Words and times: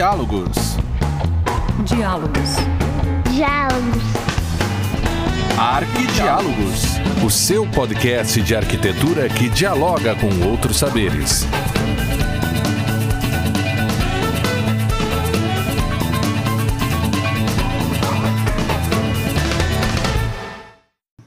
Diálogos. 0.00 0.56
Diálogos. 1.84 2.50
Diálogos. 3.30 4.02
Arquidiálogos. 5.58 6.84
O 7.22 7.28
seu 7.28 7.70
podcast 7.70 8.40
de 8.40 8.56
arquitetura 8.56 9.28
que 9.28 9.50
dialoga 9.50 10.16
com 10.16 10.48
outros 10.48 10.78
saberes. 10.78 11.44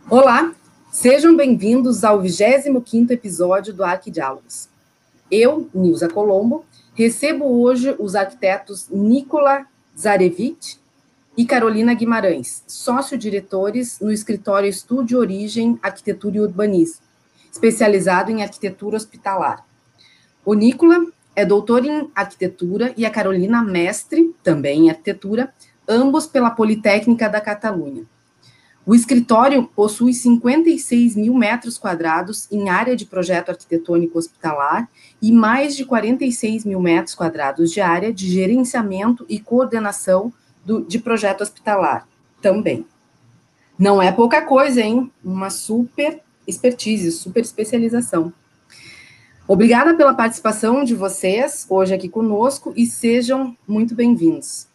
Olá, 0.10 0.52
sejam 0.92 1.38
bem-vindos 1.38 2.04
ao 2.04 2.24
25º 2.24 3.12
episódio 3.12 3.72
do 3.72 3.84
Arquidiálogos. 3.84 4.68
Eu, 5.30 5.70
Nilza 5.76 6.10
Colombo, 6.10 6.66
recebo 6.94 7.46
hoje 7.62 7.96
os 8.00 8.16
arquitetos 8.16 8.88
Nicola 8.90 9.66
Zarevich 9.98 10.80
e 11.36 11.46
Carolina 11.46 11.94
Guimarães, 11.94 12.64
sócio-diretores 12.68 14.00
no 14.00 14.12
escritório 14.12 14.70
Estúdio 14.70 15.20
Origem 15.20 15.80
Arquitetura 15.82 16.38
e 16.38 16.40
Urbanismo, 16.40 17.02
especializado 17.52 18.32
em 18.32 18.44
arquitetura 18.44 18.98
hospitalar. 18.98 19.66
O 20.46 20.54
Nicola 20.54 21.06
é 21.36 21.44
doutor 21.44 21.86
em 21.86 22.12
arquitetura 22.14 22.94
e 22.96 23.06
a 23.06 23.10
Carolina 23.10 23.64
mestre, 23.64 24.36
também 24.44 24.86
em 24.86 24.90
arquitetura, 24.90 25.52
ambos 25.88 26.28
pela 26.28 26.52
Politécnica 26.52 27.28
da 27.28 27.42
Catalunha. 27.42 28.06
O 28.86 28.94
escritório 28.94 29.64
possui 29.64 30.14
56 30.14 31.16
mil 31.16 31.34
metros 31.34 31.78
quadrados 31.78 32.52
em 32.52 32.70
área 32.70 32.98
de 32.98 33.06
projeto 33.06 33.50
arquitetônico 33.50 34.18
hospitalar 34.18 34.90
e 35.22 35.32
mais 35.32 35.76
de 35.76 35.86
46 35.86 36.66
mil 36.66 36.82
metros 36.82 37.16
quadrados 37.16 37.72
de 37.72 37.80
área 37.80 38.12
de 38.12 38.30
gerenciamento 38.30 39.26
e 39.30 39.40
coordenação 39.40 40.34
do, 40.66 40.82
de 40.82 41.00
projeto 41.00 41.42
hospitalar 41.42 42.06
também. 42.42 42.86
Não 43.80 44.02
é 44.02 44.12
pouca 44.12 44.42
coisa, 44.42 44.82
hein? 44.82 45.10
Uma 45.24 45.50
super 45.50 46.22
expertise, 46.46 47.10
super 47.12 47.42
especialização. 47.42 48.34
Obrigada 49.48 49.94
pela 49.94 50.14
participação 50.14 50.84
de 50.84 50.94
vocês 50.94 51.66
hoje 51.70 51.94
aqui 51.94 52.10
conosco 52.10 52.74
e 52.76 52.86
sejam 52.86 53.56
muito 53.66 53.96
bem-vindos. 53.96 54.68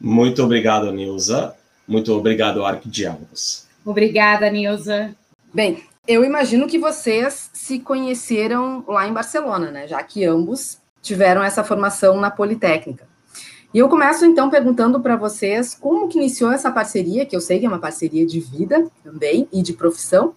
Muito 0.00 0.42
obrigado, 0.42 0.92
Nilza. 0.92 1.56
Muito 1.88 2.12
obrigado, 2.12 2.64
Arquidiálogos. 2.64 3.66
Obrigada, 3.84 4.50
Nilza. 4.50 5.16
Bem, 5.52 5.82
eu 6.06 6.22
imagino 6.22 6.66
que 6.66 6.78
vocês 6.78 7.50
se 7.54 7.78
conheceram 7.78 8.84
lá 8.86 9.08
em 9.08 9.12
Barcelona, 9.12 9.70
né? 9.70 9.88
Já 9.88 10.02
que 10.02 10.24
ambos 10.24 10.78
tiveram 11.00 11.42
essa 11.42 11.64
formação 11.64 12.20
na 12.20 12.30
Politécnica. 12.30 13.08
E 13.72 13.78
eu 13.78 13.88
começo 13.88 14.24
então 14.24 14.50
perguntando 14.50 15.00
para 15.00 15.16
vocês 15.16 15.74
como 15.74 16.08
que 16.08 16.18
iniciou 16.18 16.52
essa 16.52 16.70
parceria, 16.70 17.24
que 17.24 17.34
eu 17.34 17.40
sei 17.40 17.58
que 17.58 17.66
é 17.66 17.68
uma 17.68 17.78
parceria 17.78 18.26
de 18.26 18.40
vida 18.40 18.86
também 19.02 19.48
e 19.52 19.62
de 19.62 19.72
profissão. 19.72 20.34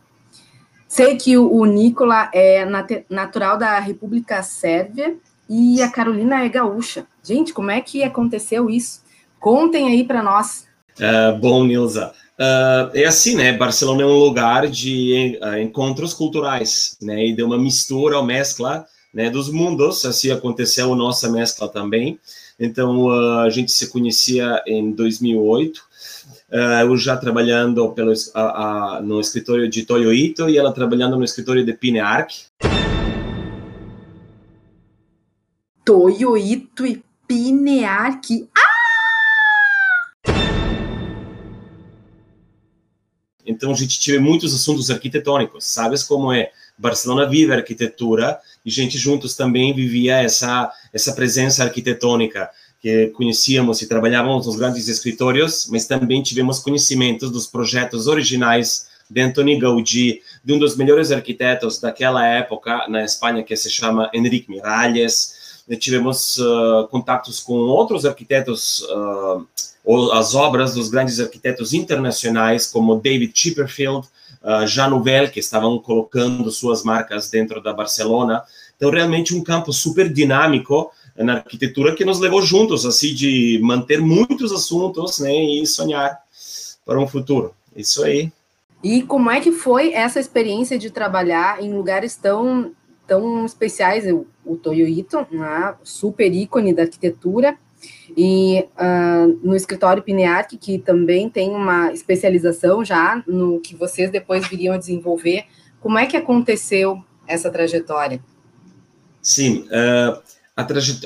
Sei 0.88 1.16
que 1.16 1.38
o 1.38 1.64
Nicola 1.66 2.30
é 2.34 2.66
natural 3.10 3.58
da 3.58 3.80
República 3.80 4.44
Sérvia 4.44 5.18
e 5.50 5.82
a 5.82 5.90
Carolina 5.90 6.44
é 6.44 6.50
gaúcha. 6.50 7.06
Gente, 7.24 7.54
como 7.54 7.72
é 7.72 7.80
que 7.80 8.04
aconteceu 8.04 8.70
isso? 8.70 9.02
Contem 9.40 9.88
aí 9.88 10.06
para 10.06 10.22
nós. 10.22 10.68
Uh, 11.02 11.36
bom, 11.40 11.64
Nilza, 11.64 12.14
uh, 12.38 12.96
é 12.96 13.06
assim, 13.06 13.36
né? 13.36 13.52
Barcelona 13.54 14.04
é 14.04 14.06
um 14.06 14.20
lugar 14.20 14.68
de 14.68 15.40
uh, 15.42 15.58
encontros 15.58 16.14
culturais, 16.14 16.96
né? 17.02 17.26
E 17.26 17.34
de 17.34 17.42
uma 17.42 17.58
mistura, 17.58 18.20
uma 18.20 18.28
mescla, 18.28 18.86
né? 19.12 19.28
Dos 19.28 19.52
mundos. 19.52 20.06
Assim 20.06 20.30
aconteceu 20.30 20.94
a 20.94 20.96
nossa 20.96 21.28
mescla 21.28 21.68
também. 21.68 22.20
Então 22.60 23.10
a 23.40 23.50
gente 23.50 23.72
se 23.72 23.90
conhecia 23.90 24.62
em 24.68 24.92
2008. 24.92 25.82
eu 26.84 26.96
já 26.96 27.18
trabalhando 27.18 27.92
pelo, 27.94 28.14
no 29.02 29.20
escritório 29.20 29.68
de 29.68 29.84
Toyo 29.84 30.14
Ito 30.14 30.48
e 30.48 30.60
ela 30.60 30.72
trabalhando 30.72 31.18
no 31.18 31.24
escritório 31.24 31.66
de 31.66 31.74
Pinearc. 31.74 32.32
Toyo 35.84 36.38
Ito 36.38 36.86
e 36.86 37.04
Pinearc. 37.28 38.48
Ah! 38.56 38.71
Então 43.52 43.72
a 43.72 43.76
gente 43.76 44.00
tive 44.00 44.20
muitos 44.20 44.56
assuntos 44.56 44.90
arquitetônicos, 44.90 45.66
sabes 45.66 46.04
como 46.04 46.32
é? 46.32 46.52
Barcelona 46.78 47.28
vive 47.28 47.52
a 47.54 47.58
arquitetura 47.58 48.40
e 48.66 48.70
a 48.70 48.74
gente 48.74 48.98
juntos 48.98 49.36
também 49.36 49.74
vivia 49.74 50.22
essa 50.22 50.72
essa 50.94 51.14
presença 51.14 51.64
arquitetônica 51.64 52.50
que 52.82 53.08
conhecíamos 53.10 53.82
e 53.82 53.88
trabalhávamos 53.88 54.48
nos 54.48 54.56
grandes 54.56 54.88
escritórios, 54.88 55.68
mas 55.70 55.86
também 55.86 56.24
tivemos 56.24 56.58
conhecimentos 56.60 57.30
dos 57.30 57.46
projetos 57.46 58.08
originais 58.08 58.90
de 59.08 59.22
Antoni 59.22 59.60
Gaudí, 59.60 60.22
de 60.44 60.54
um 60.54 60.58
dos 60.58 60.76
melhores 60.76 61.12
arquitetos 61.12 61.80
daquela 61.80 62.26
época 62.26 62.88
na 62.88 63.04
Espanha 63.04 63.44
que 63.44 63.56
se 63.56 63.70
chama 63.70 64.10
Enrique 64.14 64.50
Miralles. 64.50 65.64
Tivemos 65.80 66.38
uh, 66.38 66.88
contatos 66.90 67.40
com 67.40 67.54
outros 67.54 68.06
arquitetos 68.06 68.82
uh, 68.82 69.46
as 70.14 70.36
obras 70.36 70.76
dos 70.76 70.90
grandes 70.90 71.20
arquitetos 71.20 71.74
internacionais, 71.74 72.68
como 72.68 73.00
David 73.00 73.32
Chipperfield, 73.34 74.08
uh, 74.44 74.66
Jean 74.68 74.90
Nouvel, 74.90 75.30
que 75.30 75.40
estavam 75.40 75.80
colocando 75.80 76.50
suas 76.52 76.84
marcas 76.84 77.30
dentro 77.30 77.62
da 77.62 77.74
Barcelona. 77.74 78.44
Então, 78.76 78.90
realmente 78.90 79.36
um 79.36 79.44
campo 79.44 79.72
super 79.74 80.12
dinâmico 80.12 80.92
na 81.16 81.36
arquitetura 81.36 81.96
que 81.96 82.06
nos 82.06 82.20
levou 82.20 82.42
juntos, 82.42 82.86
assim, 82.86 83.14
de 83.14 83.60
manter 83.62 84.00
muitos 84.00 84.52
assuntos, 84.52 85.20
né, 85.20 85.34
e 85.34 85.66
sonhar 85.66 86.18
para 86.86 87.00
um 87.00 87.08
futuro. 87.08 87.54
Isso 87.76 88.04
aí. 88.04 88.32
E 88.84 89.04
como 89.04 89.30
é 89.30 89.40
que 89.40 89.52
foi 89.52 89.94
essa 89.94 90.20
experiência 90.20 90.78
de 90.78 90.90
trabalhar 90.90 91.62
em 91.62 91.72
lugares 91.74 92.16
tão, 92.16 92.72
tão 93.06 93.46
especiais? 93.46 94.06
O, 94.44 94.56
Toyo 94.56 94.88
Ito, 94.88 95.28
né, 95.32 95.76
super 95.84 96.34
ícone 96.34 96.74
da 96.74 96.84
arquitetura, 96.84 97.58
e 98.16 98.68
uh, 98.78 99.40
no 99.44 99.56
escritório 99.56 100.04
Pinearc, 100.04 100.58
que 100.58 100.78
também 100.80 101.30
tem 101.30 101.52
uma 101.52 101.92
especialização 101.94 102.84
já 102.84 103.24
no 103.28 103.60
que 103.60 103.76
vocês 103.76 104.12
depois 104.12 104.48
viriam 104.48 104.76
a 104.76 104.78
desenvolver, 104.78 105.46
como 105.80 105.98
é 105.98 106.06
que 106.06 106.18
aconteceu 106.18 107.02
essa 107.28 107.50
trajetória? 107.50 108.22
Sim, 109.22 109.68
uh, 109.68 110.22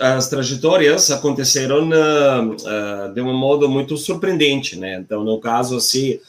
as 0.01 0.27
trajetórias 0.27 1.11
aconteceram 1.11 1.89
uh, 1.89 3.13
de 3.13 3.21
um 3.21 3.33
modo 3.33 3.69
muito 3.69 3.95
surpreendente, 3.97 4.77
né? 4.77 4.95
Então, 4.95 5.23
no 5.23 5.39
caso, 5.39 5.77
assim, 5.77 6.19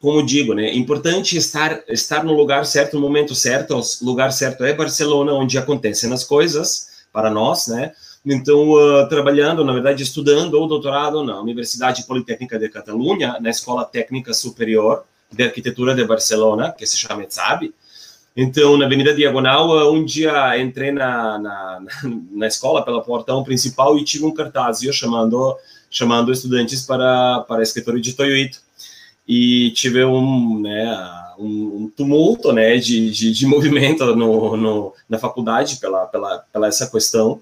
como 0.00 0.24
digo, 0.24 0.54
né, 0.54 0.74
importante 0.74 1.36
estar 1.36 1.82
estar 1.88 2.24
no 2.24 2.32
lugar 2.32 2.64
certo, 2.64 2.94
no 2.94 3.00
momento 3.00 3.34
certo. 3.34 3.74
O 3.76 4.04
lugar 4.04 4.32
certo 4.32 4.64
é 4.64 4.72
Barcelona, 4.72 5.32
onde 5.32 5.58
acontecem 5.58 6.12
as 6.12 6.24
coisas 6.24 7.04
para 7.12 7.30
nós, 7.30 7.66
né? 7.66 7.92
Então, 8.28 8.70
uh, 8.72 9.08
trabalhando, 9.08 9.64
na 9.64 9.72
verdade, 9.72 10.02
estudando 10.02 10.60
o 10.60 10.66
doutorado 10.66 11.22
na 11.22 11.40
Universidade 11.40 12.04
Politécnica 12.04 12.58
de 12.58 12.68
Catalunha, 12.68 13.36
na 13.40 13.50
Escola 13.50 13.84
Técnica 13.84 14.34
Superior 14.34 15.04
de 15.30 15.44
Arquitetura 15.44 15.94
de 15.94 16.04
Barcelona, 16.04 16.72
que 16.72 16.84
se 16.84 16.98
chama 16.98 17.22
ETSAB. 17.22 17.72
Então, 18.36 18.76
na 18.76 18.86
Avenida 18.86 19.14
Diagonal, 19.14 19.68
uh, 19.68 19.92
um 19.92 20.04
dia 20.04 20.60
entrei 20.60 20.90
na, 20.90 21.38
na, 21.38 21.82
na 22.32 22.46
escola 22.48 22.84
pela 22.84 23.00
portão 23.00 23.44
principal 23.44 23.96
e 23.96 24.02
tive 24.02 24.24
um 24.24 24.34
cartaz 24.34 24.80
chamando 24.92 25.56
chamando 25.88 26.32
estudantes 26.32 26.82
para 26.82 27.44
para 27.46 27.62
escritório 27.62 28.00
de 28.00 28.12
Toyoito. 28.12 28.58
E 29.26 29.70
tive 29.70 30.04
um, 30.04 30.60
né, 30.60 31.10
um 31.38 31.90
tumulto 31.96 32.52
né, 32.52 32.76
de, 32.76 33.10
de, 33.10 33.30
de 33.32 33.46
movimento 33.46 34.04
no, 34.16 34.56
no, 34.56 34.92
na 35.08 35.18
faculdade 35.18 35.76
pela, 35.76 36.06
pela, 36.06 36.38
pela 36.52 36.66
essa 36.66 36.90
questão 36.90 37.40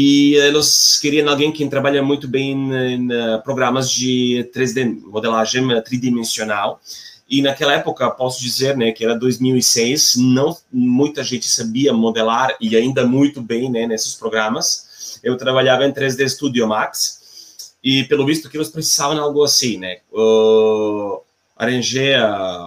e 0.00 0.36
eles 0.36 0.96
queriam 1.02 1.28
alguém 1.28 1.50
que 1.50 1.68
trabalha 1.68 2.00
muito 2.00 2.28
bem 2.28 2.52
em, 2.72 3.08
programas 3.42 3.90
de 3.90 4.48
3D, 4.54 5.00
modelagem 5.02 5.66
tridimensional. 5.82 6.80
E 7.28 7.42
naquela 7.42 7.72
época, 7.72 8.08
posso 8.12 8.40
dizer, 8.40 8.76
né, 8.76 8.92
que 8.92 9.04
era 9.04 9.18
2006, 9.18 10.14
não 10.18 10.56
muita 10.72 11.24
gente 11.24 11.48
sabia 11.48 11.92
modelar 11.92 12.56
e 12.60 12.76
ainda 12.76 13.04
muito 13.04 13.42
bem, 13.42 13.68
né, 13.68 13.88
nesses 13.88 14.14
programas. 14.14 15.18
Eu 15.20 15.36
trabalhava 15.36 15.84
em 15.84 15.92
3D 15.92 16.28
Studio 16.28 16.68
Max 16.68 17.74
e 17.82 18.04
pelo 18.04 18.24
visto 18.24 18.48
que 18.48 18.56
eles 18.56 18.68
precisavam 18.68 19.16
de 19.16 19.20
algo 19.20 19.42
assim, 19.42 19.78
né? 19.78 19.98
Uh, 20.12 21.20
arranjei 21.56 22.14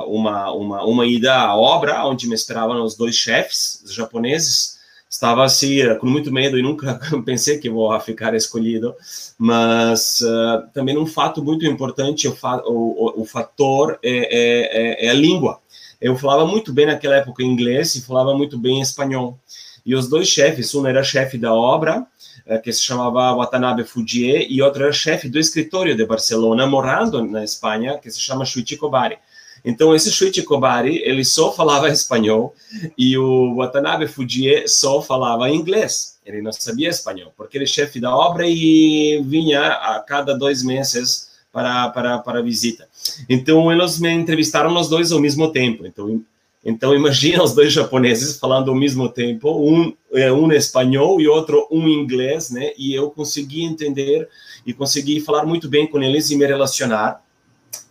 uma, 0.05 0.51
uma, 0.51 0.83
uma 0.83 1.05
ida 1.05 1.33
à 1.33 1.55
obra 1.55 2.05
onde 2.05 2.27
me 2.27 2.35
esperavam 2.35 2.83
os 2.83 2.97
dois 2.97 3.15
chefes 3.15 3.81
japoneses 3.87 4.80
estava 5.11 5.43
assim 5.43 5.79
com 5.99 6.07
muito 6.07 6.31
medo 6.31 6.57
e 6.57 6.63
nunca 6.63 6.99
pensei 7.25 7.59
que 7.59 7.69
vou 7.69 7.99
ficar 7.99 8.33
escolhido 8.33 8.95
mas 9.37 10.21
uh, 10.21 10.67
também 10.73 10.97
um 10.97 11.05
fato 11.05 11.43
muito 11.43 11.65
importante 11.65 12.27
o, 12.27 12.35
fa 12.35 12.63
o, 12.65 13.21
o 13.21 13.25
fator 13.25 13.99
é, 14.01 14.09
é, 14.09 15.03
é, 15.03 15.05
é, 15.07 15.09
a 15.09 15.13
língua 15.13 15.59
eu 15.99 16.15
falava 16.15 16.47
muito 16.47 16.73
bem 16.73 16.87
naquela 16.87 17.15
época 17.17 17.43
inglês 17.43 17.93
e 17.95 18.01
falava 18.01 18.35
muito 18.35 18.57
bem 18.57 18.81
espanhol 18.81 19.37
E 19.85 19.95
os 19.95 20.07
dois 20.07 20.27
chefes, 20.27 20.73
um 20.75 20.85
era 20.87 21.03
chefe 21.03 21.37
da 21.37 21.53
obra, 21.53 22.05
eh, 22.45 22.57
que 22.57 22.71
se 22.71 22.81
chamava 22.81 23.35
Watanabe 23.35 23.83
Fujie, 23.83 24.47
e 24.49 24.61
outro 24.61 24.83
era 24.83 24.91
chefe 24.91 25.29
do 25.29 25.39
escritório 25.39 25.95
de 25.95 26.05
Barcelona, 26.05 26.67
morando 26.67 27.23
na 27.23 27.43
Espanha, 27.43 27.97
que 27.97 28.09
se 28.09 28.19
chama 28.19 28.45
Shuichi 28.45 28.77
Kobari. 28.77 29.17
Então, 29.63 29.95
esse 29.95 30.11
Shuichi 30.11 30.43
Kobari, 30.43 31.01
ele 31.03 31.23
só 31.23 31.53
falava 31.53 31.89
espanhol, 31.89 32.55
e 32.97 33.17
o 33.17 33.55
Watanabe 33.55 34.07
Fujie 34.07 34.67
só 34.67 35.01
falava 35.01 35.49
inglês. 35.49 36.17
Ele 36.25 36.41
não 36.41 36.51
sabia 36.51 36.89
espanhol, 36.89 37.33
porque 37.35 37.57
ele 37.57 37.65
é 37.65 37.67
chefe 37.67 37.99
da 37.99 38.15
obra 38.15 38.47
e 38.47 39.21
vinha 39.25 39.61
a 39.61 39.99
cada 39.99 40.37
dois 40.37 40.63
meses 40.63 41.29
para, 41.51 41.89
para, 41.89 42.19
para 42.19 42.41
visita. 42.41 42.87
Então, 43.29 43.71
eles 43.71 43.99
me 43.99 44.09
entrevistaram 44.09 44.75
os 44.75 44.89
dois 44.89 45.11
ao 45.11 45.19
mesmo 45.19 45.51
tempo. 45.51 45.85
Então, 45.85 46.21
então 46.63 46.93
imagina 46.93 47.43
os 47.43 47.53
dois 47.53 47.73
japoneses 47.73 48.37
falando 48.37 48.69
ao 48.69 48.75
mesmo 48.75 49.09
tempo, 49.09 49.49
um 49.51 49.93
é, 50.13 50.31
um 50.31 50.51
espanhol 50.51 51.19
e 51.19 51.27
outro 51.27 51.67
um 51.71 51.87
inglês, 51.87 52.51
né? 52.51 52.71
E 52.77 52.93
eu 52.93 53.09
consegui 53.09 53.63
entender 53.63 54.29
e 54.65 54.73
consegui 54.73 55.19
falar 55.19 55.43
muito 55.43 55.67
bem 55.67 55.87
com 55.87 56.01
eles 56.01 56.29
e 56.29 56.35
me 56.35 56.45
relacionar. 56.45 57.23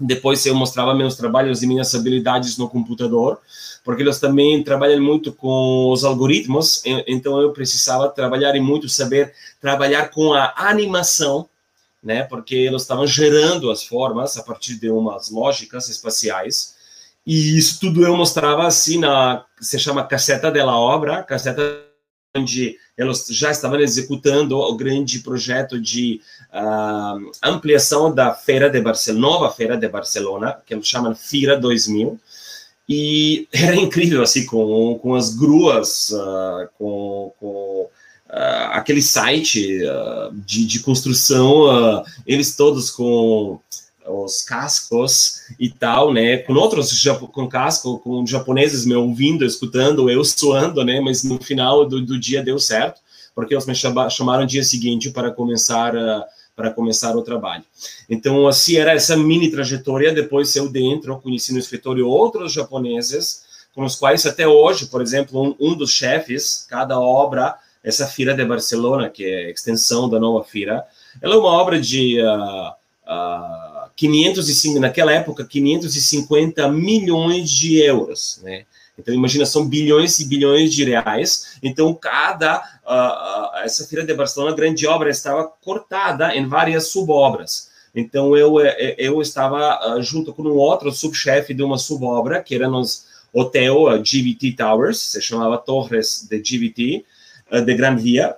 Depois 0.01 0.47
eu 0.47 0.55
mostrava 0.55 0.95
meus 0.95 1.15
trabalhos 1.15 1.63
e 1.63 1.67
minhas 1.67 1.95
habilidades 1.95 2.57
no 2.57 2.71
computador, 2.71 3.39
porque 3.85 4.03
eles 4.03 4.19
também 4.19 4.65
trabalham 4.65 5.03
muito 5.03 5.31
com 5.31 5.91
os 5.93 6.05
algoritmos, 6.05 6.83
então 7.07 7.39
eu 7.39 7.53
precisava 7.53 8.09
trabalhar 8.09 8.57
e 8.57 8.61
muito 8.61 8.89
saber 8.89 9.35
trabalhar 9.61 10.09
com 10.09 10.33
a 10.33 10.55
animação, 10.57 11.47
né? 12.03 12.23
Porque 12.23 12.55
eles 12.55 12.81
estavam 12.81 13.07
gerando 13.07 13.71
as 13.71 13.85
formas 13.85 14.39
a 14.39 14.43
partir 14.43 14.77
de 14.77 14.91
umas 14.91 15.31
lógicas 15.31 15.91
espaciais. 15.91 16.75
E 17.27 17.59
isso 17.59 17.79
tudo 17.79 18.03
eu 18.03 18.17
mostrava 18.17 18.67
assim 18.67 18.99
na 18.99 19.45
se 19.61 19.79
chama 19.79 20.07
casseta 20.07 20.51
dela 20.51 20.79
obra, 20.79 21.23
casseta 21.23 21.90
onde 22.37 22.77
eles 22.97 23.27
já 23.31 23.51
estavam 23.51 23.81
executando 23.81 24.57
o 24.57 24.77
grande 24.77 25.19
projeto 25.21 25.81
de 25.81 26.21
uh, 26.53 27.31
ampliação 27.43 28.15
da 28.15 28.33
feira 28.33 28.71
de 28.71 28.81
Barcelona, 28.81 29.21
nova 29.21 29.51
feira 29.51 29.77
de 29.77 29.89
Barcelona, 29.89 30.57
que 30.65 30.75
eles 30.75 30.87
chamam 30.87 31.15
Fira 31.15 31.59
2000. 31.59 32.19
E 32.89 33.49
era 33.53 33.75
incrível, 33.75 34.23
assim, 34.23 34.47
com, 34.47 34.99
com 35.01 35.15
as 35.15 35.35
gruas, 35.35 36.11
uh, 36.11 36.69
com, 36.79 37.33
com 37.41 37.89
uh, 38.29 38.71
aquele 38.71 39.03
site 39.03 39.81
de, 40.47 40.67
de 40.67 40.81
construção, 40.81 42.05
eles 42.27 42.55
todos 42.55 42.91
com 42.91 43.59
os 44.11 44.43
cascos 44.43 45.43
e 45.59 45.71
tal, 45.71 46.13
né? 46.13 46.39
Com 46.39 46.55
outros 46.55 47.03
com 47.33 47.49
casco, 47.49 47.99
com 47.99 48.27
japoneses 48.27 48.85
me 48.85 48.95
ouvindo, 48.95 49.45
escutando, 49.45 50.11
eu 50.11 50.25
suando, 50.25 50.85
né? 50.85 51.01
Mas 51.01 51.25
no 51.25 51.43
final 51.43 51.87
do, 51.87 52.01
do 52.01 52.19
dia 52.19 52.43
deu 52.43 52.59
certo, 52.59 53.01
porque 53.35 53.55
eles 53.55 53.67
me 53.67 53.75
chamaram 53.75 54.47
dia 54.47 54.65
seguinte 54.65 55.11
para 55.11 55.31
começar 55.31 55.95
uh, 55.95 56.23
para 56.55 56.71
começar 56.71 57.17
o 57.17 57.23
trabalho. 57.23 57.65
Então, 58.09 58.47
assim 58.47 58.77
era 58.77 58.93
essa 58.93 59.17
mini 59.17 59.51
trajetória. 59.51 60.13
Depois 60.13 60.55
eu 60.57 60.69
dentro 60.69 61.19
conheci 61.19 61.53
no 61.53 61.59
escritório 61.59 62.07
outros 62.07 62.53
japoneses 62.53 63.49
com 63.75 63.85
os 63.85 63.97
quais 63.97 64.27
até 64.27 64.47
hoje, 64.47 64.87
por 64.87 65.01
exemplo, 65.01 65.41
um, 65.43 65.57
um 65.59 65.75
dos 65.75 65.93
chefes, 65.93 66.67
cada 66.69 67.01
obra, 67.01 67.57
essa 67.83 68.07
feira 68.07 68.35
de 68.35 68.45
Barcelona, 68.45 69.09
que 69.09 69.25
é 69.25 69.47
a 69.47 69.51
extensão 69.51 70.09
da 70.09 70.19
nova 70.19 70.45
feira, 70.45 70.85
ela 71.23 71.35
é 71.35 71.39
uma 71.39 71.49
obra 71.49 71.81
de 71.81 72.21
uh, 72.21 72.71
uh, 73.07 73.80
505, 74.01 74.81
naquela 74.81 75.13
época, 75.13 75.45
550 75.45 76.67
milhões 76.71 77.51
de 77.51 77.79
euros, 77.83 78.41
né? 78.43 78.65
Então, 78.99 79.15
imagina, 79.15 79.45
são 79.45 79.67
bilhões 79.67 80.19
e 80.19 80.27
bilhões 80.27 80.73
de 80.73 80.85
reais. 80.85 81.59
Então, 81.63 81.93
cada, 81.95 82.61
uh, 82.85 83.59
uh, 83.61 83.65
essa 83.65 83.87
Feira 83.87 84.05
de 84.05 84.15
Barcelona, 84.15 84.57
grande 84.57 84.87
obra, 84.87 85.11
estava 85.11 85.45
cortada 85.63 86.35
em 86.35 86.47
várias 86.47 86.89
subobras. 86.89 87.71
Então, 87.95 88.35
eu, 88.35 88.59
eh, 88.61 88.75
eh, 88.79 88.95
eu 88.99 89.21
estava 89.21 89.97
uh, 89.97 90.03
junto 90.03 90.33
com 90.33 90.45
um 90.45 90.57
outro 90.57 90.91
subchefe 90.93 91.53
de 91.53 91.63
uma 91.63 91.77
subobra, 91.77 92.43
que 92.43 92.55
era 92.55 92.69
nos 92.69 93.07
hotel 93.35 94.03
GVT 94.03 94.53
Towers, 94.53 94.99
se 94.99 95.21
chamava 95.21 95.59
Torres 95.59 96.27
de 96.29 96.39
GVT, 96.39 97.05
de 97.65 97.75
Gran 97.75 97.97
Via. 97.97 98.35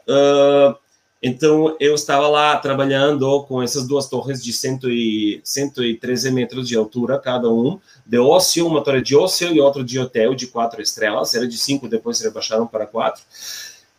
Então, 1.23 1.77
eu 1.79 1.95
estava 1.95 2.27
lá 2.27 2.57
trabalhando 2.57 3.45
com 3.45 3.63
essas 3.63 3.87
duas 3.87 4.09
torres 4.09 4.43
de 4.43 4.53
100 4.53 4.81
e, 4.87 5.41
113 5.45 6.33
metros 6.33 6.67
de 6.67 6.77
altura, 6.77 7.17
cada 7.17 7.49
um, 7.49 7.79
de 8.05 8.19
ócio, 8.19 8.67
uma 8.67 8.83
torre 8.83 9.01
de 9.01 9.15
ócio 9.15 9.55
e 9.55 9.61
outra 9.61 9.85
de 9.85 10.01
hotel 10.01 10.35
de 10.35 10.49
quatro 10.49 10.83
estrelas, 10.83 11.33
era 11.35 11.47
de 11.47 11.57
cinco, 11.57 11.87
depois 11.87 12.21
rebaixaram 12.21 12.67
para 12.67 12.87
quatro, 12.87 13.23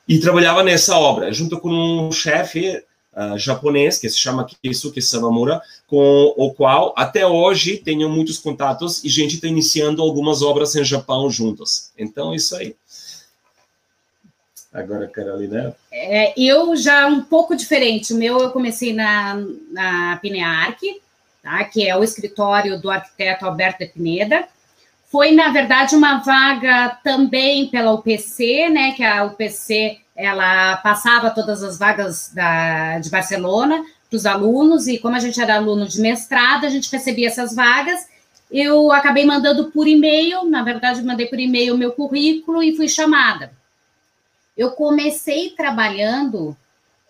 e 0.06 0.20
trabalhava 0.20 0.64
nessa 0.64 0.98
obra, 0.98 1.32
junto 1.32 1.58
com 1.62 1.70
um 1.70 2.12
chefe 2.12 2.84
uh, 3.14 3.38
japonês, 3.38 3.98
que 3.98 4.10
se 4.10 4.18
chama 4.18 4.46
Kisuke 4.62 5.02
Sawamura, 5.02 5.62
com 5.88 6.34
o 6.36 6.54
qual, 6.54 6.94
até 6.98 7.26
hoje, 7.26 7.78
tenho 7.78 8.10
muitos 8.10 8.38
contatos, 8.38 9.02
e 9.02 9.08
gente 9.08 9.36
está 9.36 9.48
iniciando 9.48 10.02
algumas 10.02 10.42
obras 10.42 10.76
em 10.76 10.84
Japão 10.84 11.30
juntos. 11.30 11.92
Então, 11.98 12.36
isso 12.36 12.54
aí. 12.54 12.76
Agora, 14.74 15.08
Carolina. 15.08 15.76
É, 15.92 16.34
eu 16.36 16.76
já 16.76 17.06
um 17.06 17.22
pouco 17.22 17.56
diferente. 17.56 18.14
O 18.14 18.18
meu 18.18 18.40
eu 18.40 18.50
comecei 18.50 18.92
na, 18.92 19.38
na 19.72 20.18
Pinearc, 20.22 20.80
tá? 21.44 21.64
que 21.66 21.88
é 21.88 21.96
o 21.96 22.04
escritório 22.04 22.82
do 22.82 22.90
arquiteto 22.90 23.46
Alberto 23.46 23.80
de 23.80 23.92
Pineda. 23.92 24.46
Foi, 25.12 25.32
na 25.32 25.50
verdade, 25.50 25.96
uma 25.96 26.18
vaga 26.20 26.98
também 27.04 27.68
pela 27.68 27.92
UPC, 27.92 28.70
né? 28.70 28.94
Que 28.94 29.04
a 29.04 29.26
UPC 29.26 30.00
ela 30.16 30.78
passava 30.78 31.30
todas 31.30 31.62
as 31.62 31.78
vagas 31.78 32.32
da, 32.34 32.98
de 32.98 33.12
Barcelona 33.12 33.84
para 34.10 34.18
os 34.18 34.26
alunos, 34.26 34.88
e 34.88 34.98
como 34.98 35.16
a 35.16 35.20
gente 35.20 35.40
era 35.40 35.56
aluno 35.56 35.88
de 35.88 36.00
mestrado, 36.02 36.66
a 36.66 36.70
gente 36.70 36.92
recebia 36.92 37.28
essas 37.28 37.56
vagas. 37.56 38.08
Eu 38.52 38.92
acabei 38.92 39.26
mandando 39.26 39.72
por 39.72 39.88
e-mail, 39.88 40.46
na 40.46 40.64
verdade, 40.64 41.04
mandei 41.04 41.26
por 41.26 41.40
e-mail 41.40 41.74
o 41.74 41.78
meu 41.78 41.92
currículo 41.92 42.62
e 42.62 42.76
fui 42.76 42.88
chamada. 42.88 43.52
Eu 44.58 44.72
comecei 44.72 45.52
trabalhando 45.52 46.56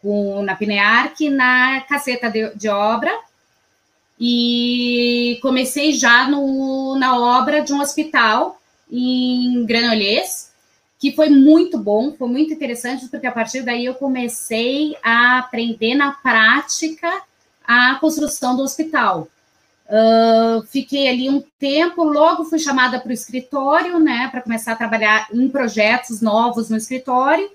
com, 0.01 0.43
na 0.43 0.55
Pinearc 0.55 1.29
na 1.29 1.81
caceta 1.81 2.29
de, 2.29 2.53
de 2.55 2.69
obra 2.69 3.11
e 4.19 5.39
comecei 5.41 5.93
já 5.93 6.27
no, 6.27 6.95
na 6.97 7.17
obra 7.17 7.61
de 7.61 7.73
um 7.73 7.81
hospital 7.81 8.59
em 8.91 9.65
Granollers, 9.65 10.51
que 10.99 11.11
foi 11.11 11.29
muito 11.29 11.77
bom, 11.77 12.13
foi 12.13 12.29
muito 12.29 12.53
interessante, 12.53 13.07
porque 13.07 13.27
a 13.27 13.31
partir 13.31 13.61
daí 13.63 13.85
eu 13.85 13.95
comecei 13.95 14.95
a 15.03 15.39
aprender 15.39 15.95
na 15.95 16.11
prática 16.11 17.11
a 17.65 17.95
construção 17.95 18.55
do 18.55 18.61
hospital. 18.61 19.27
Uh, 19.85 20.63
fiquei 20.67 21.07
ali 21.09 21.29
um 21.29 21.43
tempo, 21.59 22.03
logo 22.03 22.45
fui 22.45 22.57
chamada 22.57 22.99
para 22.99 23.09
o 23.09 23.13
escritório, 23.13 23.99
né, 23.99 24.29
para 24.31 24.41
começar 24.41 24.71
a 24.71 24.77
trabalhar 24.77 25.27
em 25.31 25.49
projetos 25.49 26.21
novos 26.21 26.69
no 26.69 26.77
escritório, 26.77 27.49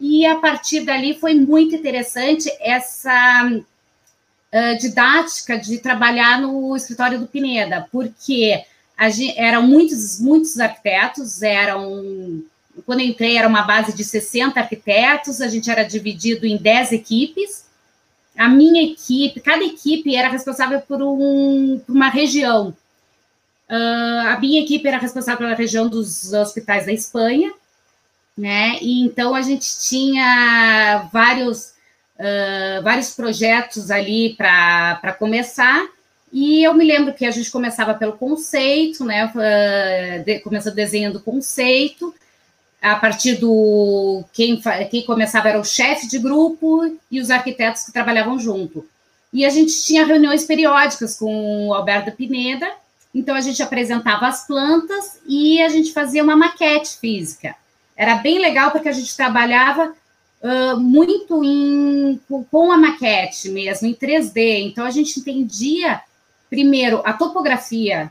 e 0.00 0.26
a 0.26 0.36
partir 0.36 0.80
dali 0.80 1.18
foi 1.18 1.34
muito 1.34 1.74
interessante 1.76 2.50
essa 2.60 3.48
uh, 3.50 4.78
didática 4.78 5.56
de 5.56 5.78
trabalhar 5.78 6.40
no 6.40 6.76
escritório 6.76 7.18
do 7.18 7.26
Pineda, 7.26 7.86
porque 7.92 8.64
gente, 9.08 9.38
eram 9.38 9.62
muitos, 9.62 10.18
muitos 10.18 10.58
arquitetos, 10.58 11.42
eram, 11.42 12.42
quando 12.84 13.00
entrei 13.00 13.36
era 13.36 13.46
uma 13.46 13.62
base 13.62 13.96
de 13.96 14.02
60 14.02 14.58
arquitetos, 14.58 15.40
a 15.40 15.46
gente 15.46 15.70
era 15.70 15.84
dividido 15.84 16.44
em 16.44 16.56
10 16.56 16.92
equipes, 16.92 17.67
a 18.38 18.48
minha 18.48 18.84
equipe, 18.84 19.40
cada 19.40 19.64
equipe 19.64 20.14
era 20.14 20.28
responsável 20.28 20.80
por, 20.80 21.02
um, 21.02 21.80
por 21.84 21.92
uma 21.92 22.08
região. 22.08 22.68
Uh, 23.68 24.28
a 24.28 24.38
minha 24.38 24.62
equipe 24.62 24.86
era 24.86 24.96
responsável 24.96 25.38
pela 25.38 25.56
região 25.56 25.88
dos 25.88 26.32
hospitais 26.32 26.86
da 26.86 26.92
Espanha, 26.92 27.52
né? 28.36 28.78
E 28.80 29.02
então 29.02 29.34
a 29.34 29.42
gente 29.42 29.66
tinha 29.80 31.08
vários, 31.12 31.74
uh, 32.16 32.82
vários 32.84 33.10
projetos 33.10 33.90
ali 33.90 34.34
para 34.36 35.16
começar. 35.18 35.84
E 36.32 36.62
eu 36.62 36.74
me 36.74 36.84
lembro 36.84 37.14
que 37.14 37.26
a 37.26 37.30
gente 37.32 37.50
começava 37.50 37.92
pelo 37.94 38.12
conceito, 38.12 39.04
né? 39.04 39.32
Uh, 39.34 40.24
de, 40.24 40.38
começou 40.38 40.72
desenhando 40.72 41.20
conceito, 41.20 42.14
a 42.80 42.96
partir 42.96 43.36
do 43.36 44.24
quem, 44.32 44.60
quem 44.90 45.04
começava 45.04 45.48
era 45.48 45.60
o 45.60 45.64
chefe 45.64 46.06
de 46.06 46.18
grupo 46.18 46.98
e 47.10 47.20
os 47.20 47.30
arquitetos 47.30 47.82
que 47.82 47.92
trabalhavam 47.92 48.38
junto. 48.38 48.86
E 49.32 49.44
a 49.44 49.50
gente 49.50 49.82
tinha 49.82 50.06
reuniões 50.06 50.44
periódicas 50.44 51.16
com 51.18 51.68
o 51.68 51.74
Alberto 51.74 52.12
Pineda, 52.12 52.70
então 53.14 53.34
a 53.34 53.40
gente 53.40 53.62
apresentava 53.62 54.26
as 54.26 54.46
plantas 54.46 55.18
e 55.26 55.60
a 55.60 55.68
gente 55.68 55.92
fazia 55.92 56.22
uma 56.22 56.36
maquete 56.36 56.98
física. 56.98 57.54
Era 57.96 58.16
bem 58.16 58.38
legal 58.38 58.70
porque 58.70 58.88
a 58.88 58.92
gente 58.92 59.16
trabalhava 59.16 59.92
uh, 60.42 60.78
muito 60.78 61.42
em, 61.44 62.20
com 62.50 62.70
a 62.70 62.76
maquete 62.76 63.50
mesmo, 63.50 63.88
em 63.88 63.94
3D. 63.94 64.66
Então 64.66 64.86
a 64.86 64.90
gente 64.90 65.18
entendia 65.18 66.00
primeiro 66.48 67.02
a 67.04 67.12
topografia 67.12 68.10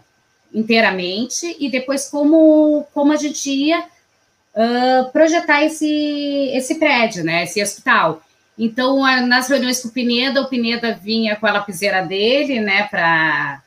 inteiramente 0.54 1.56
e 1.60 1.70
depois 1.70 2.10
como, 2.10 2.86
como 2.94 3.12
a 3.12 3.16
gente 3.16 3.50
ia 3.50 3.86
uh, 4.58 5.12
projetar 5.12 5.64
esse, 5.64 6.52
esse 6.54 6.76
prédio, 6.76 7.24
né, 7.24 7.44
esse 7.44 7.62
hospital. 7.62 8.24
Então, 8.58 9.02
nas 9.28 9.48
reuniões 9.48 9.80
com 9.80 9.90
o 9.90 9.92
Pineda, 9.92 10.42
o 10.42 10.50
Pineda 10.50 10.92
vinha 10.94 11.36
com 11.36 11.46
a 11.46 11.52
lapiseira 11.52 12.02
dele, 12.02 12.60
né, 12.60 12.88
para 12.90 13.62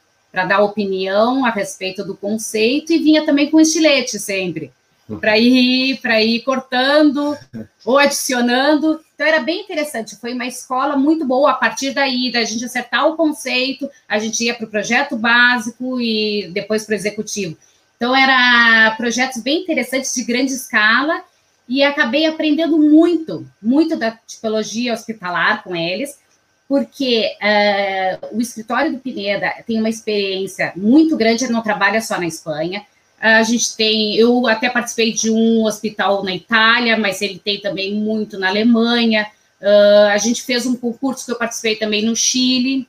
dar 0.48 0.60
opinião 0.60 1.46
a 1.46 1.50
respeito 1.50 2.04
do 2.04 2.16
conceito, 2.16 2.92
e 2.92 2.98
vinha 2.98 3.24
também 3.24 3.48
com 3.48 3.60
estilete 3.60 4.18
sempre, 4.18 4.72
para 5.20 5.38
ir, 5.38 6.00
ir 6.04 6.40
cortando 6.40 7.38
ou 7.84 7.98
adicionando. 7.98 9.00
Então, 9.14 9.24
era 9.24 9.38
bem 9.38 9.60
interessante. 9.60 10.16
Foi 10.16 10.32
uma 10.32 10.46
escola 10.46 10.96
muito 10.96 11.24
boa. 11.24 11.52
A 11.52 11.54
partir 11.54 11.92
daí, 11.92 12.32
da 12.32 12.42
gente 12.42 12.64
acertar 12.64 13.06
o 13.06 13.16
conceito, 13.16 13.88
a 14.08 14.18
gente 14.18 14.42
ia 14.42 14.54
para 14.54 14.66
o 14.66 14.70
projeto 14.70 15.14
básico 15.14 16.00
e 16.00 16.50
depois 16.52 16.84
para 16.84 16.94
o 16.94 16.96
executivo. 16.96 17.56
Então, 18.00 18.16
era 18.16 18.94
projetos 18.96 19.42
bem 19.42 19.60
interessantes 19.60 20.14
de 20.14 20.24
grande 20.24 20.54
escala 20.54 21.22
e 21.68 21.82
acabei 21.82 22.24
aprendendo 22.24 22.78
muito, 22.78 23.46
muito 23.60 23.94
da 23.94 24.12
tipologia 24.26 24.94
hospitalar 24.94 25.62
com 25.62 25.76
eles, 25.76 26.18
porque 26.66 27.30
uh, 27.42 28.34
o 28.38 28.40
escritório 28.40 28.92
do 28.92 28.98
Pineda 28.98 29.52
tem 29.66 29.78
uma 29.78 29.90
experiência 29.90 30.72
muito 30.74 31.14
grande, 31.14 31.44
ele 31.44 31.52
não 31.52 31.60
trabalha 31.62 32.00
só 32.00 32.16
na 32.16 32.26
Espanha. 32.26 32.86
A 33.20 33.42
gente 33.42 33.76
tem, 33.76 34.16
eu 34.16 34.46
até 34.46 34.70
participei 34.70 35.12
de 35.12 35.30
um 35.30 35.62
hospital 35.64 36.24
na 36.24 36.34
Itália, 36.34 36.96
mas 36.96 37.20
ele 37.20 37.38
tem 37.38 37.60
também 37.60 37.92
muito 37.92 38.38
na 38.38 38.48
Alemanha. 38.48 39.26
Uh, 39.60 40.08
a 40.08 40.16
gente 40.16 40.40
fez 40.40 40.64
um 40.64 40.74
concurso 40.74 41.26
que 41.26 41.32
eu 41.32 41.38
participei 41.38 41.76
também 41.76 42.02
no 42.02 42.16
Chile. 42.16 42.88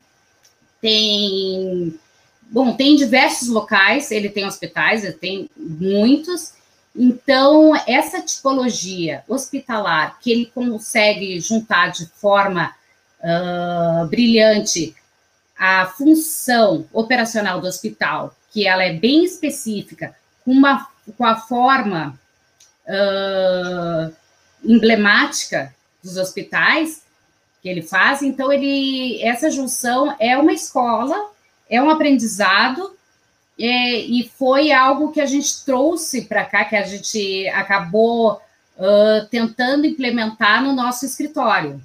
Tem, 0.80 2.00
bom, 2.52 2.76
tem 2.76 2.98
diversos 2.98 3.48
locais, 3.48 4.12
ele 4.12 4.30
tem 4.30 4.46
hospitais, 4.46 5.06
ele 5.06 5.14
tem 5.14 5.50
muitos. 5.56 6.54
Então, 6.94 7.74
essa 7.88 8.22
tipologia 8.22 9.24
hospitalar 9.28 10.20
que 10.20 10.30
ele 10.30 10.52
consegue 10.54 11.40
juntar 11.40 11.92
de 11.92 12.06
forma 12.06 12.76
uh, 13.22 14.06
brilhante 14.08 14.94
a 15.58 15.86
função 15.86 16.86
operacional 16.92 17.62
do 17.62 17.68
hospital, 17.68 18.36
que 18.52 18.68
ela 18.68 18.84
é 18.84 18.94
bem 18.94 19.24
específica, 19.24 20.14
com, 20.44 20.52
uma, 20.52 20.90
com 21.18 21.24
a 21.24 21.38
forma 21.38 22.20
uh, 22.86 24.14
emblemática 24.64 25.74
dos 26.04 26.18
hospitais 26.18 27.04
que 27.62 27.70
ele 27.70 27.84
faz, 27.84 28.24
então 28.24 28.52
ele 28.52 29.22
essa 29.22 29.52
junção 29.52 30.16
é 30.20 30.36
uma 30.36 30.52
escola, 30.52 31.30
é 31.72 31.82
um 31.82 31.90
aprendizado 31.90 32.92
é, 33.58 33.96
e 33.98 34.30
foi 34.38 34.74
algo 34.74 35.12
que 35.12 35.22
a 35.22 35.26
gente 35.26 35.64
trouxe 35.64 36.24
para 36.24 36.44
cá, 36.44 36.66
que 36.66 36.76
a 36.76 36.84
gente 36.84 37.48
acabou 37.50 38.34
uh, 38.78 39.26
tentando 39.30 39.88
implementar 39.88 40.62
no 40.62 40.74
nosso 40.74 41.06
escritório. 41.06 41.82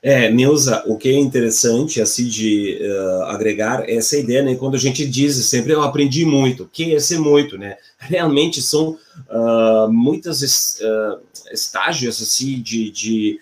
É, 0.00 0.30
Neuza, 0.30 0.84
o 0.86 0.98
que 0.98 1.08
é 1.08 1.18
interessante, 1.18 2.00
assim, 2.00 2.28
de 2.28 2.78
uh, 2.78 3.22
agregar 3.24 3.88
é 3.88 3.96
essa 3.96 4.18
ideia, 4.18 4.42
né, 4.42 4.54
quando 4.54 4.74
a 4.74 4.78
gente 4.78 5.04
diz 5.06 5.34
sempre, 5.46 5.72
eu 5.72 5.82
aprendi 5.82 6.26
muito, 6.26 6.68
que 6.70 6.94
é 6.94 7.00
ser 7.00 7.18
muito, 7.18 7.56
né, 7.56 7.78
realmente 7.98 8.60
são 8.60 8.98
uh, 9.30 9.90
muitos 9.90 10.42
uh, 10.80 11.18
estágios, 11.50 12.20
assim, 12.22 12.60
de, 12.60 12.90
de 12.90 13.40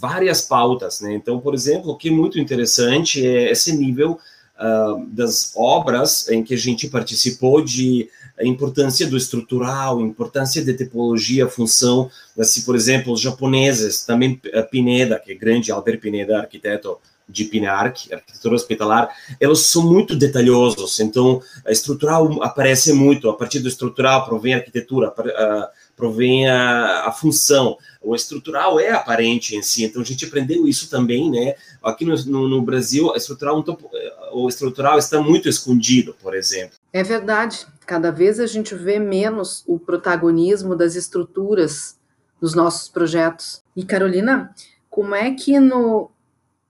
várias 0.00 0.42
pautas, 0.42 1.00
né, 1.00 1.12
então, 1.12 1.38
por 1.40 1.54
exemplo, 1.54 1.90
o 1.90 1.96
que 1.96 2.08
é 2.08 2.12
muito 2.12 2.38
interessante 2.38 3.24
é 3.26 3.50
esse 3.50 3.76
nível 3.76 4.18
uh, 4.62 5.04
das 5.08 5.52
obras 5.56 6.28
em 6.28 6.42
que 6.42 6.54
a 6.54 6.58
gente 6.58 6.88
participou 6.88 7.62
de 7.62 8.08
a 8.38 8.44
importância 8.44 9.06
do 9.06 9.16
estrutural, 9.16 10.00
importância 10.00 10.64
de 10.64 10.72
tipologia, 10.74 11.48
função, 11.48 12.10
assim, 12.38 12.62
por 12.62 12.74
exemplo, 12.74 13.12
os 13.12 13.20
japoneses, 13.20 14.04
também 14.04 14.40
Pineda, 14.70 15.18
que 15.18 15.32
é 15.32 15.34
grande, 15.34 15.70
Albert 15.70 16.00
Pineda, 16.00 16.38
arquiteto 16.38 16.98
de 17.28 17.44
Pinarc, 17.44 18.12
arquitetura 18.12 18.54
hospitalar, 18.54 19.08
eles 19.40 19.60
são 19.60 19.82
muito 19.82 20.16
detalhosos, 20.16 21.00
então, 21.00 21.40
a 21.64 21.70
estrutural 21.70 22.42
aparece 22.42 22.92
muito, 22.92 23.28
a 23.30 23.36
partir 23.36 23.60
do 23.60 23.68
estrutural 23.68 24.24
provém 24.24 24.54
a 24.54 24.58
arquitetura, 24.58 25.08
uh, 25.08 25.81
provém 26.02 26.48
a, 26.48 27.04
a 27.06 27.12
função, 27.12 27.78
o 28.02 28.12
estrutural 28.12 28.80
é 28.80 28.90
aparente 28.90 29.54
em 29.54 29.62
si, 29.62 29.84
então 29.84 30.02
a 30.02 30.04
gente 30.04 30.24
aprendeu 30.24 30.66
isso 30.66 30.90
também, 30.90 31.30
né? 31.30 31.54
Aqui 31.80 32.04
no, 32.04 32.16
no, 32.24 32.48
no 32.48 32.60
Brasil, 32.60 33.14
estrutural, 33.14 33.64
o 34.32 34.48
estrutural 34.48 34.98
está 34.98 35.22
muito 35.22 35.48
escondido, 35.48 36.12
por 36.20 36.34
exemplo. 36.34 36.76
É 36.92 37.04
verdade, 37.04 37.64
cada 37.86 38.10
vez 38.10 38.40
a 38.40 38.46
gente 38.46 38.74
vê 38.74 38.98
menos 38.98 39.62
o 39.64 39.78
protagonismo 39.78 40.74
das 40.74 40.96
estruturas 40.96 41.96
nos 42.40 42.52
nossos 42.52 42.88
projetos. 42.88 43.62
E 43.76 43.84
Carolina, 43.84 44.52
como 44.90 45.14
é 45.14 45.30
que 45.30 45.60
no, 45.60 46.10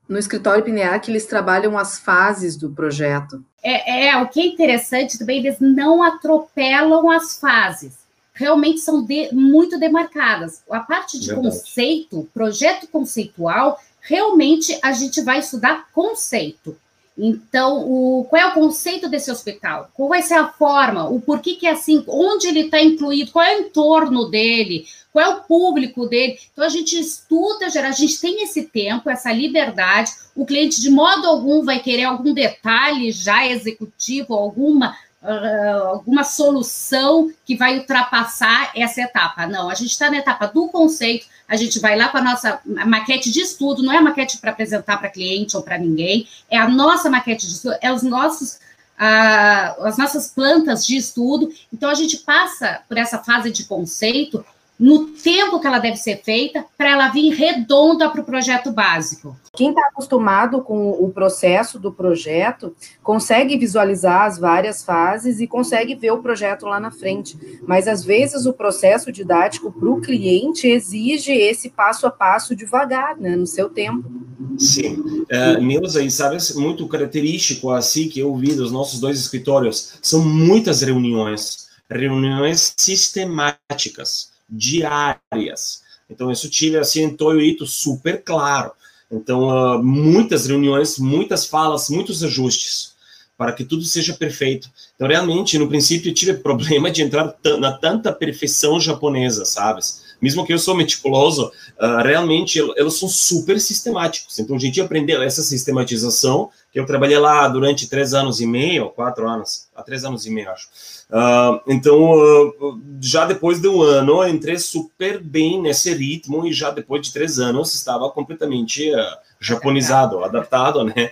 no 0.07 0.19
escritório 0.19 0.63
Pinear 0.63 1.01
que 1.01 1.09
eles 1.09 1.25
trabalham 1.25 1.75
as 1.75 1.97
fases 1.97 2.55
do 2.55 2.69
projeto? 2.69 3.43
É, 3.63 4.09
é, 4.09 4.17
o 4.17 4.29
que 4.29 4.39
é 4.39 4.45
interessante 4.45 5.17
também, 5.17 5.39
eles 5.39 5.57
não 5.59 6.03
atropelam 6.03 7.09
as 7.09 7.39
fases 7.39 8.02
realmente 8.33 8.79
são 8.79 9.03
de, 9.03 9.29
muito 9.31 9.77
demarcadas. 9.77 10.63
A 10.69 10.79
parte 10.79 11.19
de 11.19 11.27
Verdade. 11.27 11.47
conceito, 11.47 12.29
projeto 12.33 12.87
conceitual, 12.87 13.79
realmente 14.01 14.77
a 14.81 14.91
gente 14.91 15.21
vai 15.21 15.39
estudar 15.39 15.87
conceito. 15.91 16.75
Então, 17.15 17.87
o, 17.87 18.25
qual 18.27 18.41
é 18.41 18.45
o 18.47 18.53
conceito 18.53 19.07
desse 19.07 19.29
hospital? 19.31 19.89
Qual 19.93 20.09
vai 20.09 20.23
ser 20.23 20.33
a 20.33 20.47
forma? 20.47 21.07
O 21.07 21.21
porquê 21.21 21.55
que 21.55 21.67
é 21.67 21.71
assim? 21.71 22.03
Onde 22.07 22.47
ele 22.47 22.61
está 22.61 22.81
incluído? 22.81 23.31
Qual 23.31 23.45
é 23.45 23.55
o 23.55 23.61
entorno 23.61 24.29
dele? 24.29 24.85
Qual 25.11 25.23
é 25.23 25.29
o 25.29 25.41
público 25.41 26.07
dele? 26.07 26.39
Então, 26.51 26.65
a 26.65 26.69
gente 26.69 26.99
estuda, 26.99 27.67
a 27.67 27.91
gente 27.91 28.19
tem 28.19 28.41
esse 28.41 28.63
tempo, 28.63 29.11
essa 29.11 29.31
liberdade. 29.31 30.11
O 30.35 30.43
cliente, 30.43 30.81
de 30.81 30.89
modo 30.89 31.27
algum, 31.27 31.63
vai 31.63 31.79
querer 31.79 32.05
algum 32.05 32.33
detalhe 32.33 33.11
já 33.11 33.45
executivo, 33.45 34.33
alguma 34.33 34.95
uh, 35.23 35.87
alguma 35.87 36.23
solução 36.23 37.31
que 37.45 37.55
vai 37.55 37.79
ultrapassar 37.79 38.71
essa 38.75 39.01
etapa. 39.01 39.47
Não, 39.47 39.69
a 39.69 39.73
gente 39.73 39.91
está 39.91 40.11
na 40.11 40.17
etapa 40.17 40.47
do 40.47 40.67
conceito, 40.67 41.25
a 41.47 41.55
gente 41.55 41.79
vai 41.79 41.97
lá 41.97 42.09
com 42.09 42.17
a 42.17 42.21
nossa 42.21 42.59
maquete 42.65 43.31
de 43.31 43.39
estudo, 43.39 43.81
não 43.81 43.93
é 43.93 44.01
maquete 44.01 44.37
para 44.37 44.51
apresentar 44.51 44.97
para 44.97 45.09
cliente 45.09 45.55
ou 45.55 45.63
para 45.63 45.77
ninguém, 45.77 46.27
é 46.49 46.57
a 46.57 46.67
nossa 46.67 47.09
maquete 47.09 47.47
de 47.47 47.53
estudo, 47.53 47.75
é 47.81 47.91
os 47.91 48.03
nossos. 48.03 48.61
Uh, 48.93 49.85
as 49.85 49.97
nossas 49.97 50.27
plantas 50.27 50.85
de 50.85 50.95
estudo, 50.95 51.51
então 51.73 51.89
a 51.89 51.95
gente 51.95 52.17
passa 52.17 52.81
por 52.87 52.95
essa 52.95 53.17
fase 53.17 53.51
de 53.51 53.65
conceito 53.65 54.45
no 54.83 55.05
tempo 55.05 55.61
que 55.61 55.65
ela 55.65 55.79
deve 55.79 55.95
ser 55.95 56.17
feita 56.17 56.65
para 56.77 56.89
ela 56.89 57.07
vir 57.07 57.29
redonda 57.29 58.09
para 58.09 58.19
o 58.19 58.25
projeto 58.25 58.69
básico. 58.69 59.33
Quem 59.55 59.69
está 59.69 59.81
acostumado 59.87 60.61
com 60.61 60.89
o 60.89 61.09
processo 61.09 61.79
do 61.79 61.89
projeto 61.89 62.75
consegue 63.01 63.57
visualizar 63.57 64.23
as 64.23 64.37
várias 64.37 64.83
fases 64.83 65.39
e 65.39 65.47
consegue 65.47 65.95
ver 65.95 66.11
o 66.11 66.21
projeto 66.21 66.65
lá 66.65 66.81
na 66.81 66.91
frente. 66.91 67.37
Mas 67.65 67.87
às 67.87 68.03
vezes 68.03 68.45
o 68.45 68.51
processo 68.51 69.09
didático 69.09 69.71
para 69.71 69.89
o 69.89 70.01
cliente 70.01 70.67
exige 70.67 71.31
esse 71.31 71.69
passo 71.69 72.05
a 72.05 72.11
passo 72.11 72.53
devagar, 72.53 73.15
né, 73.15 73.37
no 73.37 73.47
seu 73.47 73.69
tempo. 73.69 74.11
Sim, 74.57 74.95
uh, 74.97 75.61
Neuza, 75.61 76.03
e 76.03 76.11
sabe, 76.11 76.35
muito 76.55 76.85
característico 76.89 77.71
assim 77.71 78.09
que 78.09 78.19
eu 78.19 78.35
vi 78.35 78.53
dos 78.53 78.73
nossos 78.73 78.99
dois 78.99 79.17
escritórios, 79.17 79.93
são 80.01 80.25
muitas 80.25 80.81
reuniões, 80.81 81.69
reuniões 81.89 82.73
sistemáticas 82.75 84.32
diárias. 84.53 85.81
Então, 86.09 86.31
isso 86.31 86.51
Chile 86.51 86.77
assentou 86.77 87.39
isso 87.39 87.65
super 87.65 88.23
claro. 88.23 88.71
Então, 89.11 89.47
uh, 89.47 89.83
muitas 89.83 90.45
reuniões, 90.45 90.97
muitas 90.99 91.45
falas, 91.45 91.89
muitos 91.89 92.23
ajustes 92.23 92.93
para 93.37 93.51
que 93.51 93.65
tudo 93.65 93.83
seja 93.83 94.13
perfeito. 94.13 94.69
Então, 94.95 95.07
realmente, 95.07 95.57
no 95.57 95.67
princípio, 95.67 96.09
eu 96.09 96.13
tive 96.13 96.35
problema 96.39 96.91
de 96.91 97.01
entrar 97.01 97.35
na 97.59 97.71
tanta 97.71 98.13
perfeição 98.13 98.79
japonesa, 98.79 99.43
sabes? 99.43 100.02
Mesmo 100.23 100.45
que 100.45 100.53
eu 100.53 100.57
sou 100.57 100.73
meticuloso, 100.73 101.51
uh, 101.81 102.01
realmente 102.01 102.57
eles 102.77 102.93
são 102.93 103.09
super 103.09 103.59
sistemáticos. 103.59 104.39
Então, 104.39 104.55
a 104.55 104.59
gente 104.59 104.79
aprendeu 104.79 105.21
essa 105.21 105.43
sistematização, 105.43 106.49
que 106.71 106.79
eu 106.79 106.85
trabalhei 106.85 107.19
lá 107.19 107.45
durante 107.49 107.89
três 107.89 108.13
anos 108.13 108.39
e 108.39 108.47
meio, 108.47 108.89
quatro 108.89 109.29
anos, 109.29 109.67
há 109.75 109.83
três 109.83 110.05
anos 110.05 110.25
e 110.25 110.29
meio, 110.29 110.49
acho 110.49 110.69
Uh, 111.13 111.61
então, 111.67 112.13
uh, 112.13 112.81
já 112.99 113.23
depois 113.23 113.61
de 113.61 113.67
um 113.67 113.83
ano, 113.83 114.27
entrei 114.27 114.57
super 114.57 115.21
bem 115.21 115.61
nesse 115.61 115.93
ritmo 115.93 116.47
e 116.47 116.51
já 116.51 116.71
depois 116.71 117.03
de 117.03 117.13
três 117.13 117.37
anos 117.37 117.75
estava 117.75 118.09
completamente 118.09 118.91
japonizado, 119.39 120.23
adaptado, 120.23 120.83
né, 120.85 121.11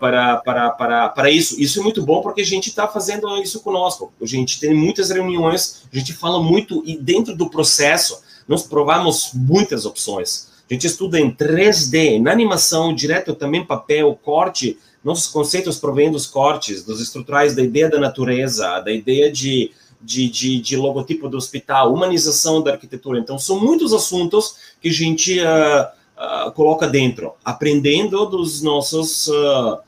para, 0.00 0.38
para, 0.38 0.70
para, 0.70 1.08
para 1.10 1.30
isso. 1.30 1.60
Isso 1.60 1.78
é 1.78 1.82
muito 1.82 2.02
bom 2.02 2.22
porque 2.22 2.40
a 2.40 2.44
gente 2.44 2.70
está 2.70 2.88
fazendo 2.88 3.28
isso 3.40 3.60
conosco. 3.60 4.12
A 4.20 4.26
gente 4.26 4.58
tem 4.58 4.74
muitas 4.74 5.10
reuniões, 5.10 5.84
a 5.92 5.96
gente 5.96 6.12
fala 6.12 6.42
muito 6.42 6.82
e 6.84 6.96
dentro 6.96 7.36
do 7.36 7.48
processo 7.48 8.25
nós 8.48 8.62
provamos 8.62 9.30
muitas 9.34 9.84
opções. 9.84 10.48
A 10.68 10.74
gente 10.74 10.86
estuda 10.86 11.20
em 11.20 11.30
3D, 11.30 12.20
na 12.20 12.32
animação, 12.32 12.94
direto 12.94 13.34
também 13.34 13.64
papel, 13.64 14.18
corte, 14.22 14.78
nossos 15.06 15.28
conceitos 15.28 15.78
provêm 15.78 16.10
dos 16.10 16.26
cortes, 16.26 16.82
dos 16.82 17.00
estruturais, 17.00 17.54
da 17.54 17.62
ideia 17.62 17.88
da 17.88 18.00
natureza, 18.00 18.80
da 18.80 18.90
ideia 18.90 19.30
de, 19.30 19.70
de, 20.02 20.28
de, 20.28 20.60
de, 20.60 20.76
logotipo 20.76 21.28
do 21.28 21.36
hospital, 21.36 21.94
humanização 21.94 22.60
da 22.60 22.72
arquitetura. 22.72 23.20
Então, 23.20 23.38
são 23.38 23.60
muitos 23.60 23.92
assuntos 23.92 24.56
que 24.82 24.88
a 24.88 24.92
gente 24.92 25.38
uh, 25.38 26.48
uh, 26.48 26.50
coloca 26.50 26.88
dentro, 26.88 27.34
aprendendo 27.44 28.26
dos 28.26 28.60
nossos. 28.62 29.28
Uh, 29.28 29.78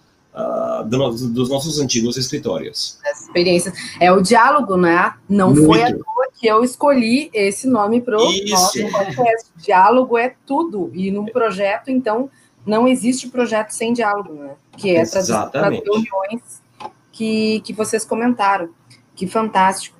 do, 0.86 1.10
dos 1.30 1.48
nossos 1.48 1.80
antigos 1.80 2.16
escritórios. 2.16 2.96
As 3.04 3.22
experiências. 3.22 3.74
É 3.98 4.12
o 4.12 4.20
diálogo, 4.20 4.76
né? 4.76 5.14
Não 5.28 5.52
Muito. 5.52 5.66
foi 5.66 5.80
toa 5.80 6.17
que 6.38 6.47
eu 6.47 6.62
escolhi 6.62 7.30
esse 7.35 7.66
nome 7.66 8.00
para 8.00 8.16
o 8.16 8.49
nosso 8.49 8.80
podcast. 8.90 9.50
Diálogo 9.57 10.16
é 10.16 10.35
tudo. 10.47 10.90
E 10.95 11.11
num 11.11 11.26
projeto, 11.26 11.90
então, 11.90 12.30
não 12.64 12.87
existe 12.87 13.28
projeto 13.28 13.71
sem 13.71 13.92
diálogo, 13.92 14.33
né? 14.35 14.54
Que 14.76 14.97
é 14.97 15.04
para 15.04 15.18
as 15.18 15.28
reuniões 15.28 16.62
que, 17.11 17.61
que 17.61 17.73
vocês 17.73 18.04
comentaram. 18.04 18.71
Que 19.16 19.26
fantástico. 19.26 19.99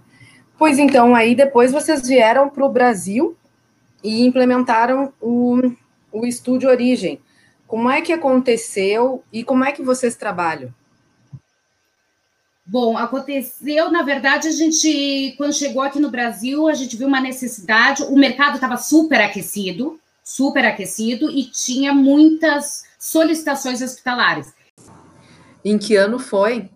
Pois 0.57 0.79
então, 0.79 1.15
aí 1.15 1.35
depois 1.35 1.73
vocês 1.73 2.07
vieram 2.07 2.49
para 2.49 2.65
o 2.65 2.69
Brasil 2.69 3.37
e 4.03 4.25
implementaram 4.25 5.13
o, 5.21 5.73
o 6.13 6.25
Estúdio 6.25 6.71
Origem. 6.71 7.21
Como 7.67 7.91
é 7.91 8.01
que 8.01 8.13
aconteceu 8.13 9.25
e 9.33 9.43
como 9.43 9.65
é 9.65 9.73
que 9.73 9.83
vocês 9.83 10.15
trabalham? 10.15 10.73
Bom, 12.71 12.99
aconteceu, 12.99 13.91
na 13.91 14.03
verdade, 14.03 14.47
a 14.47 14.53
gente, 14.53 15.35
quando 15.39 15.55
chegou 15.55 15.83
aqui 15.83 15.99
no 15.99 16.11
Brasil, 16.11 16.69
a 16.69 16.75
gente 16.75 16.97
viu 16.97 17.09
uma 17.09 17.21
necessidade, 17.21 18.03
o 18.03 18.15
mercado 18.15 18.57
estava 18.57 18.77
super 18.77 19.21
aquecido, 19.21 19.99
super 20.23 20.65
aquecido, 20.67 21.31
e 21.31 21.45
tinha 21.45 21.95
muitas 21.95 22.85
solicitações 22.99 23.81
hospitalares. 23.81 24.53
Em 25.65 25.79
que 25.79 25.97
ano 25.97 26.19
foi? 26.19 26.69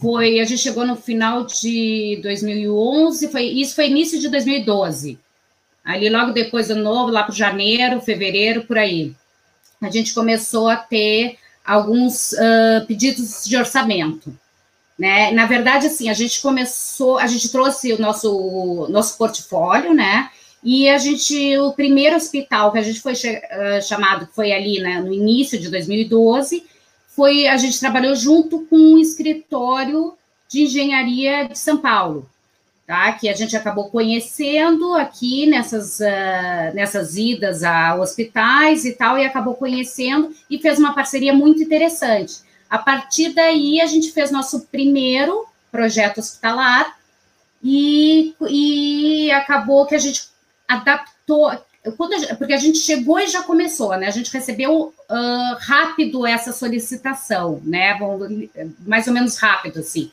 foi, 0.00 0.40
a 0.40 0.44
gente 0.44 0.62
chegou 0.62 0.86
no 0.86 0.96
final 0.96 1.44
de 1.44 2.18
2011, 2.22 3.28
foi, 3.28 3.44
isso 3.44 3.74
foi 3.74 3.88
início 3.88 4.18
de 4.18 4.28
2012. 4.28 5.18
Ali 5.84 6.08
logo 6.08 6.32
depois 6.32 6.68
do 6.68 6.76
novo, 6.76 7.12
lá 7.12 7.22
para 7.22 7.34
janeiro, 7.34 8.00
fevereiro, 8.00 8.64
por 8.64 8.78
aí. 8.78 9.14
A 9.80 9.90
gente 9.90 10.14
começou 10.14 10.68
a 10.68 10.76
ter 10.76 11.36
alguns 11.64 12.32
uh, 12.32 12.86
pedidos 12.86 13.44
de 13.44 13.56
orçamento. 13.56 14.34
Né? 15.00 15.30
Na 15.30 15.46
verdade, 15.46 15.86
assim, 15.86 16.10
a 16.10 16.12
gente 16.12 16.42
começou, 16.42 17.16
a 17.16 17.26
gente 17.26 17.50
trouxe 17.50 17.90
o 17.94 17.98
nosso, 17.98 18.86
nosso 18.90 19.16
portfólio, 19.16 19.94
né? 19.94 20.28
E 20.62 20.90
a 20.90 20.98
gente, 20.98 21.56
o 21.56 21.72
primeiro 21.72 22.16
hospital 22.16 22.70
que 22.70 22.76
a 22.76 22.82
gente 22.82 23.00
foi 23.00 23.14
chamado, 23.80 24.28
foi 24.34 24.52
ali 24.52 24.78
né, 24.78 25.00
no 25.00 25.10
início 25.10 25.58
de 25.58 25.70
2012, 25.70 26.66
foi 27.16 27.46
a 27.46 27.56
gente 27.56 27.80
trabalhou 27.80 28.14
junto 28.14 28.66
com 28.66 28.76
um 28.76 28.98
escritório 28.98 30.12
de 30.46 30.64
engenharia 30.64 31.48
de 31.48 31.58
São 31.58 31.78
Paulo, 31.78 32.28
tá? 32.86 33.10
Que 33.12 33.30
a 33.30 33.34
gente 33.34 33.56
acabou 33.56 33.88
conhecendo 33.88 34.92
aqui 34.92 35.46
nessas, 35.46 35.98
uh, 36.00 36.74
nessas 36.74 37.16
idas 37.16 37.64
a 37.64 37.94
hospitais 37.94 38.84
e 38.84 38.92
tal, 38.92 39.16
e 39.16 39.24
acabou 39.24 39.54
conhecendo 39.54 40.30
e 40.50 40.58
fez 40.58 40.78
uma 40.78 40.94
parceria 40.94 41.32
muito 41.32 41.62
interessante. 41.62 42.49
A 42.70 42.78
partir 42.78 43.34
daí, 43.34 43.80
a 43.80 43.86
gente 43.86 44.12
fez 44.12 44.30
nosso 44.30 44.60
primeiro 44.66 45.44
projeto 45.72 46.18
hospitalar 46.18 46.96
e, 47.62 48.34
e 48.48 49.30
acabou 49.32 49.86
que 49.86 49.94
a 49.96 49.98
gente 49.98 50.28
adaptou, 50.68 51.48
a, 51.48 51.60
porque 52.38 52.52
a 52.52 52.58
gente 52.58 52.78
chegou 52.78 53.18
e 53.18 53.26
já 53.26 53.42
começou, 53.42 53.96
né? 53.96 54.06
A 54.06 54.12
gente 54.12 54.32
recebeu 54.32 54.94
uh, 55.10 55.56
rápido 55.60 56.26
essa 56.26 56.52
solicitação, 56.52 57.60
né? 57.64 57.98
Bom, 57.98 58.18
mais 58.86 59.06
ou 59.08 59.12
menos 59.12 59.36
rápido, 59.36 59.80
assim. 59.80 60.10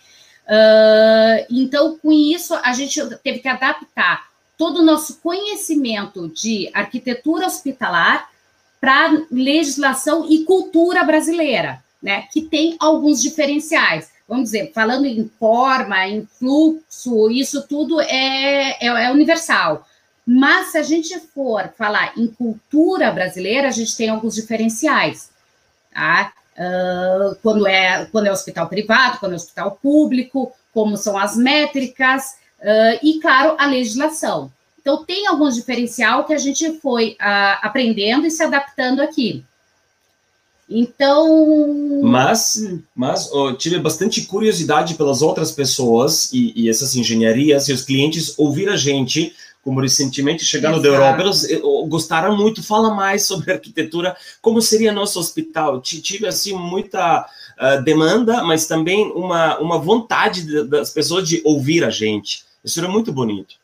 Uh, 0.47 1.45
então, 1.49 1.97
com 1.97 2.11
isso, 2.11 2.55
a 2.55 2.73
gente 2.73 2.99
teve 3.17 3.39
que 3.39 3.47
adaptar 3.47 4.27
todo 4.57 4.79
o 4.79 4.83
nosso 4.83 5.17
conhecimento 5.17 6.27
de 6.29 6.69
arquitetura 6.73 7.45
hospitalar 7.45 8.29
para 8.79 9.25
legislação 9.29 10.25
e 10.29 10.43
cultura 10.43 11.03
brasileira, 11.03 11.83
né? 12.07 12.25
Que 12.31 12.41
tem 12.41 12.77
alguns 12.79 13.21
diferenciais. 13.21 14.09
Vamos 14.29 14.45
dizer, 14.45 14.71
falando 14.73 15.05
em 15.05 15.29
forma, 15.37 16.07
em 16.07 16.25
fluxo, 16.25 17.29
isso 17.29 17.67
tudo 17.67 17.99
é, 17.99 18.77
é, 18.79 18.87
é 18.87 19.11
universal. 19.11 19.85
Mas 20.25 20.67
se 20.67 20.77
a 20.77 20.83
gente 20.83 21.19
for 21.19 21.69
falar 21.77 22.13
em 22.17 22.27
cultura 22.27 23.11
brasileira, 23.11 23.67
a 23.67 23.71
gente 23.71 23.95
tem 23.95 24.07
alguns 24.09 24.35
diferenciais, 24.35 25.29
tá? 25.93 26.31
Uh, 26.57 27.35
quando, 27.43 27.67
é, 27.67 28.05
quando 28.05 28.27
é 28.27 28.31
hospital 28.31 28.67
privado, 28.67 29.19
quando 29.19 29.33
é 29.33 29.35
hospital 29.35 29.77
público, 29.81 30.51
como 30.73 30.97
são 30.97 31.17
as 31.17 31.35
métricas 31.35 32.37
uh, 32.59 32.99
e, 33.03 33.19
claro, 33.19 33.55
a 33.59 33.67
legislação. 33.67 34.51
Então, 34.79 35.03
tem 35.03 35.27
alguns 35.27 35.55
diferencial 35.55 36.23
que 36.23 36.33
a 36.33 36.37
gente 36.37 36.79
foi 36.79 37.17
uh, 37.21 37.59
aprendendo 37.61 38.25
e 38.25 38.31
se 38.31 38.41
adaptando 38.43 39.01
aqui. 39.01 39.45
Então. 40.69 42.01
Mas, 42.03 42.57
hum. 42.57 42.81
mas 42.93 43.31
oh, 43.31 43.53
tive 43.53 43.79
bastante 43.79 44.23
curiosidade 44.25 44.95
pelas 44.95 45.21
outras 45.21 45.51
pessoas 45.51 46.31
e, 46.33 46.51
e, 46.55 46.69
essas 46.69 46.95
engenharias 46.95 47.69
e 47.69 47.73
os 47.73 47.83
clientes 47.83 48.37
ouvir 48.37 48.67
a 48.67 48.75
gente 48.75 49.33
como 49.63 49.81
recentemente 49.81 50.45
chegando 50.45 50.75
Exato. 50.75 50.83
da 50.83 50.95
Europa, 50.95 51.21
eles 51.23 51.43
eh, 51.43 51.59
gostaram 51.89 52.37
muito. 52.37 52.63
Fala 52.63 52.93
mais 52.93 53.25
sobre 53.25 53.51
arquitetura, 53.51 54.15
como 54.41 54.61
seria 54.61 54.93
nosso 54.93 55.19
hospital. 55.19 55.81
Tive 55.81 56.25
assim 56.25 56.53
muita 56.53 57.27
uh, 57.59 57.83
demanda, 57.83 58.43
mas 58.45 58.65
também 58.65 59.11
uma, 59.11 59.59
uma 59.59 59.77
vontade 59.77 60.63
das 60.69 60.91
pessoas 60.91 61.27
de 61.27 61.41
ouvir 61.43 61.83
a 61.83 61.89
gente. 61.89 62.45
Isso 62.63 62.79
era 62.79 62.87
muito 62.87 63.11
bonito. 63.11 63.55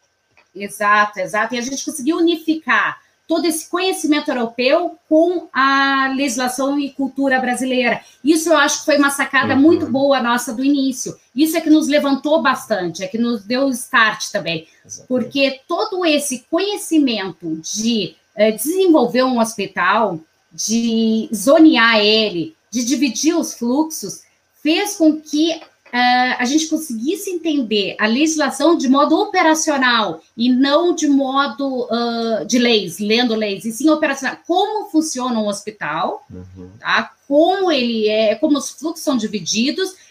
Exato, 0.54 1.20
exato. 1.20 1.56
E 1.56 1.58
a 1.58 1.62
gente 1.62 1.86
conseguiu 1.86 2.18
unificar 2.18 3.00
todo 3.28 3.46
esse 3.46 3.70
conhecimento 3.70 4.30
europeu 4.30 4.98
com 5.08 5.48
a 5.54 6.14
legislação 6.16 6.78
e 6.80 6.92
cultura 6.92 7.40
brasileira. 7.40 8.02
Isso 8.24 8.50
eu 8.50 8.58
acho 8.58 8.80
que 8.80 8.86
foi 8.86 8.98
uma 8.98 9.10
sacada 9.10 9.54
uhum. 9.54 9.62
muito 9.62 9.86
boa 9.86 10.22
nossa 10.22 10.54
do 10.54 10.64
início. 10.64 11.18
Isso 11.36 11.56
é 11.58 11.62
que 11.62 11.70
nos 11.70 11.88
levantou 11.88 12.42
bastante, 12.42 13.04
é 13.04 13.08
que 13.08 13.18
nos 13.18 13.44
deu 13.44 13.70
start 13.70 14.30
também. 14.32 14.68
Exatamente. 14.86 15.08
Porque 15.08 15.62
todo 15.68 16.06
esse 16.06 16.46
conhecimento 16.50 17.60
de 17.62 18.16
é, 18.36 18.52
desenvolver 18.52 19.24
um 19.24 19.40
hospital, 19.40 20.20
de 20.52 21.30
zonear 21.34 22.00
ele, 22.00 22.56
de 22.70 22.84
dividir 22.84 23.36
os 23.36 23.54
fluxos, 23.54 24.22
fez 24.62 24.96
com 24.96 25.20
que 25.20 25.62
uh, 25.94 26.36
a 26.40 26.46
gente 26.46 26.68
conseguisse 26.68 27.30
entender 27.30 27.96
a 28.00 28.08
legislação 28.08 28.76
de 28.76 28.90
modo 28.90 29.16
operacional 29.20 30.22
e 30.36 30.52
não 30.52 30.96
de 30.96 31.08
modo 31.08 31.84
uh, 31.84 32.46
de 32.46 32.58
leis, 32.58 32.98
lendo 32.98 33.36
leis, 33.36 33.64
e 33.64 33.72
sim 33.72 33.90
operacional. 33.90 34.38
Como 34.48 34.90
funciona 34.90 35.40
um 35.40 35.48
hospital, 35.48 36.26
uhum. 36.30 36.72
tá? 36.80 37.12
como 37.28 37.72
ele 37.72 38.10
é, 38.10 38.36
como 38.36 38.58
os 38.58 38.72
fluxos 38.72 39.04
são 39.04 39.16
divididos, 39.16 40.02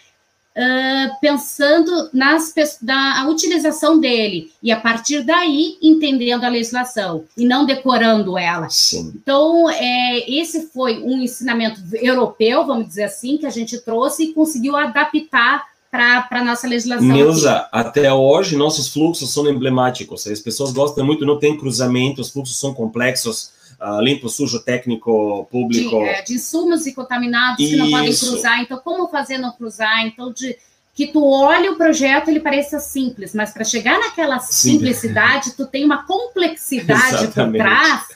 Uh, 0.55 1.19
pensando 1.19 2.11
nas, 2.13 2.53
na 2.83 3.27
utilização 3.27 3.99
dele 3.99 4.53
e 4.63 4.71
a 4.71 4.79
partir 4.79 5.23
daí 5.23 5.79
entendendo 5.81 6.45
a 6.45 6.49
legislação 6.51 7.25
e 7.39 7.47
não 7.47 7.65
decorando 7.65 8.37
ela. 8.37 8.69
Sim. 8.69 9.15
Então, 9.17 9.71
é, 9.71 10.31
esse 10.31 10.67
foi 10.67 11.03
um 11.03 11.23
ensinamento 11.23 11.81
europeu, 11.95 12.67
vamos 12.67 12.87
dizer 12.87 13.05
assim, 13.05 13.39
que 13.39 13.47
a 13.47 13.51
gente 13.51 13.79
trouxe 13.79 14.25
e 14.25 14.35
conseguiu 14.35 14.77
adaptar 14.77 15.72
para 15.93 16.27
a 16.31 16.43
nossa 16.43 16.67
legislação. 16.67 17.07
Nilza, 17.07 17.69
até 17.71 18.11
hoje 18.11 18.57
nossos 18.57 18.91
fluxos 18.91 19.31
são 19.31 19.47
emblemáticos. 19.47 20.27
As 20.27 20.41
pessoas 20.41 20.73
gostam 20.73 21.05
muito, 21.05 21.27
não 21.27 21.39
tem 21.39 21.55
cruzamento, 21.55 22.23
os 22.23 22.31
fluxos 22.31 22.59
são 22.59 22.73
complexos, 22.73 23.53
uh, 23.79 24.01
limpo, 24.01 24.27
sujo, 24.31 24.61
técnico, 24.61 25.47
público. 25.51 25.99
De, 25.99 26.09
é, 26.09 26.23
de 26.23 26.33
insumos 26.33 26.87
e 26.87 26.95
contaminados 26.95 27.61
Isso. 27.61 27.71
que 27.71 27.77
não 27.77 27.91
podem 27.91 28.17
cruzar. 28.17 28.63
Então, 28.63 28.79
como 28.79 29.07
fazer 29.09 29.37
não 29.37 29.53
cruzar? 29.53 30.07
Então, 30.07 30.33
de 30.33 30.57
que 30.95 31.09
tu 31.09 31.23
olha 31.27 31.71
o 31.73 31.77
projeto, 31.77 32.29
ele 32.29 32.41
pareça 32.41 32.79
simples, 32.79 33.35
mas 33.35 33.53
para 33.53 33.65
chegar 33.65 33.99
naquela 33.99 34.39
Sim. 34.39 34.73
simplicidade, 34.73 35.53
tu 35.53 35.67
tem 35.67 35.85
uma 35.85 36.05
complexidade 36.09 37.29
por 37.29 37.53
trás 37.53 38.07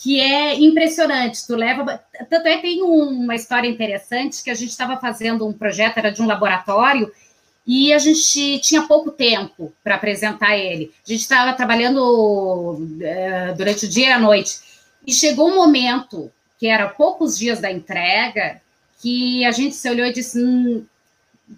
que 0.00 0.18
é 0.18 0.58
impressionante. 0.58 1.46
Tu 1.46 1.54
leva. 1.54 2.02
Tanto 2.30 2.48
é 2.48 2.56
tem 2.56 2.82
uma 2.82 3.34
história 3.34 3.68
interessante 3.68 4.42
que 4.42 4.50
a 4.50 4.54
gente 4.54 4.70
estava 4.70 4.96
fazendo 4.96 5.46
um 5.46 5.52
projeto, 5.52 5.98
era 5.98 6.10
de 6.10 6.22
um 6.22 6.26
laboratório, 6.26 7.12
e 7.66 7.92
a 7.92 7.98
gente 7.98 8.58
tinha 8.60 8.86
pouco 8.86 9.10
tempo 9.10 9.72
para 9.84 9.96
apresentar 9.96 10.56
ele. 10.56 10.90
A 11.06 11.12
gente 11.12 11.20
estava 11.20 11.52
trabalhando 11.52 12.78
é, 13.02 13.52
durante 13.52 13.84
o 13.84 13.88
dia 13.88 14.08
e 14.08 14.12
a 14.12 14.18
noite. 14.18 14.60
E 15.06 15.12
chegou 15.12 15.50
um 15.50 15.54
momento, 15.54 16.32
que 16.58 16.66
era 16.66 16.88
poucos 16.88 17.38
dias 17.38 17.60
da 17.60 17.70
entrega, 17.70 18.60
que 19.02 19.44
a 19.44 19.50
gente 19.50 19.74
se 19.74 19.90
olhou 19.90 20.06
e 20.06 20.14
disse: 20.14 20.42
hum, 20.42 20.82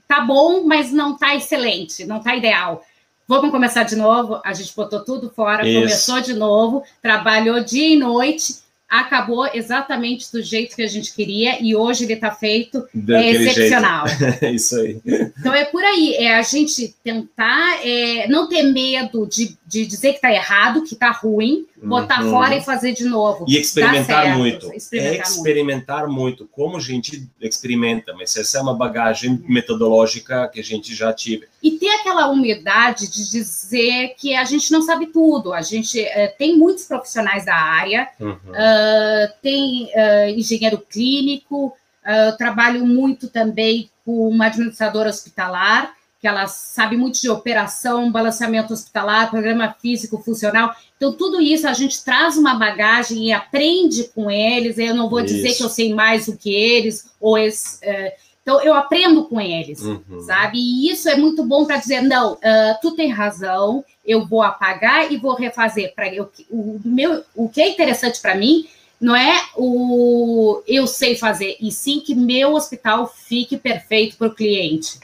tá 0.09 0.21
bom, 0.21 0.65
mas 0.65 0.91
não 0.91 1.17
tá 1.17 1.37
excelente, 1.37 2.05
não 2.05 2.21
tá 2.21 2.35
ideal. 2.35 2.85
Vamos 3.27 3.51
começar 3.51 3.85
de 3.85 3.97
novo. 3.97 4.41
A 4.45 4.53
gente 4.53 4.75
botou 4.75 5.05
tudo 5.05 5.31
fora, 5.31 5.67
Isso. 5.67 5.81
começou 5.81 6.21
de 6.21 6.35
novo, 6.35 6.83
trabalhou 7.01 7.63
dia 7.63 7.95
e 7.95 7.97
noite, 7.97 8.62
acabou 8.93 9.49
exatamente 9.55 10.31
do 10.31 10.43
jeito 10.43 10.77
que 10.77 10.83
a 10.83 10.87
gente 10.87 11.15
queria 11.15 11.63
e 11.63 11.75
hoje 11.75 12.05
ele 12.05 12.13
está 12.13 12.31
feito 12.31 12.87
é 13.09 13.31
excepcional. 13.31 14.05
Isso 14.53 14.79
aí. 14.79 15.01
Então 15.39 15.55
é 15.55 15.65
por 15.65 15.83
aí, 15.83 16.15
é 16.17 16.35
a 16.35 16.43
gente 16.43 16.95
tentar 17.03 17.81
é, 17.83 18.29
não 18.29 18.47
ter 18.51 18.63
medo 18.65 19.27
de, 19.27 19.57
de 19.67 19.87
dizer 19.87 20.11
que 20.11 20.17
está 20.17 20.31
errado, 20.31 20.85
que 20.85 20.93
está 20.93 21.11
ruim, 21.11 21.67
botar 21.83 22.23
uhum. 22.23 22.31
fora 22.31 22.57
e 22.57 22.61
fazer 22.61 22.93
de 22.93 23.05
novo. 23.05 23.45
E 23.49 23.59
experimentar 23.59 24.37
muito. 24.37 24.73
Experimentar, 24.73 25.27
experimentar 25.27 26.07
muito. 26.07 26.43
muito. 26.43 26.49
Como 26.53 26.77
a 26.77 26.81
gente 26.81 27.29
experimenta, 27.41 28.13
mas 28.13 28.37
essa 28.37 28.59
é 28.59 28.61
uma 28.61 28.75
bagagem 28.75 29.43
metodológica 29.49 30.49
que 30.49 30.61
a 30.61 30.65
gente 30.65 30.95
já 30.95 31.13
tive. 31.13 31.47
E 31.63 31.73
ter 31.73 31.89
aquela 31.89 32.29
humildade 32.29 33.11
de 33.11 33.31
dizer 33.31 34.15
que 34.19 34.35
a 34.35 34.45
gente 34.45 34.71
não 34.71 34.83
sabe 34.83 35.07
tudo. 35.07 35.53
A 35.53 35.63
gente 35.63 36.01
é, 36.01 36.29
tem 36.29 36.57
muitos 36.57 36.85
profissionais 36.85 37.45
da 37.45 37.55
área, 37.55 38.09
uhum. 38.21 38.33
uh, 38.33 38.82
tem 39.41 39.85
uh, 39.85 40.29
engenheiro 40.37 40.79
clínico, 40.79 41.67
uh, 41.67 42.37
trabalho 42.37 42.87
muito 42.87 43.29
também 43.29 43.91
com 44.05 44.29
uma 44.29 44.47
administradora 44.47 45.09
hospitalar 45.09 45.95
que 46.23 46.29
ela 46.29 46.47
sabe 46.47 46.97
muito 46.97 47.21
de 47.21 47.29
operação, 47.29 48.13
balanceamento 48.13 48.73
hospitalar, 48.73 49.29
programa 49.29 49.75
físico, 49.83 50.23
funcional. 50.23 50.73
Então, 50.97 51.13
tudo 51.13 51.41
isso 51.41 51.67
a 51.67 51.73
gente 51.73 52.05
traz 52.05 52.37
uma 52.37 52.55
bagagem 52.55 53.27
e 53.27 53.33
aprende 53.33 54.05
com 54.15 54.31
eles. 54.31 54.79
Eu 54.79 54.95
não 54.95 55.11
vou 55.11 55.19
isso. 55.19 55.35
dizer 55.35 55.55
que 55.55 55.65
eu 55.65 55.69
sei 55.69 55.93
mais 55.93 56.27
do 56.27 56.37
que 56.37 56.55
eles, 56.55 57.11
ou 57.21 57.37
esse, 57.37 57.85
uh, 57.85 58.13
então 58.43 58.61
eu 58.63 58.75
aprendo 58.75 59.25
com 59.25 59.41
eles, 59.41 59.81
uhum. 59.83 60.21
sabe? 60.27 60.59
E 60.59 60.91
isso 60.91 61.09
é 61.09 61.17
muito 61.17 61.45
bom 61.45 61.65
para 61.65 61.77
dizer, 61.77 62.03
não, 62.03 62.35
uh, 62.35 62.39
tu 62.81 62.93
tem 62.93 63.09
razão, 63.09 63.85
eu 64.05 64.27
vou 64.27 64.43
apagar 64.43 65.13
e 65.13 65.17
vou 65.17 65.35
refazer. 65.35 65.95
Para 65.95 66.09
o, 66.21 66.29
o, 66.51 66.81
meu, 66.85 67.25
o 67.35 67.49
que 67.49 67.61
é 67.61 67.69
interessante 67.69 68.21
para 68.21 68.35
mim 68.35 68.67
não 69.01 69.17
é 69.17 69.43
o 69.57 70.63
eu 70.67 70.87
sei 70.87 71.17
fazer, 71.17 71.57
e 71.61 71.71
sim 71.73 72.01
que 72.01 72.15
meu 72.15 72.55
hospital 72.55 73.07
fique 73.07 73.57
perfeito 73.57 74.17
para 74.17 74.29
o 74.29 74.35
cliente 74.35 74.99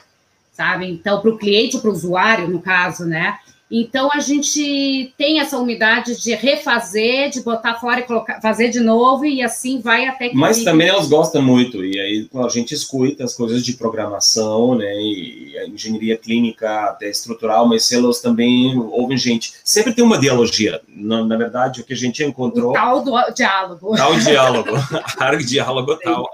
sabe? 0.59 0.91
Então, 0.91 1.21
para 1.21 1.31
o 1.31 1.39
cliente, 1.39 1.79
para 1.79 1.89
o 1.89 1.93
usuário, 1.93 2.49
no 2.49 2.61
caso, 2.61 3.05
né? 3.07 3.39
Então, 3.71 4.11
a 4.13 4.21
gente 4.21 5.13
tem 5.19 5.41
essa 5.41 5.59
umidade 5.59 6.21
de 6.21 6.35
refazer, 6.35 7.31
de 7.31 7.43
botar 7.43 7.75
fora 7.75 8.01
e 8.01 8.05
colocar, 8.05 8.41
fazer 8.41 8.71
de 8.71 8.81
novo, 8.81 9.27
e 9.27 9.43
assim 9.43 9.81
vai 9.81 10.07
até 10.07 10.31
que. 10.31 10.37
Mas 10.37 10.65
também 10.65 10.89
elas 10.89 11.09
gostam 11.09 11.43
muito, 11.43 11.85
e 11.85 12.01
aí 12.01 12.29
a 12.35 12.49
gente 12.49 12.75
escuta 12.75 13.25
as 13.25 13.35
coisas 13.35 13.63
de 13.63 13.75
programação, 13.75 14.75
né? 14.75 14.95
E 14.95 15.59
a 15.59 15.67
engenharia 15.67 16.17
clínica, 16.17 16.87
até 16.87 17.11
estrutural, 17.11 17.69
mas 17.69 17.93
elas 17.93 18.21
também 18.21 18.79
ouvem 18.79 19.19
gente. 19.19 19.53
Sempre 19.63 19.93
tem 19.93 20.05
uma 20.05 20.19
dialogia. 20.19 20.81
Na, 20.89 21.25
na 21.25 21.37
verdade, 21.37 21.83
o 21.83 21.85
que 21.85 21.93
a 21.93 21.97
gente 21.97 22.25
encontrou. 22.25 22.71
O 22.71 22.73
tal 22.73 23.03
do 23.03 23.13
diálogo. 23.35 23.97
Tal 23.97 24.15
diálogo. 24.19 24.71
Arco 25.19 25.45
diálogo 25.45 25.97
tal. 25.97 26.27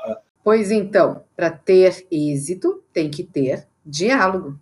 Pois 0.45 0.71
então, 0.71 1.23
para 1.35 1.51
ter 1.51 2.07
êxito, 2.11 2.83
tem 2.93 3.11
que 3.11 3.25
ter 3.25 3.67
diálogo. 3.85 4.59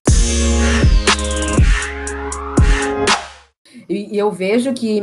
E, 3.92 4.14
e 4.14 4.18
eu 4.18 4.31
vejo 4.31 4.72
que, 4.72 5.00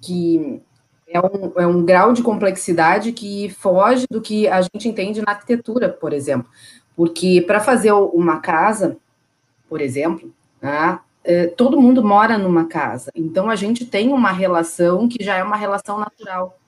que 0.00 0.60
é, 1.06 1.20
um, 1.20 1.52
é 1.56 1.66
um 1.66 1.84
grau 1.84 2.12
de 2.12 2.22
complexidade 2.22 3.12
que 3.12 3.50
foge 3.50 4.06
do 4.10 4.20
que 4.20 4.48
a 4.48 4.62
gente 4.62 4.88
entende 4.88 5.20
na 5.20 5.32
arquitetura, 5.32 5.88
por 5.88 6.12
exemplo. 6.12 6.48
Porque 6.96 7.42
para 7.46 7.60
fazer 7.60 7.92
uma 7.92 8.40
casa, 8.40 8.96
por 9.68 9.80
exemplo, 9.80 10.32
né, 10.60 10.98
é, 11.24 11.46
todo 11.46 11.80
mundo 11.80 12.02
mora 12.02 12.38
numa 12.38 12.66
casa. 12.66 13.10
Então 13.14 13.48
a 13.48 13.56
gente 13.56 13.84
tem 13.84 14.12
uma 14.12 14.32
relação 14.32 15.08
que 15.08 15.22
já 15.22 15.36
é 15.36 15.42
uma 15.42 15.56
relação 15.56 15.98
natural. 15.98 16.58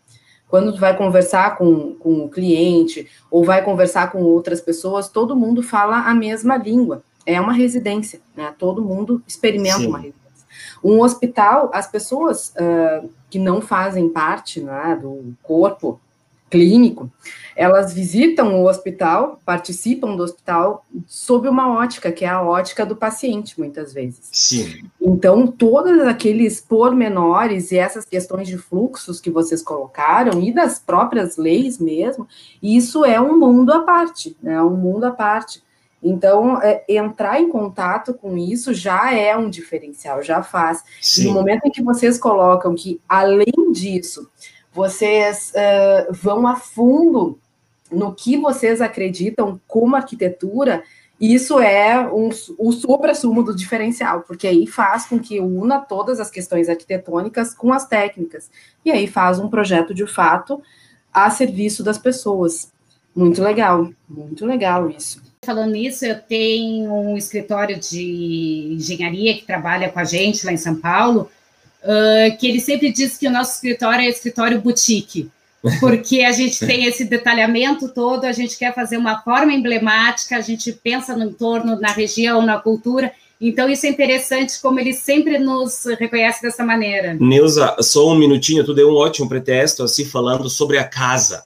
Quando 0.48 0.72
tu 0.72 0.79
vai 0.79 0.96
conversar 0.96 1.57
com, 1.57 1.94
com 1.94 2.24
o 2.24 2.29
cliente 2.29 3.09
ou 3.31 3.44
vai 3.44 3.62
conversar 3.64 4.12
com 4.12 4.22
outras 4.22 4.61
pessoas, 4.61 5.09
todo 5.09 5.35
mundo 5.35 5.62
fala 5.62 6.09
a 6.09 6.14
mesma 6.14 6.57
língua. 6.57 7.03
É 7.27 7.40
uma 7.40 7.53
residência, 7.53 8.20
né? 8.37 8.55
Todo 8.59 8.85
mundo 8.85 9.22
experimenta 9.27 9.79
Sim. 9.79 9.88
uma 9.88 9.98
residência. 9.98 10.23
Um 10.85 11.01
hospital, 11.01 11.70
as 11.73 11.87
pessoas 11.87 12.51
uh, 12.51 13.09
que 13.31 13.38
não 13.38 13.62
fazem 13.62 14.11
parte 14.11 14.61
né, 14.61 14.99
do 15.01 15.35
corpo 15.42 15.99
clínico, 16.51 17.11
elas 17.57 17.92
visitam 17.92 18.62
o 18.62 18.68
hospital, 18.68 19.40
participam 19.44 20.14
do 20.14 20.23
hospital 20.23 20.85
sob 21.05 21.49
uma 21.49 21.73
ótica, 21.73 22.12
que 22.12 22.25
é 22.25 22.29
a 22.29 22.42
ótica 22.42 22.87
do 22.87 22.94
paciente, 22.94 23.59
muitas 23.59 23.92
vezes. 23.92 24.29
Sim. 24.31 24.88
Então, 25.01 25.49
todos 25.49 26.01
aqueles 26.03 26.61
pormenores 26.61 27.73
e 27.73 27.79
essas 27.79 28.05
questões 28.05 28.47
de 28.47 28.57
fluxos 28.57 29.20
que 29.20 29.31
vocês 29.31 29.62
colocaram, 29.62 30.40
e 30.40 30.53
das 30.53 30.79
próprias 30.79 31.37
leis 31.37 31.79
mesmo, 31.79 32.29
isso 32.62 33.05
é 33.05 33.20
um 33.20 33.37
mundo 33.37 33.73
à 33.73 33.81
parte, 33.81 34.37
né? 34.40 34.62
Um 34.62 34.77
mundo 34.77 35.05
à 35.05 35.11
parte. 35.11 35.63
Então, 36.04 36.60
é, 36.60 36.84
entrar 36.86 37.40
em 37.40 37.48
contato 37.48 38.12
com 38.12 38.36
isso 38.36 38.74
já 38.74 39.14
é 39.14 39.34
um 39.34 39.48
diferencial, 39.48 40.22
já 40.22 40.42
faz. 40.42 40.84
E 41.18 41.24
no 41.24 41.32
momento 41.32 41.64
em 41.64 41.70
que 41.70 41.82
vocês 41.82 42.18
colocam 42.18 42.74
que, 42.74 43.00
além 43.08 43.72
disso, 43.72 44.30
vocês 44.70 45.50
uh, 45.54 46.12
vão 46.12 46.46
a 46.46 46.56
fundo 46.56 47.38
no 47.90 48.14
que 48.14 48.36
vocês 48.36 48.82
acreditam 48.82 49.58
como 49.66 49.96
arquitetura, 49.96 50.82
isso 51.18 51.58
é 51.58 51.98
um, 52.12 52.28
o 52.58 52.72
supra-sumo 52.72 53.42
do 53.42 53.56
diferencial, 53.56 54.22
porque 54.22 54.46
aí 54.46 54.66
faz 54.66 55.06
com 55.06 55.18
que 55.18 55.40
una 55.40 55.80
todas 55.80 56.20
as 56.20 56.28
questões 56.28 56.68
arquitetônicas 56.68 57.54
com 57.54 57.72
as 57.72 57.86
técnicas, 57.86 58.50
e 58.84 58.90
aí 58.90 59.06
faz 59.06 59.38
um 59.38 59.48
projeto 59.48 59.94
de 59.94 60.06
fato 60.06 60.60
a 61.12 61.30
serviço 61.30 61.82
das 61.82 61.96
pessoas. 61.96 62.72
Muito 63.14 63.40
legal, 63.42 63.88
muito 64.08 64.44
legal 64.44 64.90
isso. 64.90 65.22
Falando 65.44 65.72
nisso, 65.72 66.04
eu 66.04 66.16
tenho 66.16 66.92
um 66.92 67.16
escritório 67.16 67.78
de 67.78 68.70
engenharia 68.72 69.35
que 69.35 69.44
trabalha 69.44 69.88
com 69.88 69.98
a 69.98 70.04
gente 70.04 70.44
lá 70.44 70.52
em 70.52 70.57
São 70.57 70.76
Paulo, 70.76 71.30
uh, 71.83 72.37
que 72.38 72.46
ele 72.46 72.61
sempre 72.61 72.92
diz 72.92 73.18
que 73.18 73.26
o 73.26 73.30
nosso 73.30 73.54
escritório 73.54 74.04
é 74.04 74.09
escritório 74.09 74.61
boutique, 74.61 75.30
porque 75.80 76.22
a 76.22 76.33
gente 76.33 76.64
tem 76.66 76.85
esse 76.87 77.04
detalhamento 77.04 77.88
todo, 77.88 78.24
a 78.24 78.33
gente 78.33 78.59
quer 78.59 78.74
fazer 78.74 78.96
uma 78.96 79.22
forma 79.22 79.52
emblemática, 79.52 80.37
a 80.37 80.40
gente 80.40 80.72
pensa 80.72 81.16
no 81.16 81.24
entorno, 81.24 81.80
na 81.80 81.92
região, 81.92 82.42
na 82.42 82.59
cultura. 82.59 83.12
Então, 83.40 83.68
isso 83.68 83.85
é 83.87 83.88
interessante, 83.88 84.61
como 84.61 84.78
ele 84.80 84.92
sempre 84.92 85.38
nos 85.38 85.85
reconhece 85.98 86.40
dessa 86.40 86.64
maneira. 86.64 87.16
Neuza, 87.20 87.76
só 87.80 88.09
um 88.11 88.18
minutinho, 88.18 88.64
tu 88.64 88.72
deu 88.72 88.88
um 88.88 88.96
ótimo 88.96 89.28
pretexto, 89.28 89.83
assim, 89.83 90.04
falando 90.04 90.48
sobre 90.48 90.78
a 90.78 90.85
casa. 90.85 91.44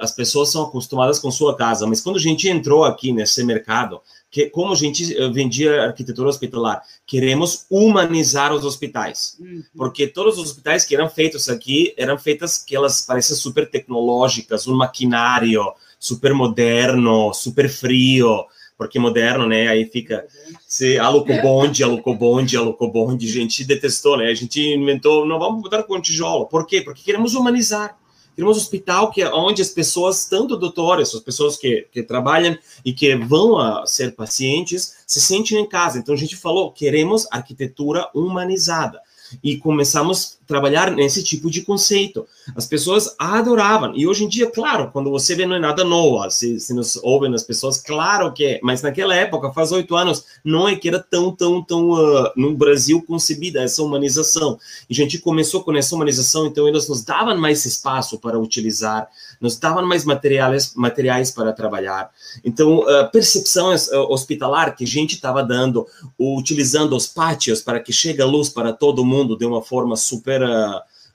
As 0.00 0.12
pessoas 0.12 0.50
são 0.50 0.64
acostumadas 0.64 1.18
com 1.18 1.30
sua 1.30 1.56
casa, 1.56 1.86
mas 1.86 2.00
quando 2.00 2.16
a 2.16 2.20
gente 2.20 2.48
entrou 2.48 2.84
aqui 2.84 3.12
nesse 3.12 3.42
mercado, 3.44 4.00
que 4.30 4.48
como 4.48 4.72
a 4.72 4.76
gente 4.76 5.16
eh, 5.16 5.28
vendia 5.28 5.82
arquitetura 5.82 6.28
hospitalar, 6.28 6.82
queremos 7.06 7.66
humanizar 7.70 8.52
os 8.52 8.64
hospitais, 8.64 9.36
uhum. 9.40 9.62
porque 9.76 10.06
todos 10.06 10.38
os 10.38 10.44
hospitais 10.44 10.84
que 10.84 10.94
eram 10.94 11.08
feitos 11.08 11.48
aqui 11.48 11.92
eram 11.96 12.16
feitas 12.16 12.58
que 12.58 12.74
elas 12.74 13.02
parecem 13.02 13.36
super 13.36 13.68
tecnológicas, 13.68 14.66
um 14.66 14.74
maquinário 14.74 15.62
super 15.98 16.32
moderno, 16.32 17.32
super 17.34 17.68
frio, 17.68 18.46
porque 18.76 18.98
moderno, 18.98 19.46
né? 19.46 19.68
Aí 19.68 19.84
fica 19.84 20.26
se 20.66 20.98
alocobonde, 20.98 21.84
alocobonde, 21.84 22.56
alocobonde, 22.56 23.28
a 23.28 23.32
gente 23.32 23.64
detestou, 23.64 24.16
né? 24.16 24.26
A 24.26 24.34
gente 24.34 24.60
inventou, 24.60 25.26
não 25.26 25.38
vamos 25.38 25.62
botar 25.62 25.82
com 25.84 26.00
tijolo. 26.00 26.46
Por 26.46 26.66
quê? 26.66 26.80
Porque 26.80 27.02
queremos 27.02 27.34
humanizar. 27.34 27.96
Temos 28.42 28.56
hospital 28.56 29.12
que 29.12 29.22
é 29.22 29.32
onde 29.32 29.62
as 29.62 29.68
pessoas, 29.68 30.24
tanto 30.24 30.56
doutores, 30.56 31.14
as 31.14 31.20
pessoas 31.20 31.56
que, 31.56 31.86
que 31.92 32.02
trabalham 32.02 32.58
e 32.84 32.92
que 32.92 33.14
vão 33.14 33.56
a 33.56 33.86
ser 33.86 34.16
pacientes, 34.16 34.96
se 35.06 35.20
sentem 35.20 35.60
em 35.60 35.68
casa. 35.68 36.00
Então 36.00 36.12
a 36.12 36.18
gente 36.18 36.34
falou, 36.34 36.72
queremos 36.72 37.24
arquitetura 37.30 38.10
humanizada 38.12 39.00
e 39.42 39.56
começamos 39.56 40.38
a 40.42 40.46
trabalhar 40.46 40.90
nesse 40.90 41.22
tipo 41.22 41.50
de 41.50 41.62
conceito. 41.62 42.26
As 42.56 42.66
pessoas 42.66 43.14
adoravam. 43.18 43.92
E 43.94 44.06
hoje 44.06 44.24
em 44.24 44.28
dia, 44.28 44.50
claro, 44.50 44.90
quando 44.92 45.10
você 45.10 45.34
vê, 45.34 45.46
não 45.46 45.56
é 45.56 45.58
nada 45.58 45.84
novo. 45.84 46.28
Se, 46.30 46.58
se 46.58 46.74
nos 46.74 46.96
ouvem 46.96 47.32
as 47.34 47.42
pessoas, 47.42 47.78
claro 47.78 48.32
que 48.32 48.44
é. 48.44 48.60
Mas 48.62 48.82
naquela 48.82 49.14
época, 49.14 49.52
faz 49.52 49.72
oito 49.72 49.94
anos, 49.94 50.24
não 50.44 50.68
é 50.68 50.76
que 50.76 50.88
era 50.88 50.98
tão, 50.98 51.30
tão, 51.30 51.62
tão 51.62 51.90
uh, 51.90 52.30
no 52.36 52.54
Brasil 52.54 53.02
concebida 53.02 53.62
essa 53.62 53.82
humanização. 53.82 54.58
E 54.88 54.92
a 54.92 54.96
gente 54.96 55.18
começou 55.18 55.62
com 55.62 55.74
essa 55.74 55.94
humanização, 55.94 56.46
então 56.46 56.68
eles 56.68 56.88
nos 56.88 57.04
davam 57.04 57.36
mais 57.38 57.64
espaço 57.64 58.18
para 58.18 58.38
utilizar, 58.38 59.08
nos 59.40 59.56
davam 59.56 59.86
mais 59.86 60.04
materiais, 60.04 60.74
materiais 60.74 61.30
para 61.30 61.52
trabalhar. 61.52 62.10
Então, 62.44 62.86
a 62.88 63.04
percepção 63.04 63.74
hospitalar 64.08 64.76
que 64.76 64.84
a 64.84 64.86
gente 64.86 65.14
estava 65.14 65.42
dando, 65.42 65.86
utilizando 66.18 66.96
os 66.96 67.06
pátios 67.06 67.60
para 67.60 67.80
que 67.80 67.92
chegue 67.92 68.20
a 68.20 68.26
luz 68.26 68.48
para 68.48 68.72
todo 68.72 69.04
mundo 69.04 69.21
de 69.24 69.44
uma 69.44 69.62
forma 69.62 69.96
super 69.96 70.40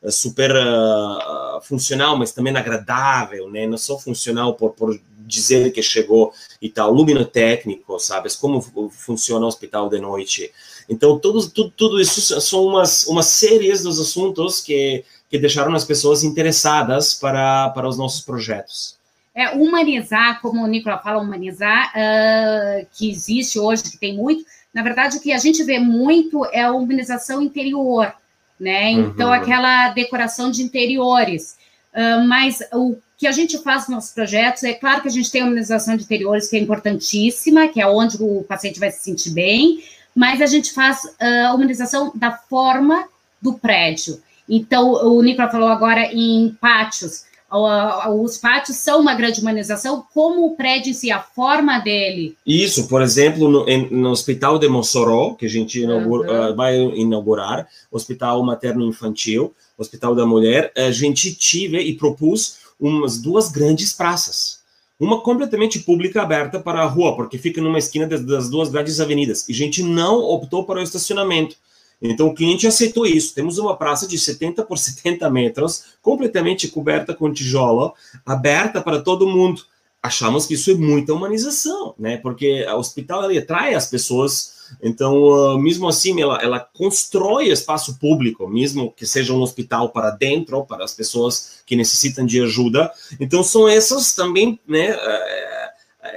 super 0.10 0.52
uh, 0.52 1.60
funcional, 1.64 2.16
mas 2.16 2.32
também 2.32 2.56
agradável, 2.56 3.50
né? 3.50 3.66
Não 3.66 3.80
só 3.80 3.98
funcional 3.98 4.54
por, 4.54 4.72
por 4.74 4.98
dizer 5.26 5.72
que 5.72 5.82
chegou 5.82 6.32
e 6.62 6.70
tal, 6.70 6.94
luminotécnico, 6.94 8.00
sabes? 8.00 8.36
Como 8.36 8.62
funciona 8.92 9.44
o 9.44 9.48
hospital 9.48 9.90
de 9.90 10.00
noite. 10.00 10.52
Então, 10.88 11.18
tudo, 11.18 11.50
tudo, 11.50 11.74
tudo 11.76 12.00
isso 12.00 12.40
são 12.40 12.66
umas, 12.66 13.08
umas 13.08 13.26
séries 13.26 13.82
dos 13.82 14.00
assuntos 14.00 14.62
que 14.62 15.04
que 15.30 15.38
deixaram 15.38 15.74
as 15.74 15.86
pessoas 15.86 16.24
interessadas 16.24 17.14
para, 17.14 17.70
para 17.70 17.88
os 17.88 17.98
nossos 17.98 18.22
projetos. 18.22 18.96
É, 19.36 19.52
humanizar, 19.52 20.42
como 20.42 20.64
o 20.64 20.68
Nicola 20.68 20.98
fala, 20.98 21.22
humanizar, 21.22 21.92
uh, 21.92 22.88
que 22.94 23.10
existe 23.10 23.60
hoje, 23.60 23.84
que 23.84 23.98
tem 23.98 24.16
muito, 24.16 24.44
na 24.78 24.84
verdade, 24.84 25.18
o 25.18 25.20
que 25.20 25.34
a 25.34 25.40
gente 25.40 25.64
vê 25.64 25.80
muito 25.80 26.46
é 26.54 26.62
a 26.62 26.72
humanização 26.72 27.42
interior, 27.42 28.14
né? 28.60 28.92
Então, 28.92 29.30
uhum. 29.30 29.34
aquela 29.34 29.90
decoração 29.90 30.52
de 30.52 30.62
interiores. 30.62 31.58
Uh, 31.92 32.24
mas 32.28 32.60
o 32.72 32.96
que 33.18 33.26
a 33.26 33.32
gente 33.32 33.58
faz 33.64 33.88
nos 33.88 33.90
nossos 33.90 34.12
projetos, 34.12 34.64
é 34.64 34.76
claro 34.76 35.02
que 35.02 35.08
a 35.08 35.12
gente 35.12 35.32
tem 35.32 35.42
a 35.42 35.46
humanização 35.46 35.98
de 35.98 36.04
interiores, 36.04 36.48
que 36.48 36.56
é 36.56 36.60
importantíssima, 36.60 37.68
que 37.68 37.82
é 37.82 37.88
onde 37.88 38.18
o 38.22 38.44
paciente 38.44 38.80
vai 38.80 38.92
se 38.92 39.04
sentir 39.04 39.32
bem, 39.32 39.84
mas 40.14 40.44
a 40.44 40.46
gente 40.46 40.72
faz 40.72 41.06
uh, 41.06 41.48
a 41.48 41.56
humanização 41.56 42.12
da 42.14 42.34
forma 42.34 43.08
do 43.42 43.54
prédio. 43.58 44.22
Então, 44.48 44.92
o 44.92 45.24
Nicola 45.24 45.50
falou 45.50 45.70
agora 45.70 46.14
em 46.14 46.56
pátios. 46.62 47.26
Os 47.50 48.38
pátios 48.38 48.78
são 48.78 49.00
uma 49.00 49.16
grande 49.16 49.40
humanização, 49.40 50.04
como 50.14 50.46
o 50.46 50.56
prédio 50.56 50.90
em 50.90 50.94
si, 50.94 51.10
a 51.10 51.22
forma 51.22 51.80
dele. 51.80 52.36
Isso, 52.46 52.88
por 52.88 53.02
exemplo, 53.02 53.48
no, 53.48 53.66
no 53.90 54.10
Hospital 54.10 54.60
de 54.60 54.68
Mossoró, 54.68 55.34
que 55.34 55.46
a 55.46 55.50
gente 55.50 55.82
inaugura, 55.82 56.50
uhum. 56.50 56.56
vai 56.56 56.78
inaugurar, 56.78 57.68
Hospital 57.90 58.44
Materno-Infantil, 58.44 59.54
Hospital 59.78 60.14
da 60.14 60.26
Mulher, 60.26 60.74
a 60.76 60.92
gente 60.92 61.34
tive 61.34 61.80
e 61.80 61.96
propus 61.96 62.58
umas 62.80 63.20
duas 63.20 63.50
grandes 63.50 63.94
praças. 63.94 64.60
Uma 65.00 65.22
completamente 65.22 65.80
pública, 65.80 66.24
aberta 66.24 66.60
para 66.60 66.82
a 66.82 66.86
rua, 66.86 67.16
porque 67.16 67.38
fica 67.38 67.62
numa 67.62 67.78
esquina 67.78 68.08
das, 68.08 68.26
das 68.26 68.50
duas 68.50 68.70
grandes 68.70 69.00
avenidas. 69.00 69.48
E 69.48 69.54
a 69.54 69.56
gente 69.56 69.84
não 69.84 70.20
optou 70.22 70.66
para 70.66 70.80
o 70.80 70.84
estacionamento. 70.84 71.56
Então 72.02 72.28
o 72.28 72.34
cliente 72.34 72.68
aceitou 72.68 73.06
isso. 73.06 73.34
Temos 73.34 73.58
uma 73.58 73.76
praça 73.76 74.08
de 74.08 74.18
70 74.18 74.64
por 74.64 74.78
70 74.78 75.30
metros, 75.30 75.84
completamente 76.02 76.68
coberta 76.68 77.14
com 77.14 77.32
tijolo, 77.32 77.94
aberta 78.26 78.82
para 78.82 79.02
todo 79.02 79.28
mundo. 79.28 79.64
Achamos 80.02 80.46
que 80.46 80.54
isso 80.54 80.72
é 80.72 80.76
muita 80.76 81.14
humanização, 81.14 81.96
né? 81.98 82.18
Porque 82.18 82.64
o 82.66 82.78
hospital 82.78 83.30
ele 83.30 83.40
atrai 83.40 83.74
as 83.74 83.88
pessoas. 83.88 84.56
Então, 84.82 85.24
uh, 85.24 85.58
mesmo 85.58 85.88
assim, 85.88 86.22
ela, 86.22 86.40
ela 86.42 86.60
constrói 86.60 87.48
espaço 87.48 87.98
público, 87.98 88.48
mesmo 88.48 88.92
que 88.92 89.06
seja 89.06 89.34
um 89.34 89.42
hospital 89.42 89.90
para 89.90 90.12
dentro, 90.12 90.64
para 90.66 90.84
as 90.84 90.94
pessoas 90.94 91.62
que 91.66 91.76
necessitam 91.76 92.26
de 92.26 92.42
ajuda. 92.42 92.92
Então, 93.20 93.42
são 93.44 93.68
essas 93.68 94.14
também, 94.14 94.60
né? 94.68 94.96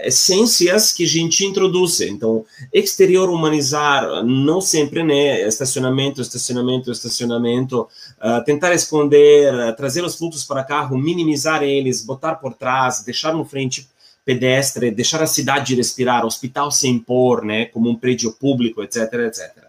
Essências 0.06 0.92
que 0.92 1.04
a 1.04 1.06
gente 1.06 1.44
introduz. 1.44 2.00
Então, 2.00 2.44
exterior 2.72 3.28
humanizar, 3.28 4.24
não 4.24 4.60
sempre, 4.60 5.02
né? 5.02 5.46
Estacionamento, 5.46 6.20
estacionamento, 6.20 6.90
estacionamento. 6.90 7.88
Uh, 8.18 8.44
tentar 8.44 8.74
esconder, 8.74 9.52
uh, 9.54 9.76
trazer 9.76 10.04
os 10.04 10.16
fluxos 10.16 10.44
para 10.44 10.64
carro, 10.64 10.98
minimizar 10.98 11.62
eles, 11.62 12.04
botar 12.04 12.36
por 12.36 12.54
trás, 12.54 13.02
deixar 13.04 13.34
no 13.34 13.44
frente 13.44 13.88
pedestre, 14.24 14.90
deixar 14.90 15.22
a 15.22 15.26
cidade 15.26 15.74
respirar, 15.74 16.24
hospital 16.24 16.70
sem 16.70 16.94
impor, 16.94 17.44
né? 17.44 17.66
Como 17.66 17.88
um 17.88 17.96
prédio 17.96 18.32
público, 18.32 18.82
etc, 18.82 19.12
etc. 19.26 19.59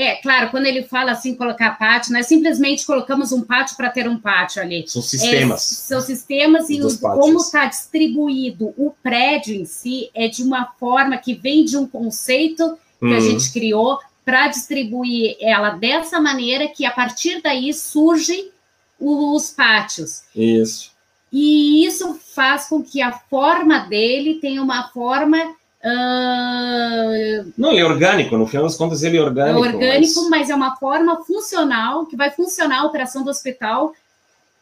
É, 0.00 0.14
claro, 0.14 0.48
quando 0.52 0.66
ele 0.66 0.84
fala 0.84 1.10
assim, 1.10 1.34
colocar 1.34 1.76
pátio, 1.76 2.12
nós 2.12 2.26
simplesmente 2.26 2.86
colocamos 2.86 3.32
um 3.32 3.42
pátio 3.42 3.76
para 3.76 3.90
ter 3.90 4.08
um 4.08 4.16
pátio 4.16 4.62
ali. 4.62 4.84
São 4.86 5.02
sistemas. 5.02 5.72
É, 5.72 5.74
são 5.74 6.00
sistemas 6.00 6.70
e 6.70 6.80
os, 6.80 6.98
como 6.98 7.38
está 7.38 7.64
distribuído 7.64 8.72
o 8.76 8.92
prédio 9.02 9.56
em 9.56 9.64
si 9.64 10.08
é 10.14 10.28
de 10.28 10.44
uma 10.44 10.66
forma 10.78 11.18
que 11.18 11.34
vem 11.34 11.64
de 11.64 11.76
um 11.76 11.84
conceito 11.84 12.78
que 13.00 13.06
a 13.06 13.08
uhum. 13.08 13.20
gente 13.20 13.52
criou 13.52 13.98
para 14.24 14.46
distribuir 14.46 15.36
ela 15.40 15.70
dessa 15.70 16.20
maneira 16.20 16.68
que 16.68 16.86
a 16.86 16.92
partir 16.92 17.42
daí 17.42 17.74
surgem 17.74 18.52
os 19.00 19.50
pátios. 19.50 20.22
Isso. 20.32 20.92
E 21.32 21.84
isso 21.84 22.14
faz 22.36 22.68
com 22.68 22.84
que 22.84 23.02
a 23.02 23.10
forma 23.10 23.80
dele 23.80 24.36
tenha 24.36 24.62
uma 24.62 24.90
forma 24.90 25.56
Uh... 25.84 27.52
Não, 27.56 27.70
ele 27.70 27.80
é 27.80 27.84
orgânico, 27.84 28.36
no 28.36 28.46
final 28.46 28.64
das 28.64 28.76
contas 28.76 29.02
ele 29.02 29.16
é 29.16 29.22
orgânico. 29.22 29.64
É 29.64 29.68
orgânico, 29.68 30.22
mas... 30.22 30.30
mas... 30.30 30.50
é 30.50 30.54
uma 30.54 30.76
forma 30.76 31.24
funcional 31.24 32.06
que 32.06 32.16
vai 32.16 32.30
funcionar 32.30 32.80
a 32.80 32.86
operação 32.86 33.22
do 33.22 33.30
hospital 33.30 33.92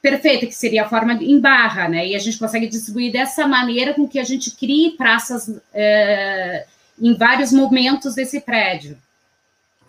perfeita, 0.02 0.46
que 0.46 0.54
seria 0.54 0.84
a 0.84 0.88
forma 0.88 1.14
em 1.14 1.40
barra, 1.40 1.88
né? 1.88 2.06
E 2.06 2.14
a 2.14 2.18
gente 2.18 2.38
consegue 2.38 2.68
distribuir 2.68 3.10
dessa 3.10 3.46
maneira 3.48 3.92
com 3.94 4.06
que 4.06 4.18
a 4.18 4.24
gente 4.24 4.54
crie 4.54 4.92
praças 4.96 5.50
é, 5.74 6.64
em 7.00 7.16
vários 7.16 7.50
momentos 7.50 8.14
desse 8.14 8.40
prédio. 8.40 8.96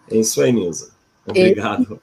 É 0.10 0.18
isso 0.18 0.42
aí, 0.42 0.52
Nilza. 0.52 0.92
Obrigado. 1.28 2.02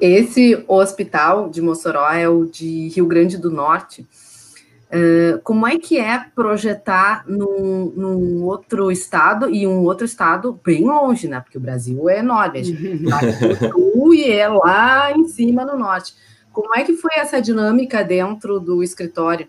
Esse, 0.00 0.52
esse 0.54 0.64
hospital 0.68 1.48
de 1.48 1.62
Mossoró 1.62 2.10
é 2.12 2.28
o 2.28 2.44
de 2.44 2.88
Rio 2.88 3.06
Grande 3.06 3.38
do 3.38 3.50
Norte. 3.50 4.06
Uh, 4.92 5.38
como 5.42 5.68
é 5.68 5.78
que 5.78 5.98
é 5.98 6.18
projetar 6.34 7.24
num, 7.24 7.92
num, 7.94 8.44
outro 8.44 8.90
estado 8.90 9.48
e 9.48 9.64
um 9.64 9.84
outro 9.84 10.04
estado 10.04 10.58
bem 10.64 10.84
longe, 10.84 11.28
né? 11.28 11.38
Porque 11.38 11.58
o 11.58 11.60
Brasil 11.60 12.08
é 12.08 12.18
enorme, 12.18 12.58
a 12.58 12.62
gente 12.62 12.98
tá 13.08 13.20
no 13.22 13.72
sul 13.72 14.14
e 14.14 14.32
é 14.32 14.48
lá 14.48 15.12
em 15.12 15.28
cima 15.28 15.64
no 15.64 15.78
norte. 15.78 16.12
Como 16.52 16.74
é 16.74 16.82
que 16.82 16.96
foi 16.96 17.12
essa 17.14 17.40
dinâmica 17.40 18.02
dentro 18.02 18.58
do 18.58 18.82
escritório? 18.82 19.46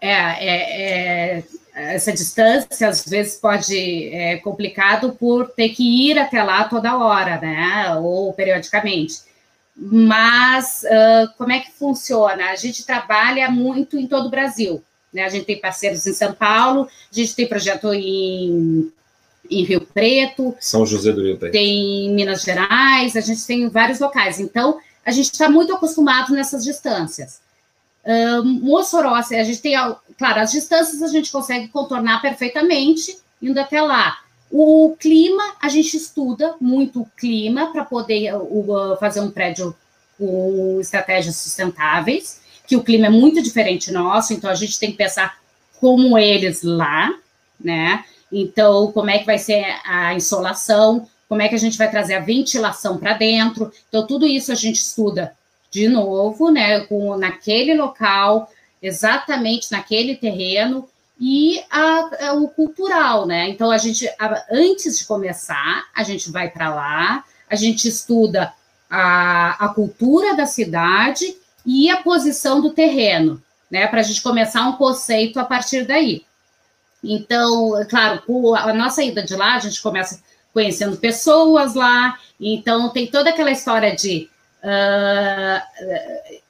É, 0.00 0.10
é, 0.10 1.38
é 1.38 1.44
essa 1.78 2.12
distância 2.12 2.88
às 2.88 3.04
vezes 3.04 3.36
pode 3.36 4.08
é 4.08 4.38
complicado 4.38 5.12
por 5.12 5.48
ter 5.50 5.68
que 5.68 6.10
ir 6.10 6.18
até 6.18 6.42
lá 6.42 6.64
toda 6.64 6.96
hora, 6.96 7.38
né? 7.40 7.94
Ou 7.96 8.32
periodicamente. 8.32 9.27
Mas 9.80 10.82
uh, 10.82 11.32
como 11.38 11.52
é 11.52 11.60
que 11.60 11.70
funciona? 11.70 12.50
A 12.50 12.56
gente 12.56 12.84
trabalha 12.84 13.48
muito 13.48 13.96
em 13.96 14.08
todo 14.08 14.26
o 14.26 14.30
Brasil. 14.30 14.82
Né? 15.12 15.22
A 15.22 15.28
gente 15.28 15.44
tem 15.44 15.60
parceiros 15.60 16.04
em 16.04 16.12
São 16.12 16.32
Paulo, 16.32 16.88
a 17.10 17.14
gente 17.14 17.34
tem 17.36 17.46
projeto 17.46 17.94
em, 17.94 18.92
em 19.48 19.62
Rio 19.62 19.80
Preto. 19.80 20.54
São 20.58 20.84
José 20.84 21.12
do 21.12 21.22
Rio 21.22 21.38
Preto. 21.38 21.52
Tem 21.52 22.06
em 22.06 22.12
Minas 22.12 22.42
Gerais, 22.42 23.14
a 23.14 23.20
gente 23.20 23.46
tem 23.46 23.68
vários 23.68 24.00
locais. 24.00 24.40
Então, 24.40 24.80
a 25.06 25.12
gente 25.12 25.32
está 25.32 25.48
muito 25.48 25.72
acostumado 25.72 26.32
nessas 26.32 26.64
distâncias. 26.64 27.40
Uh, 28.04 28.44
Mossoró, 28.44 29.14
a 29.14 29.22
gente 29.22 29.60
tem, 29.60 29.74
claro, 30.18 30.40
as 30.40 30.50
distâncias 30.50 31.02
a 31.02 31.08
gente 31.08 31.30
consegue 31.30 31.68
contornar 31.68 32.20
perfeitamente 32.20 33.16
indo 33.40 33.58
até 33.58 33.80
lá. 33.80 34.18
O 34.50 34.96
clima, 34.98 35.42
a 35.60 35.68
gente 35.68 35.96
estuda 35.96 36.56
muito 36.60 37.02
o 37.02 37.10
clima 37.16 37.70
para 37.72 37.84
poder 37.84 38.34
uh, 38.34 38.96
fazer 38.98 39.20
um 39.20 39.30
prédio 39.30 39.76
com 40.18 40.78
estratégias 40.80 41.36
sustentáveis, 41.36 42.40
que 42.66 42.76
o 42.76 42.82
clima 42.82 43.06
é 43.06 43.10
muito 43.10 43.42
diferente 43.42 43.92
nosso, 43.92 44.32
então 44.32 44.50
a 44.50 44.54
gente 44.54 44.78
tem 44.78 44.90
que 44.90 44.96
pensar 44.96 45.38
como 45.80 46.18
eles 46.18 46.62
lá, 46.62 47.14
né? 47.58 48.04
Então, 48.32 48.92
como 48.92 49.10
é 49.10 49.18
que 49.18 49.26
vai 49.26 49.38
ser 49.38 49.64
a 49.84 50.14
insolação, 50.14 51.08
como 51.28 51.42
é 51.42 51.48
que 51.48 51.54
a 51.54 51.58
gente 51.58 51.78
vai 51.78 51.90
trazer 51.90 52.14
a 52.14 52.20
ventilação 52.20 52.98
para 52.98 53.12
dentro. 53.12 53.70
Então, 53.88 54.06
tudo 54.06 54.26
isso 54.26 54.50
a 54.50 54.54
gente 54.54 54.76
estuda 54.76 55.34
de 55.70 55.88
novo, 55.88 56.50
né? 56.50 56.80
Com, 56.80 57.16
naquele 57.16 57.74
local, 57.74 58.50
exatamente 58.82 59.70
naquele 59.70 60.16
terreno, 60.16 60.88
e 61.20 61.60
a, 61.70 62.28
a, 62.28 62.32
o 62.34 62.48
cultural, 62.48 63.26
né? 63.26 63.48
Então, 63.48 63.70
a 63.70 63.78
gente, 63.78 64.08
a, 64.18 64.44
antes 64.50 64.98
de 64.98 65.06
começar, 65.06 65.84
a 65.94 66.02
gente 66.02 66.30
vai 66.30 66.48
para 66.48 66.72
lá, 66.72 67.24
a 67.50 67.56
gente 67.56 67.88
estuda 67.88 68.52
a, 68.88 69.64
a 69.64 69.68
cultura 69.70 70.36
da 70.36 70.46
cidade 70.46 71.36
e 71.66 71.90
a 71.90 72.02
posição 72.02 72.60
do 72.60 72.70
terreno, 72.70 73.42
né? 73.70 73.86
Para 73.86 74.00
a 74.00 74.02
gente 74.02 74.22
começar 74.22 74.66
um 74.66 74.74
conceito 74.74 75.40
a 75.40 75.44
partir 75.44 75.84
daí. 75.84 76.24
Então, 77.02 77.72
claro, 77.88 78.22
a 78.56 78.72
nossa 78.72 79.02
ida 79.02 79.22
de 79.22 79.34
lá, 79.34 79.54
a 79.54 79.60
gente 79.60 79.80
começa 79.82 80.22
conhecendo 80.52 80.96
pessoas 80.96 81.74
lá, 81.74 82.18
então 82.40 82.88
tem 82.88 83.06
toda 83.06 83.30
aquela 83.30 83.50
história 83.50 83.94
de 83.94 84.28
uh, 84.62 85.60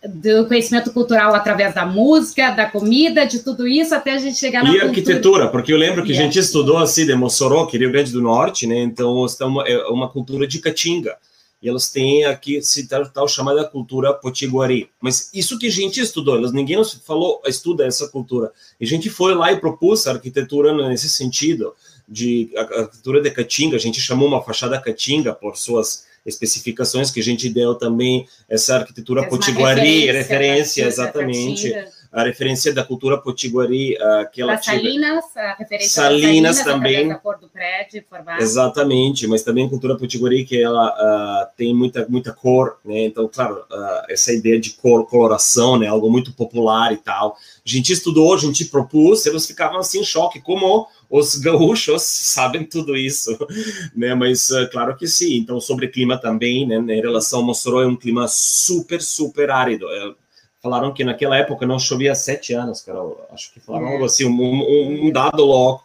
do 0.09 0.47
conhecimento 0.47 0.92
cultural 0.92 1.35
através 1.35 1.75
da 1.75 1.85
música, 1.85 2.51
da 2.51 2.66
comida, 2.66 3.27
de 3.27 3.40
tudo 3.40 3.66
isso, 3.66 3.94
até 3.94 4.12
a 4.12 4.18
gente 4.18 4.38
chegar 4.38 4.62
na 4.62 4.71
E 4.71 4.81
arquitetura, 4.81 5.49
porque 5.49 5.73
eu 5.73 5.77
lembro 5.79 6.05
que 6.05 6.12
a 6.12 6.14
gente 6.14 6.38
estudou 6.38 6.79
assim 6.79 7.05
de 7.07 7.14
Mossoró, 7.14 7.66
que 7.66 7.77
é 7.77 7.81
Rio 7.81 7.92
Grande 7.92 8.12
do 8.12 8.23
Norte, 8.23 8.66
né? 8.66 8.79
Então, 8.79 9.27
é 9.66 9.79
uma 9.88 10.09
cultura 10.09 10.47
de 10.47 10.59
caatinga. 10.59 11.16
E 11.61 11.68
elas 11.68 11.90
têm 11.90 12.25
aqui 12.25 12.62
se 12.62 12.87
tal, 12.87 13.05
tal 13.09 13.27
chamada 13.27 13.64
cultura 13.64 14.14
potiguari. 14.14 14.88
Mas 15.01 15.29
isso 15.35 15.59
que 15.59 15.66
a 15.66 15.71
gente 15.71 16.01
estudou, 16.01 16.37
elas, 16.37 16.53
ninguém 16.53 16.77
nos 16.77 16.94
falou, 17.05 17.42
estuda 17.47 17.85
essa 17.85 18.07
cultura. 18.07 18.53
E 18.81 18.85
a 18.85 18.87
gente 18.87 19.11
foi 19.11 19.35
lá 19.35 19.51
e 19.51 19.59
propôs 19.59 20.07
a 20.07 20.12
arquitetura 20.12 20.73
nesse 20.88 21.11
sentido, 21.11 21.75
de 22.09 22.51
a 22.57 22.61
arquitetura 22.61 23.21
de 23.21 23.31
caatinga, 23.31 23.77
a 23.77 23.81
gente 23.81 24.01
chamou 24.01 24.29
uma 24.29 24.42
fachada 24.42 24.81
caatinga 24.81 25.35
por 25.35 25.57
suas 25.57 26.07
especificações 26.29 27.11
que 27.11 27.21
a 27.21 27.23
gente 27.23 27.49
deu 27.49 27.75
também, 27.75 28.29
essa 28.49 28.77
arquitetura 28.77 29.29
potiguari, 29.29 30.07
referência, 30.07 30.12
referência 30.12 30.85
exatamente. 30.87 31.75
A 32.20 32.24
referência 32.24 32.72
da 32.72 32.85
cultura 32.85 33.18
potiguari 33.18 33.94
uh, 33.94 34.31
que 34.31 34.42
ela 34.42 34.54
das 34.54 34.64
Salinas, 34.64 35.24
a 35.37 35.54
referência 35.54 35.90
Salinas, 35.90 36.57
Salinas 36.57 36.62
também. 36.62 37.09
da 37.09 37.14
cor 37.16 37.38
do 37.38 37.48
prédio 37.48 38.04
formado. 38.09 38.42
Exatamente, 38.42 39.26
mas 39.26 39.42
também 39.42 39.68
cultura 39.68 39.96
potiguari 39.96 40.44
que 40.44 40.61
ela 40.61 40.88
uh, 40.88 41.57
tem 41.57 41.74
muita 41.74 42.07
muita 42.09 42.33
cor, 42.33 42.78
né? 42.85 43.04
Então, 43.04 43.28
claro, 43.33 43.64
uh, 43.70 44.02
essa 44.09 44.33
ideia 44.33 44.59
de 44.59 44.70
cor, 44.70 45.07
coloração, 45.07 45.78
né? 45.78 45.87
Algo 45.87 46.11
muito 46.11 46.33
popular 46.33 46.92
e 46.92 46.96
tal. 46.96 47.37
A 47.64 47.68
gente 47.68 47.92
estudou, 47.92 48.35
a 48.35 48.38
gente 48.38 48.64
propôs, 48.66 49.24
eles 49.26 49.46
ficavam 49.46 49.78
assim 49.78 50.00
em 50.00 50.04
choque, 50.04 50.40
como 50.40 50.87
os 51.11 51.37
gaúchos 51.37 52.02
sabem 52.28 52.64
tudo 52.64 52.96
isso, 52.96 53.37
né? 53.94 54.14
Mas 54.14 54.48
claro 54.72 54.96
que 54.96 55.07
sim. 55.07 55.37
Então, 55.37 55.61
sobre 55.61 55.88
clima 55.88 56.18
também, 56.18 56.66
né? 56.66 56.76
Em 56.76 57.00
relação 57.00 57.40
ao 57.40 57.44
Mossoró, 57.44 57.83
é 57.83 57.87
um 57.87 57.96
clima 57.96 58.26
super, 58.28 59.00
super 59.02 59.50
árido. 59.50 59.88
É, 59.90 60.14
falaram 60.62 60.92
que 60.92 61.05
naquela 61.05 61.37
época 61.37 61.66
não 61.66 61.79
chovia 61.79 62.14
sete 62.14 62.53
anos, 62.53 62.83
Carol. 62.83 63.21
Acho 63.33 63.53
que 63.53 63.61
falaram 63.61 63.88
algo 63.88 64.05
assim, 64.05 64.25
um, 64.25 65.07
um, 65.07 65.11
dado 65.12 65.44
logo. 65.44 65.83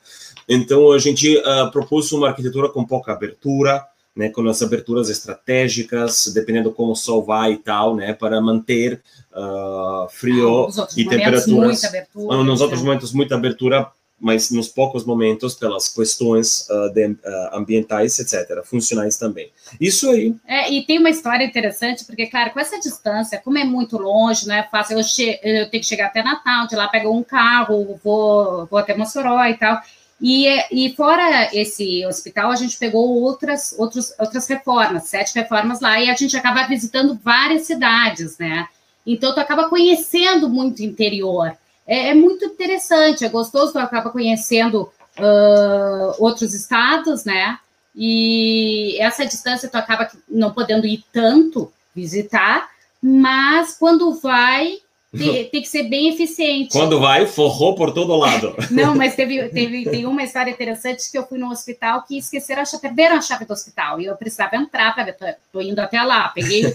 Então, 0.48 0.92
a 0.92 1.00
gente 1.00 1.38
uh, 1.38 1.72
propôs 1.72 2.12
uma 2.12 2.30
arquitetura 2.30 2.70
com 2.70 2.86
pouca 2.86 3.14
abertura, 3.14 3.86
né, 4.16 4.30
com 4.30 4.48
as 4.48 4.62
aberturas 4.62 5.10
estratégicas, 5.10 6.28
dependendo 6.34 6.72
como 6.72 6.92
o 6.92 6.96
sol 6.96 7.24
vai 7.24 7.54
e 7.54 7.58
tal, 7.58 7.96
né, 7.96 8.14
para 8.14 8.40
manter 8.42 9.02
uh, 9.32 10.08
frio 10.10 10.66
Nos 10.66 10.78
outros 10.78 10.98
e 10.98 11.04
momentos, 11.06 11.24
temperaturas. 11.24 11.68
muita 11.68 11.88
abertura. 11.88 12.44
Nos 12.44 12.62
outros 12.62 12.82
né? 12.82 12.86
momentos, 12.86 13.14
muita 13.14 13.36
abertura, 13.36 13.92
mas 14.24 14.50
nos 14.52 14.70
poucos 14.70 15.04
momentos, 15.04 15.54
pelas 15.54 15.90
questões 15.90 16.66
uh, 16.70 16.90
de, 16.94 17.08
uh, 17.08 17.18
ambientais, 17.52 18.18
etc., 18.20 18.64
funcionais 18.64 19.18
também. 19.18 19.52
Isso 19.82 20.10
aí. 20.10 20.34
É, 20.48 20.72
e 20.72 20.86
tem 20.86 20.98
uma 20.98 21.10
história 21.10 21.44
interessante, 21.44 22.06
porque, 22.06 22.28
claro, 22.28 22.52
com 22.52 22.60
essa 22.62 22.80
distância, 22.80 23.42
como 23.44 23.58
é 23.58 23.66
muito 23.66 23.98
longe, 23.98 24.48
não 24.48 24.56
é 24.56 24.64
fácil, 24.64 24.98
eu, 24.98 25.04
che 25.04 25.42
eu 25.44 25.70
tenho 25.70 25.84
que 25.84 25.84
chegar 25.84 26.06
até 26.06 26.24
Natal, 26.24 26.68
de 26.68 26.76
lá 26.78 26.88
pego 26.88 27.12
um 27.12 27.22
carro, 27.22 28.00
vou, 28.02 28.66
vou 28.68 28.80
até 28.80 28.96
Mossoró 28.96 29.44
e 29.46 29.56
tal. 29.56 29.82
E, 30.22 30.48
e 30.72 30.96
fora 30.96 31.50
esse 31.54 32.06
hospital, 32.06 32.50
a 32.50 32.56
gente 32.56 32.78
pegou 32.78 33.22
outras, 33.22 33.76
outros, 33.78 34.14
outras 34.18 34.48
reformas, 34.48 35.04
sete 35.04 35.36
reformas 35.36 35.82
lá, 35.82 36.00
e 36.00 36.10
a 36.10 36.16
gente 36.16 36.38
acaba 36.38 36.66
visitando 36.66 37.20
várias 37.22 37.64
cidades, 37.64 38.38
né? 38.38 38.70
Então, 39.06 39.34
tu 39.34 39.42
acaba 39.42 39.68
conhecendo 39.68 40.48
muito 40.48 40.80
o 40.80 40.86
interior. 40.86 41.58
É, 41.88 42.10
é 42.10 42.13
muito 42.13 42.46
interessante, 42.46 43.26
é 43.26 43.30
gostoso, 43.30 43.74
tu 43.74 43.80
acaba 43.80 44.10
conhecendo 44.10 44.91
uh, 45.19 46.15
outros 46.24 46.54
estados, 46.54 47.26
né? 47.26 47.60
E 47.96 48.98
essa 49.00 49.26
distância 49.26 49.69
tu 49.69 49.76
acaba 49.76 50.10
não 50.28 50.52
podendo 50.52 50.88
ir 50.88 51.04
tanto 51.12 51.72
visitar, 51.96 52.69
mas 53.02 53.78
quando 53.78 54.13
vai, 54.15 54.80
tem, 55.15 55.46
tem 55.50 55.62
que 55.62 55.67
ser 55.67 55.84
bem 55.84 56.10
eficiente. 56.10 56.72
Quando 56.72 57.00
vai, 57.00 57.28
forrou 57.28 57.76
por 57.76 57.93
todo 57.93 58.15
lado. 58.15 58.56
Não, 58.72 58.96
mas 58.96 59.15
teve, 59.15 59.50
teve 59.50 59.84
tem 59.84 60.06
uma 60.08 60.24
história 60.24 60.50
interessante 60.50 61.12
que 61.12 61.17
eu 61.17 61.28
fui 61.28 61.38
no 61.38 61.52
hospital 61.52 62.04
que 62.04 62.17
esqueceram 62.17 62.63
a 62.63 62.65
chave, 62.65 62.82
perderam 62.82 63.17
a 63.17 63.22
chave 63.22 63.46
do 63.46 63.54
hospital 63.54 64.02
e 64.02 64.06
eu 64.06 64.15
precisava 64.15 64.56
entrar 64.56 64.93
para 64.96 65.04
ver, 65.04 65.13
tô, 65.13 65.26
tô 65.52 65.62
indo 65.62 65.80
até 65.80 66.02
lá, 66.02 66.30
peguei 66.30 66.74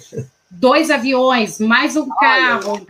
dois 0.50 0.90
aviões, 0.90 1.58
mais 1.58 1.96
um 1.96 2.08
carro. 2.08 2.86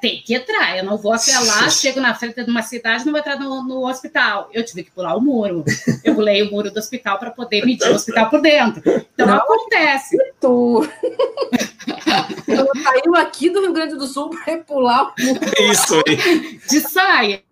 Tem 0.00 0.22
que 0.22 0.34
entrar, 0.34 0.78
eu 0.78 0.84
não 0.84 0.96
vou 0.96 1.12
até 1.12 1.38
lá, 1.38 1.68
chego 1.70 2.00
na 2.00 2.14
frente 2.14 2.42
de 2.42 2.50
uma 2.50 2.62
cidade, 2.62 3.04
não 3.04 3.12
vou 3.12 3.20
entrar 3.20 3.38
no, 3.38 3.62
no 3.62 3.86
hospital. 3.86 4.48
Eu 4.52 4.64
tive 4.64 4.84
que 4.84 4.90
pular 4.90 5.14
o 5.14 5.20
muro. 5.20 5.64
Eu 6.02 6.14
pulei 6.14 6.42
o 6.42 6.50
muro 6.50 6.70
do 6.70 6.78
hospital 6.78 7.18
para 7.18 7.30
poder 7.30 7.64
medir 7.66 7.86
o 7.90 7.94
hospital 7.94 8.30
por 8.30 8.40
dentro. 8.40 8.82
Então 9.14 9.26
Não. 9.26 9.36
acontece. 9.36 10.16
Tu. 10.40 10.88
Ela 12.46 12.68
saiu 12.82 13.14
aqui 13.16 13.50
do 13.50 13.60
Rio 13.60 13.72
Grande 13.72 13.96
do 13.96 14.06
Sul 14.06 14.30
para 14.30 14.58
pular 14.58 15.12
o 15.18 15.24
muro. 15.24 15.40
Isso 15.70 16.02
aí. 16.06 16.58
De 16.68 16.80
saia. 16.80 17.42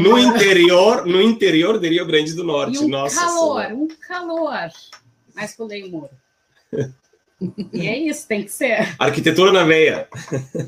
No 0.00 0.18
interior, 0.18 1.06
no 1.06 1.20
interior 1.20 1.78
do 1.78 1.86
Rio 1.86 2.06
Grande 2.06 2.32
do 2.34 2.44
Norte. 2.44 2.76
E 2.76 2.84
um 2.84 2.88
Nossa 2.88 3.20
calor, 3.20 3.62
Senhora. 3.62 3.74
um 3.74 3.88
calor. 4.06 4.70
Mas 5.34 5.56
pulei 5.56 5.82
o 5.84 5.90
muro. 5.90 6.10
E 7.72 7.86
é 7.86 7.98
isso, 7.98 8.26
tem 8.26 8.44
que 8.44 8.50
ser. 8.50 8.94
Arquitetura 8.98 9.52
na 9.52 9.64
veia. 9.64 10.08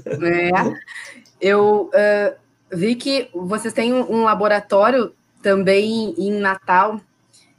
É. 0.07 0.50
Eu 1.40 1.90
ah, 1.94 2.35
vi 2.72 2.94
que 2.94 3.29
vocês 3.35 3.72
têm 3.72 3.92
um, 3.92 4.24
laboratório 4.24 5.12
também 5.42 6.14
em 6.18 6.33
Natal. 6.33 7.00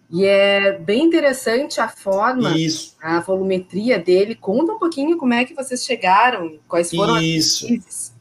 E 0.09 0.25
é 0.25 0.79
bem 0.79 1.03
interessante 1.03 1.81
a 1.81 1.89
forma, 1.89 2.57
Isso, 2.57 2.95
a 3.01 3.19
volumetria 3.19 3.99
dele. 3.99 4.35
Conta 4.35 4.71
um 4.71 4.79
pouquinho 4.79 5.17
como 5.17 5.33
é 5.33 5.43
que 5.43 5.53
vocês 5.53 5.83
chegaram, 5.83 6.57
quais 6.65 6.89
foram 6.89 7.15
as 7.15 7.23
isso. 7.23 7.67
pesquisas. 7.67 8.13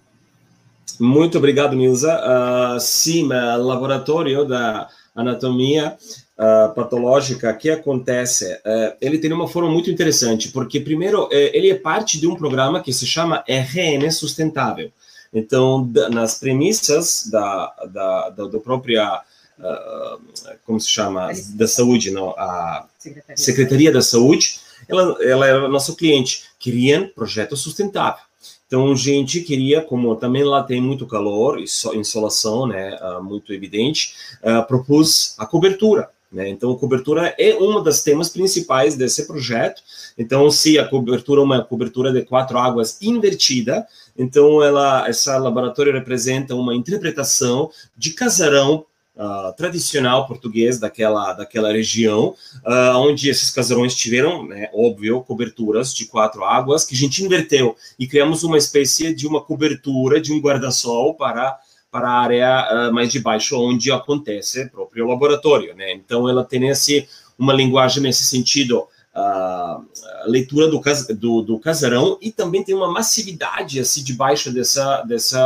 Muito 0.98 1.38
obrigado, 1.38 1.76
Nilza. 1.76 2.12
Ah, 2.12 2.78
sim, 2.80 3.24
o 3.24 3.62
laboratório 3.62 4.44
da 4.44 4.88
anatomia 5.14 5.96
ah, 6.38 6.72
patológica 6.74 7.52
que 7.54 7.70
acontece, 7.70 8.58
eh, 8.64 8.96
ele 9.00 9.18
tem 9.18 9.32
uma 9.32 9.48
forma 9.48 9.70
muito 9.70 9.90
interessante, 9.90 10.50
porque 10.50 10.78
primeiro 10.80 11.28
eh, 11.32 11.50
ele 11.56 11.70
é 11.70 11.74
parte 11.74 12.20
de 12.20 12.26
um 12.26 12.36
programa 12.36 12.82
que 12.82 12.92
se 12.92 13.06
chama 13.06 13.42
RN 13.48 14.10
Sustentável. 14.10 14.90
Então, 15.32 15.86
da- 15.86 16.08
nas 16.08 16.38
premissas 16.38 17.28
da, 17.30 17.72
da, 17.92 18.28
da, 18.30 18.44
do 18.44 18.60
própria, 18.60 19.20
ah, 19.58 20.18
como 20.64 20.78
se 20.80 20.88
chama, 20.90 21.30
da 21.54 21.66
saúde, 21.66 22.10
não, 22.10 22.30
a 22.36 22.86
Secretaria. 22.98 23.36
Secretaria 23.36 23.92
da 23.92 24.02
Saúde, 24.02 24.60
ela, 24.88 25.16
ela 25.22 25.46
era 25.46 25.68
nosso 25.68 25.96
cliente, 25.96 26.44
queriam 26.58 27.08
projeto 27.08 27.56
sustentável. 27.56 28.24
Então, 28.66 28.94
gente 28.96 29.40
queria, 29.42 29.80
como 29.80 30.16
também 30.16 30.42
lá 30.44 30.62
tem 30.62 30.80
muito 30.80 31.06
calor 31.06 31.60
e 31.60 31.68
so- 31.68 31.94
insolação, 31.94 32.66
né, 32.66 32.98
ah, 33.00 33.20
muito 33.22 33.52
evidente, 33.52 34.14
ah, 34.42 34.60
propus 34.62 35.34
a 35.38 35.46
cobertura. 35.46 36.10
Né? 36.30 36.48
Então, 36.48 36.74
cobertura 36.76 37.34
é 37.38 37.54
uma 37.54 37.82
das 37.82 38.02
temas 38.02 38.28
principais 38.28 38.96
desse 38.96 39.26
projeto. 39.26 39.82
Então, 40.18 40.50
se 40.50 40.78
a 40.78 40.88
cobertura 40.88 41.40
é 41.40 41.44
uma 41.44 41.62
cobertura 41.64 42.12
de 42.12 42.22
quatro 42.22 42.58
águas 42.58 43.00
invertida, 43.00 43.86
então 44.18 44.62
ela, 44.62 45.08
essa 45.08 45.36
laboratório 45.38 45.92
representa 45.92 46.54
uma 46.54 46.74
interpretação 46.74 47.70
de 47.96 48.10
casarão 48.10 48.84
ah, 49.18 49.54
tradicional 49.56 50.26
português 50.26 50.78
daquela, 50.78 51.32
daquela 51.32 51.72
região, 51.72 52.34
ah, 52.64 52.98
onde 52.98 53.30
esses 53.30 53.50
casarões 53.50 53.94
tiveram, 53.94 54.46
né, 54.46 54.68
óbvio, 54.74 55.22
coberturas 55.22 55.94
de 55.94 56.04
quatro 56.04 56.44
águas, 56.44 56.84
que 56.84 56.94
a 56.94 56.98
gente 56.98 57.24
inverteu 57.24 57.74
e 57.98 58.06
criamos 58.06 58.42
uma 58.42 58.58
espécie 58.58 59.14
de 59.14 59.26
uma 59.26 59.40
cobertura, 59.40 60.20
de 60.20 60.34
um 60.34 60.40
guarda-sol 60.40 61.14
para, 61.14 61.58
para 61.96 62.10
a 62.10 62.20
área 62.20 62.48
ah, 62.48 62.92
mais 62.92 63.10
de 63.10 63.20
baixo, 63.20 63.58
onde 63.58 63.90
acontece 63.90 64.64
o 64.64 64.70
próprio 64.70 65.06
laboratório. 65.06 65.74
Né? 65.74 65.92
Então, 65.94 66.28
ela 66.28 66.44
tem 66.44 66.68
esse, 66.68 67.08
uma 67.38 67.54
linguagem 67.54 68.02
nesse 68.02 68.24
sentido, 68.24 68.86
a 69.14 69.80
leitura 70.26 70.68
do, 70.68 70.78
do, 71.14 71.40
do 71.40 71.58
casarão 71.58 72.18
e 72.20 72.30
também 72.30 72.62
tem 72.62 72.74
uma 72.74 72.92
massividade 72.92 73.80
assim 73.80 74.04
debaixo 74.04 74.52
dessa, 74.52 75.00
dessa 75.04 75.38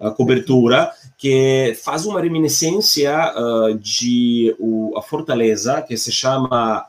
a 0.00 0.10
cobertura 0.10 0.90
que 1.18 1.78
faz 1.84 2.06
uma 2.06 2.18
reminiscência 2.18 3.14
ah, 3.14 3.76
de 3.78 4.56
o, 4.58 4.96
a 4.96 5.02
fortaleza 5.02 5.82
que 5.82 5.98
se 5.98 6.10
chama 6.10 6.86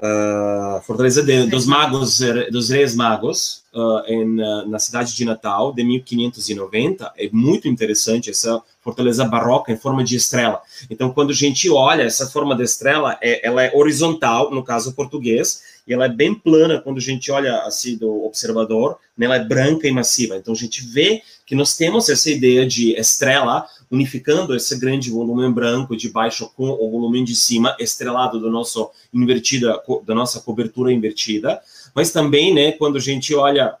ah, 0.00 0.80
Fortaleza 0.86 1.22
de- 1.22 1.46
dos 1.46 1.66
Magos, 1.66 2.20
eh, 2.20 2.50
dos 2.50 2.70
Reis 2.70 2.94
Magos, 2.94 3.62
ah, 3.74 4.04
em, 4.06 4.40
ah, 4.42 4.64
na 4.66 4.78
cidade 4.78 5.14
de 5.14 5.24
Natal, 5.24 5.72
de 5.72 5.82
1590. 5.84 7.12
É 7.16 7.28
muito 7.32 7.68
interessante 7.68 8.30
essa 8.30 8.62
fortaleza 8.82 9.24
barroca 9.24 9.72
em 9.72 9.76
forma 9.76 10.02
de 10.04 10.16
estrela. 10.16 10.60
Então, 10.88 11.10
quando 11.12 11.30
a 11.30 11.34
gente 11.34 11.68
olha 11.68 12.02
essa 12.02 12.26
forma 12.26 12.54
de 12.56 12.62
estrela, 12.62 13.18
é- 13.20 13.46
ela 13.46 13.62
é 13.62 13.72
horizontal, 13.74 14.50
no 14.50 14.62
caso 14.62 14.94
português, 14.94 15.62
e 15.88 15.94
ela 15.94 16.04
é 16.04 16.08
bem 16.08 16.34
plana 16.34 16.80
quando 16.80 16.98
a 16.98 17.00
gente 17.00 17.30
olha 17.32 17.62
assim 17.62 17.96
do 17.96 18.24
observador, 18.24 18.98
né? 19.16 19.24
ela 19.24 19.36
é 19.36 19.44
branca 19.44 19.88
e 19.88 19.90
massiva. 19.90 20.36
Então, 20.36 20.52
a 20.52 20.56
gente 20.56 20.84
vê 20.84 21.22
que 21.46 21.54
nós 21.54 21.76
temos 21.76 22.10
essa 22.10 22.30
ideia 22.30 22.66
de 22.66 22.92
estrela 22.92 23.66
unificando 23.90 24.54
esse 24.54 24.78
grande 24.78 25.10
volume 25.10 25.50
branco 25.50 25.96
de 25.96 26.10
baixo 26.10 26.52
com 26.54 26.68
o 26.68 26.90
volume 26.90 27.24
de 27.24 27.34
cima 27.34 27.74
estrelado 27.80 28.38
do 28.38 28.50
nosso 28.50 28.90
invertida 29.14 29.82
da 30.04 30.14
nossa 30.14 30.40
cobertura 30.40 30.92
invertida, 30.92 31.58
mas 31.94 32.12
também, 32.12 32.52
né, 32.52 32.72
quando 32.72 32.98
a 32.98 33.00
gente 33.00 33.34
olha 33.34 33.74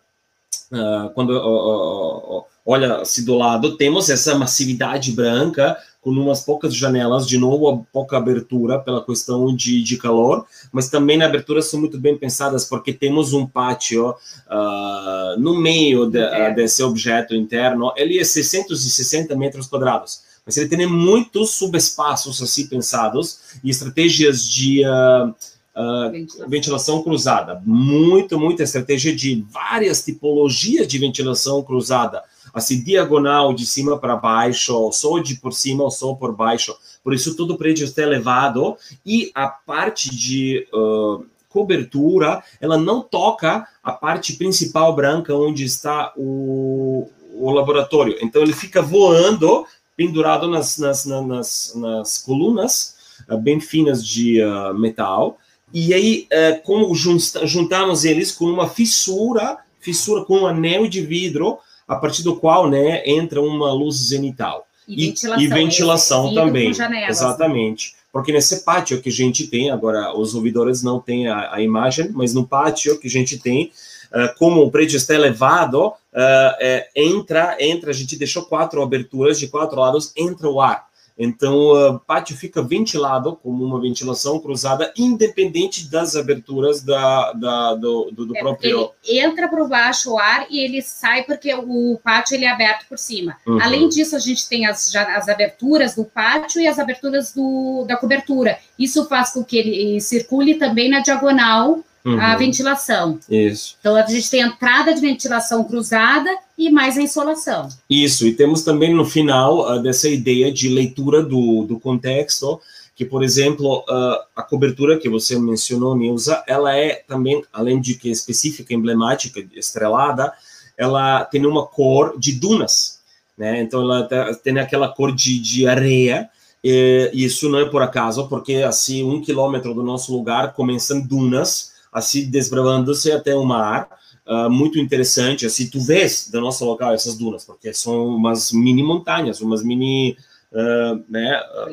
ah, 0.72 1.10
quando 1.14 1.30
ó, 1.30 2.38
ó, 2.38 2.44
olha 2.64 3.04
se 3.04 3.24
do 3.24 3.34
lado, 3.34 3.76
temos 3.76 4.10
essa 4.10 4.36
massividade 4.36 5.12
branca 5.12 5.76
com 6.00 6.10
umas 6.10 6.40
poucas 6.42 6.74
janelas, 6.74 7.26
de 7.26 7.36
novo, 7.38 7.68
a 7.68 7.76
pouca 7.92 8.16
abertura 8.16 8.78
pela 8.78 9.04
questão 9.04 9.54
de, 9.54 9.82
de 9.82 9.96
calor, 9.96 10.46
mas 10.72 10.88
também 10.88 11.18
na 11.18 11.26
abertura 11.26 11.60
são 11.60 11.80
muito 11.80 11.98
bem 11.98 12.16
pensadas, 12.16 12.64
porque 12.64 12.92
temos 12.92 13.32
um 13.32 13.44
pátio 13.46 14.14
ah, 14.48 15.34
no 15.38 15.54
meio 15.60 16.06
de- 16.08 16.18
Interno. 16.18 16.54
desse 16.56 16.82
objeto 16.82 17.34
interno, 17.34 17.92
ele 17.96 18.18
é 18.18 18.24
660 18.24 19.34
metros 19.36 19.66
quadrados, 19.66 20.20
mas 20.46 20.56
ele 20.56 20.68
tem 20.68 20.86
muitos 20.86 21.50
subespaços 21.50 22.40
assim 22.40 22.66
pensados 22.66 23.40
e 23.62 23.68
estratégias 23.68 24.48
de 24.48 24.84
ah, 24.84 25.34
ah, 25.74 26.08
Ventilação. 26.10 26.48
ventilação 26.48 27.02
cruzada. 27.02 27.60
Muito, 27.66 28.38
muita 28.38 28.62
estratégia 28.62 29.14
de 29.14 29.44
várias 29.50 30.02
tipologias 30.04 30.88
de 30.88 30.98
ventilação 30.98 31.62
cruzada. 31.62 32.22
Assim, 32.52 32.82
diagonal 32.82 33.52
de 33.52 33.66
cima 33.66 33.98
para 33.98 34.16
baixo, 34.16 34.90
só 34.92 35.18
de 35.18 35.36
por 35.36 35.52
cima 35.52 35.84
ou 35.84 35.90
só 35.90 36.14
por 36.14 36.34
baixo. 36.34 36.76
Por 37.02 37.14
isso, 37.14 37.36
todo 37.36 37.54
o 37.54 37.58
prédio 37.58 37.84
está 37.84 38.02
elevado 38.02 38.76
e 39.04 39.30
a 39.34 39.48
parte 39.48 40.14
de 40.14 40.66
uh, 40.72 41.24
cobertura, 41.48 42.42
ela 42.60 42.76
não 42.76 43.00
toca 43.00 43.66
a 43.82 43.92
parte 43.92 44.34
principal 44.34 44.94
branca 44.94 45.34
onde 45.34 45.64
está 45.64 46.12
o, 46.16 47.08
o 47.34 47.50
laboratório. 47.50 48.16
Então, 48.20 48.42
ele 48.42 48.52
fica 48.52 48.82
voando, 48.82 49.66
pendurado 49.96 50.48
nas, 50.48 50.78
nas, 50.78 51.04
nas, 51.06 51.72
nas 51.74 52.18
colunas 52.18 52.96
uh, 53.28 53.38
bem 53.38 53.60
finas 53.60 54.04
de 54.04 54.42
uh, 54.42 54.74
metal. 54.74 55.38
E 55.72 55.92
aí, 55.92 56.26
como 56.64 56.94
juntamos 56.94 58.06
eles 58.06 58.32
com 58.32 58.46
uma 58.46 58.66
fissura, 58.70 59.58
fissura 59.78 60.24
com 60.24 60.38
um 60.38 60.46
anel 60.46 60.86
de 60.88 61.02
vidro, 61.02 61.58
a 61.88 61.96
partir 61.96 62.22
do 62.22 62.36
qual 62.36 62.68
né, 62.68 63.02
entra 63.04 63.40
uma 63.40 63.72
luz 63.72 63.96
zenital. 63.96 64.66
E, 64.86 65.06
E, 65.06 65.06
ventilação, 65.08 65.42
e 65.42 65.48
ventilação 65.48 66.34
também. 66.34 66.72
janelas, 66.74 67.06
né? 67.06 67.10
Exatamente. 67.10 67.94
Porque 68.12 68.32
nesse 68.32 68.64
pátio 68.64 69.00
que 69.00 69.08
a 69.08 69.12
gente 69.12 69.46
tem, 69.46 69.70
agora 69.70 70.16
os 70.16 70.34
ouvidores 70.34 70.82
não 70.82 71.00
têm 71.00 71.28
a, 71.28 71.54
a 71.54 71.62
imagem, 71.62 72.10
mas 72.12 72.34
no 72.34 72.46
pátio 72.46 72.98
que 72.98 73.06
a 73.06 73.10
gente 73.10 73.38
tem, 73.38 73.70
ah, 74.12 74.34
como 74.38 74.62
o 74.62 74.70
prédio 74.70 74.96
está 74.96 75.14
elevado, 75.14 75.92
ah, 76.14 76.56
é, 76.60 76.88
entra, 76.96 77.56
entra, 77.60 77.90
a 77.90 77.94
gente 77.94 78.16
deixou 78.16 78.44
quatro 78.44 78.82
aberturas 78.82 79.38
de 79.38 79.48
quatro 79.48 79.78
lados, 79.78 80.12
entra 80.16 80.48
o 80.48 80.60
ar. 80.60 80.86
Então, 81.18 81.54
o 81.56 81.98
pátio 81.98 82.36
fica 82.36 82.62
ventilado, 82.62 83.34
como 83.42 83.64
uma 83.64 83.80
ventilação 83.80 84.38
cruzada, 84.38 84.92
independente 84.96 85.90
das 85.90 86.14
aberturas 86.14 86.82
da, 86.82 87.32
da- 87.32 87.74
do, 87.74 88.10
do, 88.12 88.26
do 88.26 88.36
É, 88.36 88.40
próprio. 88.40 88.90
ele 89.04 89.18
entra 89.20 89.48
por 89.48 89.68
baixo 89.68 90.12
o 90.12 90.18
ar 90.18 90.46
e 90.48 90.60
ele 90.60 90.80
sai 90.80 91.24
porque 91.24 91.52
o 91.54 91.98
pátio 92.02 92.34
ele 92.36 92.44
é 92.44 92.50
aberto 92.50 92.86
por 92.88 92.98
cima. 92.98 93.36
Uhum. 93.46 93.60
Além 93.60 93.88
disso, 93.88 94.14
a 94.14 94.18
gente 94.20 94.48
tem 94.48 94.66
as, 94.66 94.92
ja- 94.92 95.16
as 95.16 95.28
aberturas 95.28 95.94
do 95.96 96.04
pátio 96.04 96.60
e 96.60 96.68
as 96.68 96.78
aberturas 96.78 97.32
do, 97.32 97.84
da 97.88 97.96
cobertura. 97.96 98.58
Isso 98.78 99.06
faz 99.08 99.30
com 99.32 99.42
que 99.44 99.56
ele 99.56 100.00
circule 100.00 100.54
também 100.54 100.88
na 100.88 101.00
diagonal 101.00 101.80
a 102.04 102.32
Uhum, 102.32 102.38
ventilação. 102.38 103.18
Isso. 103.28 103.76
Então, 103.80 103.96
a 103.96 104.06
gente 104.06 104.30
tem 104.30 104.40
entrada 104.40 104.94
de 104.94 105.00
ventilação 105.00 105.64
cruzada 105.64 106.30
e 106.56 106.70
mais 106.70 106.96
a 106.96 107.02
insolação. 107.02 107.68
Isso, 107.88 108.26
e 108.26 108.32
temos 108.34 108.62
também 108.62 108.94
no 108.94 109.04
final 109.04 109.66
ah, 109.68 109.78
dessa 109.78 110.08
ideia 110.08 110.50
de 110.52 110.68
leitura 110.68 111.22
do, 111.22 111.64
do 111.64 111.78
contexto, 111.78 112.60
que, 112.94 113.04
por 113.04 113.22
exemplo, 113.22 113.84
ah, 113.88 114.24
a 114.36 114.42
cobertura 114.42 114.98
que 114.98 115.08
você 115.08 115.38
mencionou, 115.38 115.96
Nilza, 115.96 116.42
ela 116.46 116.74
é 116.76 117.02
também, 117.06 117.42
além 117.52 117.80
de 117.80 117.94
que 117.94 118.08
é 118.08 118.12
específica, 118.12 118.72
emblemática, 118.74 119.44
estrelada, 119.54 120.32
ela 120.76 121.24
tem 121.24 121.44
uma 121.44 121.66
cor 121.66 122.18
de 122.18 122.32
dunas, 122.32 123.00
né? 123.36 123.60
Então, 123.60 123.82
ela 123.82 124.04
tá- 124.04 124.32
tem 124.34 124.58
aquela 124.58 124.88
cor 124.88 125.14
de, 125.14 125.38
de 125.40 125.66
areia, 125.66 126.28
e 126.62 127.10
isso 127.14 127.48
não 127.48 127.58
é 127.60 127.64
por 127.64 127.82
acaso, 127.82 128.28
porque, 128.28 128.56
assim, 128.56 129.02
um 129.04 129.20
quilômetro 129.22 129.72
do 129.74 129.82
nosso 129.82 130.12
lugar 130.12 130.52
começam 130.54 131.00
dunas, 131.00 131.72
assim, 131.92 132.30
desbravando-se 132.30 133.10
até 133.12 133.34
o 133.34 133.44
mar, 133.44 133.88
ah, 134.26 134.48
muito 134.48 134.78
interessante. 134.78 135.46
Assim, 135.46 135.68
tu 135.68 135.80
vês 135.80 136.28
do 136.30 136.40
nosso 136.40 136.64
local 136.64 136.92
essas 136.92 137.16
dunas, 137.16 137.44
porque 137.44 137.72
são 137.72 138.08
umas 138.08 138.52
mini 138.52 138.82
montanhas, 138.82 139.40
umas 139.40 139.62
mini 139.62 140.16
ah, 140.52 140.98
né, 141.08 141.34
ah, 141.34 141.68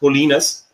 colinas. 0.00 0.66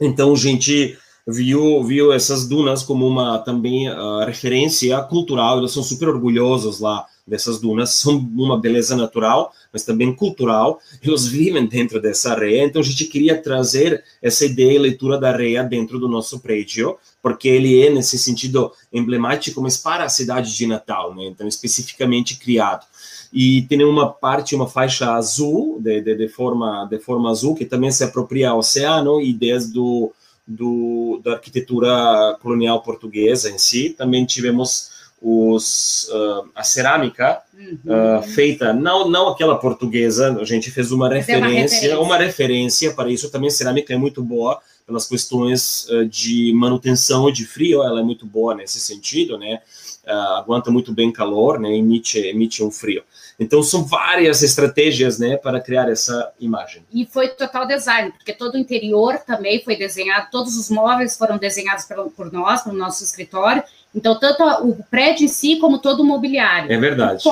Então, 0.00 0.34
gente 0.36 0.98
viu, 1.26 1.82
viu 1.82 2.12
essas 2.12 2.46
dunas 2.46 2.82
como 2.82 3.06
uma 3.06 3.38
também 3.38 3.88
ah, 3.88 4.24
referência 4.26 5.00
cultural. 5.02 5.58
Eles 5.58 5.72
são 5.72 5.82
super 5.82 6.08
orgulhosos 6.08 6.80
lá 6.80 7.06
dessas 7.26 7.58
dunas. 7.58 7.90
São 7.94 8.16
uma 8.16 8.60
beleza 8.60 8.94
natural, 8.96 9.52
mas 9.72 9.84
também 9.84 10.14
cultural. 10.14 10.78
Eles 11.02 11.26
vivem 11.26 11.66
dentro 11.66 12.00
dessa 12.00 12.32
areia. 12.32 12.64
Então, 12.64 12.82
a 12.82 12.84
gente 12.84 13.06
queria 13.06 13.40
trazer 13.40 14.04
essa 14.20 14.44
ideia 14.44 14.72
e 14.72 14.78
leitura 14.78 15.18
da 15.18 15.30
areia 15.30 15.64
dentro 15.64 15.98
do 15.98 16.08
nosso 16.08 16.40
prédio, 16.40 16.98
porque 17.22 17.48
ele 17.48 17.82
é, 17.82 17.90
nesse 17.90 18.18
sentido, 18.18 18.72
emblemático, 18.92 19.60
mas 19.62 19.76
para 19.78 20.04
a 20.04 20.08
cidade 20.08 20.54
de 20.54 20.66
Natal, 20.66 21.14
né? 21.14 21.24
Então, 21.24 21.48
especificamente 21.48 22.36
criado. 22.36 22.84
E 23.32 23.62
tem 23.62 23.82
uma 23.82 24.12
parte, 24.12 24.54
uma 24.54 24.68
faixa 24.68 25.12
azul, 25.14 25.80
de, 25.80 26.00
de, 26.02 26.14
de 26.14 26.28
forma, 26.28 26.86
de 26.88 26.98
forma 26.98 27.30
azul, 27.30 27.54
que 27.54 27.64
também 27.64 27.90
se 27.90 28.04
apropria 28.04 28.50
ao 28.50 28.58
oceano 28.58 29.20
e 29.20 29.32
desde 29.32 29.72
do, 29.72 30.12
do, 30.46 31.20
da 31.24 31.32
arquitetura 31.32 32.36
colonial 32.40 32.82
portuguesa 32.82 33.50
em 33.50 33.58
si. 33.58 33.90
Também 33.90 34.24
tivemos 34.24 34.94
os, 35.24 36.10
ah, 36.12 36.42
a 36.56 36.62
cerâmica 36.62 37.40
ah, 37.88 38.22
feita, 38.22 38.74
não, 38.74 39.08
não 39.08 39.28
aquela 39.28 39.56
portuguesa, 39.56 40.38
a 40.38 40.44
gente 40.44 40.70
fez 40.70 40.92
uma 40.92 41.06
é 41.06 41.08
uma 41.08 41.14
referência, 41.16 41.56
referência. 41.56 42.00
uma 42.00 42.16
referência 42.18 42.94
para 42.94 43.10
isso. 43.10 43.30
Também 43.30 43.48
cerâmica 43.48 43.94
é 43.94 43.96
muito 43.96 44.22
boa 44.22 44.60
pelas 44.86 45.06
questões 45.06 45.88
ah, 45.90 46.04
de 46.04 46.52
manutenção 46.54 47.32
de 47.32 47.46
frio, 47.46 47.82
ela 47.82 48.00
é 48.00 48.02
muito 48.02 48.26
boa 48.26 48.54
nesse 48.54 48.78
sentido, 48.78 49.38
né? 49.38 49.60
Aguenta 50.06 50.70
muito 50.70 50.92
bem 50.92 51.10
calor, 51.10 51.58
né? 51.58 51.74
Emite, 51.74 52.18
emite 52.18 52.62
um 52.62 52.70
frio. 52.70 53.02
Então 53.38 53.62
são 53.62 53.84
várias 53.84 54.42
estratégias, 54.42 55.18
né, 55.18 55.36
para 55.36 55.60
criar 55.60 55.88
essa 55.90 56.32
imagem. 56.38 56.84
E 56.92 57.04
foi 57.04 57.28
total 57.28 57.66
design, 57.66 58.12
porque 58.12 58.32
todo 58.32 58.54
o 58.54 58.58
interior 58.58 59.18
também 59.18 59.62
foi 59.62 59.76
desenhado, 59.76 60.28
todos 60.30 60.56
os 60.56 60.70
móveis 60.70 61.16
foram 61.16 61.36
desenhados 61.36 61.84
por 62.16 62.32
nós, 62.32 62.62
pelo 62.62 62.76
nosso 62.76 63.02
escritório. 63.02 63.62
Então, 63.94 64.18
tanto 64.18 64.42
o 64.66 64.76
prédio 64.90 65.24
em 65.24 65.28
si, 65.28 65.56
como 65.56 65.78
todo 65.78 66.00
o 66.00 66.04
mobiliário. 66.04 66.72
É 66.72 66.76
verdade. 66.76 67.22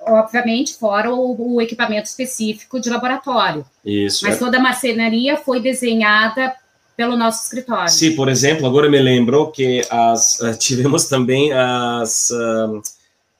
Obviamente, 0.00 0.74
fora 0.74 1.12
o, 1.12 1.54
o 1.54 1.60
equipamento 1.60 2.08
específico 2.08 2.80
de 2.80 2.88
laboratório. 2.88 3.64
Isso. 3.84 4.24
Mas 4.24 4.36
é. 4.36 4.38
toda 4.38 4.58
a 4.58 4.60
marcenaria 4.60 5.36
foi 5.36 5.60
desenhada 5.60 6.54
pelo 6.96 7.16
nosso 7.16 7.44
escritório. 7.44 7.88
Sim, 7.88 8.14
por 8.14 8.28
exemplo, 8.28 8.66
agora 8.66 8.88
me 8.88 9.00
lembro 9.00 9.50
que 9.50 9.84
as, 9.90 10.40
ah, 10.40 10.54
tivemos 10.54 11.06
também 11.06 11.52
as 11.52 12.30
ah, 12.30 12.80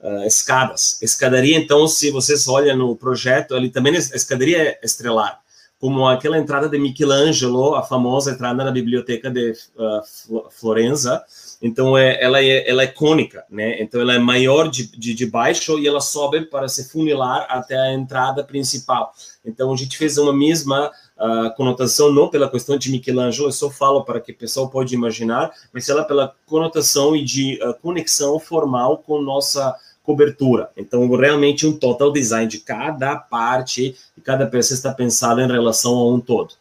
ah, 0.02 0.26
escadas. 0.26 0.98
Escadaria, 1.00 1.56
então, 1.56 1.86
se 1.86 2.10
vocês 2.10 2.48
olham 2.48 2.76
no 2.76 2.96
projeto, 2.96 3.54
ali 3.54 3.70
também 3.70 3.94
a 3.94 3.98
escadaria 3.98 4.58
é 4.58 4.80
estrelar, 4.82 5.40
como 5.78 6.06
aquela 6.06 6.38
entrada 6.38 6.68
de 6.68 6.78
Michelangelo, 6.78 7.74
a 7.74 7.82
famosa 7.82 8.30
entrada 8.30 8.64
na 8.64 8.70
biblioteca 8.70 9.30
de 9.30 9.54
ah, 9.78 10.02
Flo- 10.04 10.48
Florença. 10.50 11.22
Então, 11.60 11.96
é, 11.96 12.20
ela, 12.20 12.42
é, 12.42 12.68
ela 12.68 12.82
é 12.82 12.88
cônica, 12.88 13.44
né? 13.48 13.80
Então, 13.80 14.00
ela 14.00 14.14
é 14.14 14.18
maior 14.18 14.68
de, 14.68 14.90
de, 14.98 15.14
de 15.14 15.26
baixo 15.26 15.78
e 15.78 15.86
ela 15.86 16.00
sobe 16.00 16.46
para 16.46 16.66
se 16.68 16.90
funilar 16.90 17.46
até 17.48 17.76
a 17.76 17.92
entrada 17.92 18.42
principal. 18.42 19.12
Então, 19.44 19.72
a 19.72 19.76
gente 19.76 19.96
fez 19.96 20.18
uma 20.18 20.32
mesma 20.32 20.90
a 21.22 21.50
conotação 21.50 22.12
não 22.12 22.28
pela 22.28 22.50
questão 22.50 22.76
de 22.76 22.90
Michelangelo, 22.90 23.46
eu 23.46 23.52
só 23.52 23.70
falo 23.70 24.04
para 24.04 24.20
que 24.20 24.32
o 24.32 24.36
pessoal 24.36 24.68
pode 24.68 24.92
imaginar, 24.92 25.52
mas 25.72 25.88
ela 25.88 26.02
pela 26.02 26.34
conotação 26.46 27.14
e 27.14 27.24
de 27.24 27.60
uh, 27.62 27.74
conexão 27.80 28.40
formal 28.40 28.98
com 28.98 29.22
nossa 29.22 29.72
cobertura. 30.02 30.70
Então, 30.76 31.08
realmente 31.14 31.66
um 31.66 31.76
total 31.76 32.12
design 32.12 32.48
de 32.48 32.58
cada 32.60 33.16
parte 33.16 33.94
e 34.16 34.20
cada 34.20 34.46
peça 34.46 34.74
está 34.74 34.92
pensada 34.92 35.42
em 35.42 35.46
relação 35.46 35.94
a 35.94 36.14
um 36.14 36.20
todo. 36.20 36.54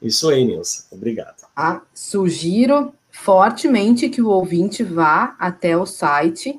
Isso 0.00 0.28
aí, 0.30 0.44
Nilson. 0.44 0.84
Obrigado. 0.90 1.36
Ah, 1.54 1.82
sugiro 1.92 2.92
fortemente 3.10 4.08
que 4.08 4.22
o 4.22 4.28
ouvinte 4.28 4.82
vá 4.82 5.36
até 5.38 5.76
o 5.76 5.84
site 5.84 6.58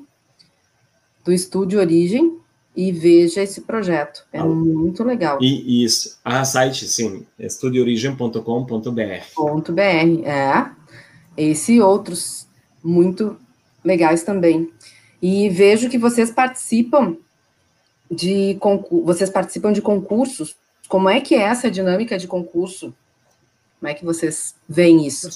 do 1.24 1.32
Estúdio 1.32 1.80
Origem 1.80 2.38
e 2.74 2.90
veja 2.92 3.42
esse 3.42 3.62
projeto. 3.62 4.24
É 4.32 4.38
Ah. 4.38 4.44
muito 4.44 5.02
legal. 5.04 5.38
E 5.42 5.84
isso, 5.84 6.18
a 6.24 6.44
site, 6.44 6.86
sim, 6.86 7.26
estudioorigem.com.br. 7.38 9.72
.br, 9.72 10.24
é. 10.24 10.70
Esse 11.36 11.74
e 11.74 11.80
outros 11.80 12.46
muito 12.82 13.36
legais 13.84 14.22
também. 14.22 14.70
E 15.22 15.48
vejo 15.48 15.88
que 15.88 15.96
vocês 15.96 16.32
participam 16.32 17.16
de 18.10 18.56
concursos, 18.60 19.06
vocês 19.06 19.30
participam 19.30 19.72
de 19.72 19.80
concursos. 19.80 20.56
Como 20.88 21.08
é 21.08 21.20
que 21.20 21.36
é 21.36 21.42
essa 21.42 21.70
dinâmica 21.70 22.18
de 22.18 22.26
concurso? 22.26 22.92
Como 23.78 23.88
é 23.88 23.94
que 23.94 24.04
vocês 24.04 24.54
veem 24.68 25.06
isso? 25.06 25.30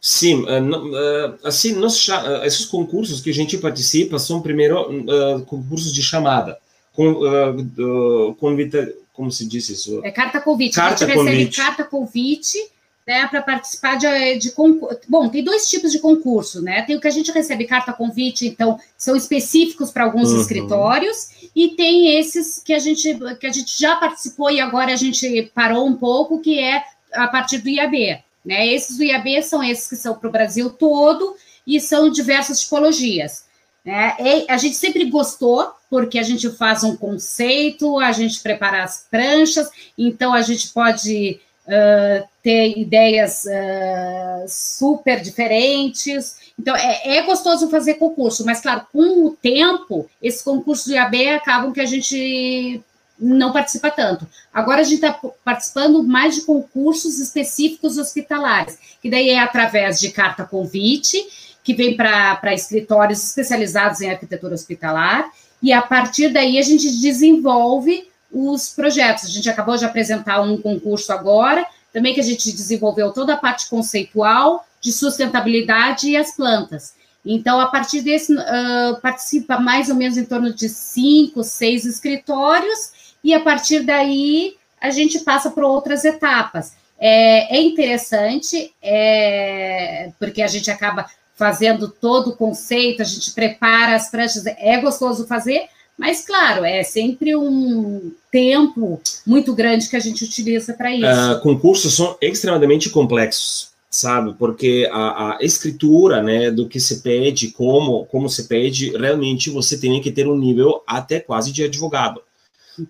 Sim, 0.00 0.44
eh, 0.46 0.58
eh, 0.58 1.34
assim, 1.44 1.72
nós, 1.72 2.06
eh, 2.08 2.46
esses 2.46 2.66
concursos 2.66 3.22
que 3.22 3.30
a 3.30 3.32
gente 3.32 3.56
participa 3.56 4.18
são 4.18 4.42
primeiro 4.42 5.04
concursos 5.46 5.94
de 5.94 6.02
chamada, 6.02 6.58
com, 6.92 8.34
convita, 8.38 8.92
como 9.14 9.32
se 9.32 9.46
diz 9.46 9.68
isso? 9.70 10.04
É 10.04 10.10
carta 10.10 10.40
convite. 10.40 10.74
Carta 10.74 11.04
a 11.04 11.08
gente 11.08 11.16
recebe 11.16 11.36
convite. 11.36 11.56
carta 11.56 11.84
convite 11.84 12.58
né, 13.06 13.26
para 13.26 13.42
participar 13.42 13.96
de, 13.96 14.38
de 14.38 14.50
concurso. 14.52 15.00
Bom, 15.08 15.28
tem 15.28 15.44
dois 15.44 15.68
tipos 15.68 15.92
de 15.92 15.98
concurso, 15.98 16.62
né? 16.62 16.82
Tem 16.82 16.96
o 16.96 17.00
que 17.00 17.08
a 17.08 17.10
gente 17.10 17.30
recebe 17.30 17.66
carta 17.66 17.92
convite, 17.92 18.46
então 18.46 18.78
são 18.96 19.14
específicos 19.14 19.90
para 19.90 20.04
alguns 20.04 20.30
Uhum. 20.30 20.40
escritórios, 20.40 21.28
e 21.54 21.68
tem 21.68 22.18
esses 22.18 22.62
que 22.64 22.72
a 22.72 22.78
gente 22.78 23.18
que 23.38 23.46
a 23.46 23.52
gente 23.52 23.78
já 23.78 23.96
participou 23.96 24.50
e 24.50 24.60
agora 24.60 24.92
a 24.92 24.96
gente 24.96 25.50
parou 25.54 25.86
um 25.86 25.94
pouco, 25.94 26.40
que 26.40 26.58
é 26.58 26.82
a 27.12 27.28
partir 27.28 27.58
do 27.58 27.68
IAB. 27.68 28.22
Né? 28.44 28.66
Esses 28.68 28.96
do 28.96 29.04
IAB 29.04 29.42
são 29.42 29.62
esses 29.62 29.88
que 29.88 29.96
são 29.96 30.14
para 30.14 30.28
o 30.28 30.32
Brasil 30.32 30.70
todo 30.70 31.36
e 31.66 31.80
são 31.80 32.10
diversas 32.10 32.60
tipologias. 32.60 33.44
Né? 33.84 34.16
E 34.18 34.46
a 34.50 34.56
gente 34.56 34.76
sempre 34.76 35.04
gostou, 35.04 35.70
porque 35.90 36.18
a 36.18 36.22
gente 36.22 36.50
faz 36.50 36.82
um 36.82 36.96
conceito, 36.96 37.98
a 37.98 38.12
gente 38.12 38.40
prepara 38.40 38.82
as 38.82 39.06
pranchas, 39.10 39.68
então 39.96 40.32
a 40.32 40.42
gente 40.42 40.70
pode 40.70 41.40
uh, 41.66 42.26
ter 42.42 42.78
ideias 42.78 43.44
uh, 43.44 44.44
super 44.48 45.20
diferentes. 45.20 46.36
Então, 46.58 46.74
é, 46.76 47.16
é, 47.16 47.22
gostoso 47.22 47.70
fazer 47.70 47.94
concurso, 47.94 48.44
mas, 48.44 48.60
claro, 48.60 48.86
com 48.92 49.26
o 49.26 49.30
tempo, 49.30 50.08
esses 50.22 50.42
concursos 50.42 50.86
de 50.86 50.96
AB 50.96 51.28
acabam 51.30 51.72
que 51.72 51.80
a 51.80 51.86
gente 51.86 52.82
não 53.18 53.52
participa 53.52 53.90
tanto. 53.90 54.26
Agora 54.52 54.80
a 54.80 54.84
gente 54.84 54.96
está 54.96 55.18
participando 55.44 56.02
mais 56.02 56.34
de 56.34 56.42
concursos 56.42 57.18
específicos 57.20 57.96
hospitalares, 57.96 58.78
que 59.00 59.08
daí 59.08 59.30
é 59.30 59.38
através 59.38 60.00
de 60.00 60.10
carta 60.10 60.44
convite, 60.44 61.24
que 61.62 61.74
vem 61.74 61.96
para 61.96 62.52
escritórios 62.52 63.24
especializados 63.24 64.00
em 64.00 64.10
arquitetura 64.10 64.54
hospitalar, 64.54 65.30
e 65.62 65.72
a 65.72 65.80
partir 65.80 66.28
daí 66.28 66.58
a 66.58 66.62
gente 66.62 67.00
desenvolve 67.00 68.08
os 68.32 68.68
projetos. 68.70 69.24
A 69.24 69.28
gente 69.28 69.48
acabou 69.48 69.76
de 69.76 69.84
apresentar 69.84 70.40
um 70.40 70.60
concurso 70.60 71.12
agora, 71.12 71.66
também 71.92 72.14
que 72.14 72.20
a 72.20 72.24
gente 72.24 72.52
desenvolveu 72.52 73.12
toda 73.12 73.34
a 73.34 73.36
parte 73.36 73.68
conceitual 73.68 74.66
de 74.80 74.92
sustentabilidade 74.92 76.08
e 76.08 76.16
as 76.16 76.36
plantas. 76.36 76.94
Então, 77.24 77.58
a 77.58 77.66
partir 77.68 78.02
desse, 78.02 78.34
uh, 78.34 79.00
participa 79.00 79.58
mais 79.58 79.88
ou 79.88 79.94
menos 79.94 80.18
em 80.18 80.24
torno 80.24 80.52
de 80.52 80.68
cinco, 80.68 81.42
seis 81.42 81.86
escritórios, 81.86 83.14
e 83.22 83.32
a 83.32 83.40
partir 83.40 83.80
daí 83.80 84.56
a 84.80 84.90
gente 84.90 85.20
passa 85.20 85.50
para 85.50 85.66
outras 85.66 86.04
etapas. 86.04 86.74
É, 86.98 87.56
é 87.56 87.62
interessante, 87.62 88.74
é, 88.82 90.12
porque 90.18 90.42
a 90.42 90.46
gente 90.46 90.70
acaba 90.70 91.06
fazendo 91.34 91.88
todo 91.88 92.30
o 92.30 92.36
conceito, 92.36 93.00
a 93.00 93.04
gente 93.04 93.32
prepara 93.32 93.96
as 93.96 94.10
pranchas, 94.10 94.44
é 94.46 94.78
gostoso 94.78 95.26
fazer, 95.26 95.68
mas, 95.98 96.26
claro, 96.26 96.64
é 96.64 96.82
sempre 96.82 97.36
um 97.36 98.12
tempo 98.30 99.00
muito 99.26 99.54
grande 99.54 99.88
que 99.88 99.96
a 99.96 100.00
gente 100.00 100.24
utiliza 100.24 100.74
para 100.74 100.94
isso. 100.94 101.32
Uh, 101.32 101.40
concursos 101.40 101.94
são 101.94 102.16
extremamente 102.20 102.90
complexos, 102.90 103.68
sabe? 103.88 104.34
Porque 104.34 104.88
a, 104.92 105.36
a, 105.36 105.38
escritura, 105.40 106.22
né, 106.22 106.50
do 106.50 106.68
que 106.68 106.80
se 106.80 107.00
pede, 107.00 107.52
como, 107.52 108.06
como 108.06 108.28
se 108.28 108.44
pede, 108.48 108.96
realmente 108.96 109.50
você 109.50 109.78
tem 109.78 110.00
que 110.00 110.10
ter 110.10 110.26
um 110.26 110.36
nível 110.36 110.82
até 110.86 111.20
quase 111.20 111.52
de 111.52 111.64
advogado 111.64 112.20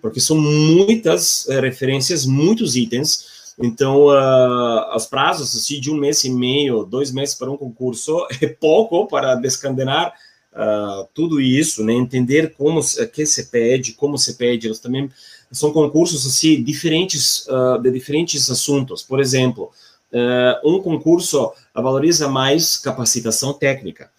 porque 0.01 0.19
são 0.19 0.37
muitas 0.37 1.45
uh, 1.45 1.59
referências, 1.61 2.25
muitos 2.25 2.75
itens. 2.75 3.53
Então, 3.57 4.07
uh, 4.07 4.95
os 4.95 5.05
prazos 5.05 5.55
assim, 5.55 5.79
de 5.79 5.91
um 5.91 5.95
mês 5.95 6.23
e 6.23 6.29
meio, 6.29 6.83
dois 6.83 7.11
meses 7.11 7.35
para 7.35 7.51
um 7.51 7.57
concurso 7.57 8.25
é 8.41 8.47
pouco 8.47 9.07
para 9.07 9.35
descandenar 9.35 10.13
uh, 10.55 11.07
tudo 11.13 11.39
isso, 11.39 11.83
né? 11.83 11.93
Entender 11.93 12.53
como 12.57 12.81
que 13.13 13.25
se 13.25 13.45
pede, 13.47 13.93
como 13.93 14.17
se 14.17 14.35
pede. 14.35 14.67
Eles 14.67 14.79
também 14.79 15.09
são 15.51 15.71
concursos 15.71 16.25
assim 16.25 16.63
diferentes 16.63 17.45
de 17.81 17.91
diferentes 17.91 18.49
assuntos. 18.49 19.03
Por 19.03 19.19
exemplo, 19.19 19.71
um 20.63 20.81
concurso 20.81 21.51
valoriza 21.73 22.27
mais 22.27 22.77
capacitação 22.77 23.53
técnica. 23.53 24.09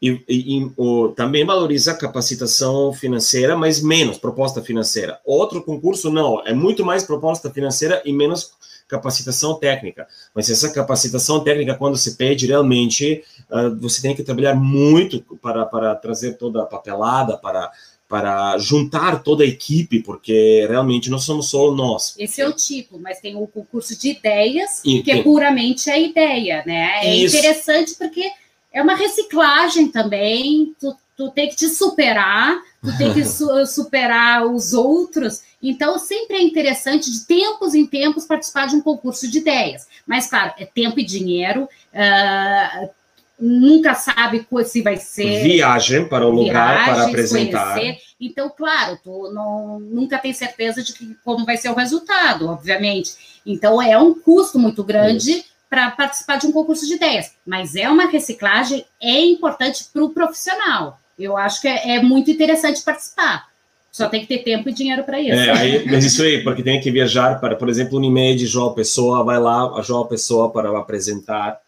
E, 0.00 0.22
e, 0.28 0.70
também 1.16 1.44
valoriza 1.44 1.94
capacitação 1.94 2.92
financeira, 2.92 3.56
mas 3.56 3.80
menos 3.80 4.18
proposta 4.18 4.62
financeira. 4.62 5.18
Outro 5.24 5.62
concurso 5.62 6.10
não, 6.10 6.46
é 6.46 6.52
muito 6.52 6.84
mais 6.84 7.02
proposta 7.04 7.50
financeira 7.50 8.02
e 8.04 8.12
menos 8.12 8.52
capacitação 8.88 9.58
técnica. 9.58 10.06
Mas 10.34 10.48
essa 10.48 10.72
capacitação 10.72 11.42
técnica, 11.42 11.74
quando 11.74 11.96
se 11.96 12.16
pede 12.16 12.46
realmente, 12.46 13.24
uh, 13.50 13.74
você 13.80 14.00
tem 14.00 14.14
que 14.14 14.22
trabalhar 14.22 14.54
muito 14.54 15.20
para, 15.40 15.66
para 15.66 15.94
trazer 15.96 16.34
toda 16.34 16.62
a 16.62 16.66
papelada, 16.66 17.36
para, 17.36 17.70
para 18.08 18.56
juntar 18.58 19.22
toda 19.22 19.42
a 19.42 19.46
equipe, 19.46 20.00
porque 20.00 20.64
realmente 20.68 21.10
não 21.10 21.18
somos 21.18 21.48
só 21.50 21.72
nós. 21.72 22.14
Esse 22.18 22.40
é 22.40 22.48
o 22.48 22.52
tipo, 22.52 22.98
mas 22.98 23.20
tem 23.20 23.36
o 23.36 23.46
concurso 23.46 23.98
de 23.98 24.10
ideias, 24.10 24.80
e, 24.84 25.02
que 25.02 25.10
é 25.10 25.22
puramente 25.22 25.90
a 25.90 25.98
ideia, 25.98 26.62
né? 26.66 27.04
É 27.04 27.16
Isso. 27.16 27.36
interessante 27.36 27.94
porque 27.96 28.30
é 28.72 28.82
uma 28.82 28.94
reciclagem 28.94 29.88
também, 29.88 30.74
tu, 30.78 30.94
tu 31.16 31.30
tem 31.30 31.48
que 31.48 31.56
te 31.56 31.68
superar, 31.68 32.60
tu 32.82 32.96
tem 32.96 33.12
que 33.14 33.24
su 33.26 33.48
superar 33.66 34.46
os 34.46 34.74
outros. 34.74 35.42
Então, 35.62 35.98
sempre 35.98 36.36
é 36.36 36.42
interessante, 36.42 37.10
de 37.10 37.26
tempos 37.26 37.74
em 37.74 37.86
tempos, 37.86 38.26
participar 38.26 38.66
de 38.66 38.76
um 38.76 38.80
concurso 38.80 39.28
de 39.28 39.38
ideias. 39.38 39.86
Mas, 40.06 40.28
claro, 40.28 40.52
é 40.58 40.66
tempo 40.66 41.00
e 41.00 41.04
dinheiro, 41.04 41.64
uh, 41.64 42.90
nunca 43.38 43.94
sabe 43.94 44.46
se 44.64 44.82
vai 44.82 44.96
ser. 44.96 45.42
Viagem 45.42 46.08
para 46.08 46.26
o 46.26 46.30
lugar 46.30 46.84
para 46.84 47.06
apresentar. 47.06 47.74
Conhecer. 47.74 47.98
Então, 48.20 48.50
claro, 48.50 48.98
tu 49.02 49.30
não, 49.32 49.80
nunca 49.80 50.18
tem 50.18 50.32
certeza 50.32 50.82
de 50.82 50.92
que, 50.92 51.16
como 51.24 51.44
vai 51.44 51.56
ser 51.56 51.70
o 51.70 51.74
resultado, 51.74 52.48
obviamente. 52.48 53.40
Então, 53.44 53.80
é 53.80 53.98
um 53.98 54.14
custo 54.14 54.58
muito 54.58 54.84
grande. 54.84 55.44
Para 55.68 55.90
participar 55.90 56.36
de 56.36 56.46
um 56.46 56.52
concurso 56.52 56.86
de 56.86 56.94
ideias, 56.94 57.32
mas 57.44 57.74
é 57.74 57.90
uma 57.90 58.06
reciclagem, 58.06 58.86
é 59.02 59.20
importante 59.24 59.84
para 59.92 60.04
o 60.04 60.10
profissional. 60.10 61.00
Eu 61.18 61.36
acho 61.36 61.60
que 61.60 61.68
é, 61.68 61.96
é, 61.96 62.02
muito 62.02 62.30
interessante 62.30 62.82
participar. 62.82 63.48
Só 63.90 64.08
tem 64.08 64.20
que 64.20 64.26
ter 64.26 64.44
tempo 64.44 64.68
e 64.68 64.72
dinheiro 64.72 65.04
para 65.04 65.18
isso. 65.18 65.32
É, 65.32 65.50
aí, 65.50 65.86
mas 65.86 66.04
isso 66.04 66.22
aí, 66.22 66.44
porque 66.44 66.62
tem 66.62 66.80
que 66.80 66.90
viajar 66.90 67.40
para, 67.40 67.56
por 67.56 67.68
exemplo, 67.68 67.96
Unimed, 67.96 68.46
João 68.46 68.74
Pessoa, 68.74 69.24
vai 69.24 69.40
lá, 69.40 69.78
a 69.78 69.80
João 69.80 70.06
Pessoa 70.06 70.50
para 70.50 70.76
apresentar, 70.78 71.58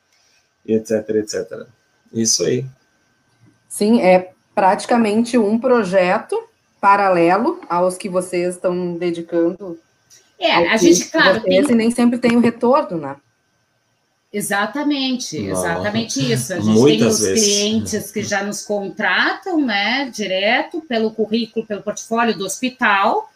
etc, 0.66 1.08
etc. 1.10 1.66
Isso 2.12 2.44
aí. 2.44 2.66
Sim, 3.66 4.02
é 4.02 4.30
praticamente 4.54 5.38
um 5.38 5.58
projeto 5.58 6.38
paralelo 6.80 7.60
aos 7.68 7.96
que 7.96 8.08
vocês 8.08 8.56
estão 8.56 8.94
dedicando. 8.94 9.78
É, 10.38 10.52
a 10.52 10.76
gente, 10.76 11.06
claro. 11.06 11.40
Vocês, 11.40 11.66
tem... 11.66 11.74
E 11.74 11.78
nem 11.78 11.90
sempre 11.90 12.18
tem 12.18 12.36
o 12.36 12.40
retorno, 12.40 12.98
né? 12.98 13.16
Exatamente, 14.32 15.38
exatamente 15.38 16.32
isso. 16.32 16.52
A 16.52 16.60
gente 16.60 16.78
Muitas 16.78 17.20
tem 17.20 17.32
os 17.32 17.40
clientes 17.40 18.10
que 18.12 18.22
já 18.22 18.42
nos 18.44 18.62
contratam, 18.62 19.60
né, 19.64 20.10
direto 20.12 20.82
pelo 20.82 21.10
currículo, 21.10 21.64
pelo 21.64 21.82
portfólio 21.82 22.36
do 22.36 22.44
hospital, 22.44 23.30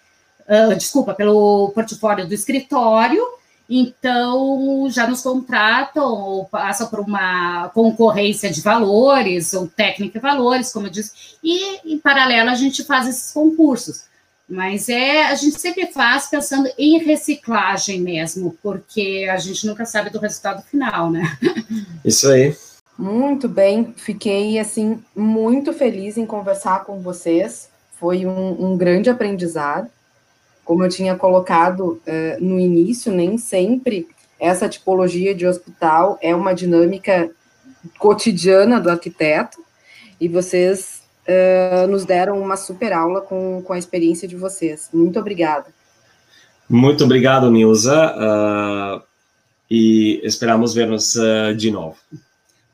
uh, 0.46 0.74
desculpa, 0.76 1.14
pelo 1.14 1.70
portfólio 1.74 2.26
do 2.26 2.34
escritório, 2.34 3.24
então 3.70 4.86
já 4.90 5.06
nos 5.06 5.22
contratam 5.22 6.04
ou 6.04 6.44
passam 6.44 6.88
por 6.88 7.00
uma 7.00 7.70
concorrência 7.70 8.50
de 8.50 8.60
valores 8.60 9.54
ou 9.54 9.66
técnica 9.66 10.18
de 10.18 10.22
valores, 10.22 10.70
como 10.70 10.88
eu 10.88 10.90
disse, 10.90 11.12
e 11.42 11.90
em 11.90 11.98
paralelo 11.98 12.50
a 12.50 12.54
gente 12.54 12.84
faz 12.84 13.08
esses 13.08 13.32
concursos. 13.32 14.11
Mas 14.52 14.90
é, 14.90 15.24
a 15.24 15.34
gente 15.34 15.58
sempre 15.58 15.86
faz 15.86 16.26
pensando 16.26 16.68
em 16.76 16.98
reciclagem 16.98 18.02
mesmo, 18.02 18.54
porque 18.62 19.26
a 19.32 19.38
gente 19.38 19.66
nunca 19.66 19.86
sabe 19.86 20.10
do 20.10 20.18
resultado 20.18 20.62
final, 20.64 21.10
né? 21.10 21.38
Isso 22.04 22.28
aí. 22.28 22.54
Muito 22.98 23.48
bem, 23.48 23.94
fiquei 23.96 24.58
assim 24.58 25.02
muito 25.16 25.72
feliz 25.72 26.18
em 26.18 26.26
conversar 26.26 26.84
com 26.84 27.00
vocês. 27.00 27.70
Foi 27.98 28.26
um, 28.26 28.72
um 28.72 28.76
grande 28.76 29.08
aprendizado. 29.08 29.88
Como 30.66 30.84
eu 30.84 30.90
tinha 30.90 31.16
colocado 31.16 32.02
uh, 32.06 32.44
no 32.44 32.60
início, 32.60 33.10
nem 33.10 33.38
sempre 33.38 34.06
essa 34.38 34.68
tipologia 34.68 35.34
de 35.34 35.46
hospital 35.46 36.18
é 36.20 36.36
uma 36.36 36.52
dinâmica 36.52 37.30
cotidiana 37.98 38.78
do 38.78 38.90
arquiteto, 38.90 39.64
e 40.20 40.28
vocês 40.28 41.01
uh, 41.28 41.86
nos 41.86 42.04
deram 42.04 42.40
uma 42.40 42.56
super 42.56 42.92
aula 42.92 43.20
com, 43.20 43.62
com 43.62 43.72
a 43.72 43.78
experiência 43.78 44.26
de 44.26 44.36
vocês. 44.36 44.88
Muito 44.92 45.18
obrigada. 45.18 45.66
Muito 46.68 47.04
obrigado, 47.04 47.50
Nilza, 47.50 48.14
uh, 48.16 49.02
e 49.70 50.20
esperamos 50.24 50.72
ver-nos 50.72 51.16
uh, 51.16 51.54
de 51.54 51.70
novo. 51.70 51.96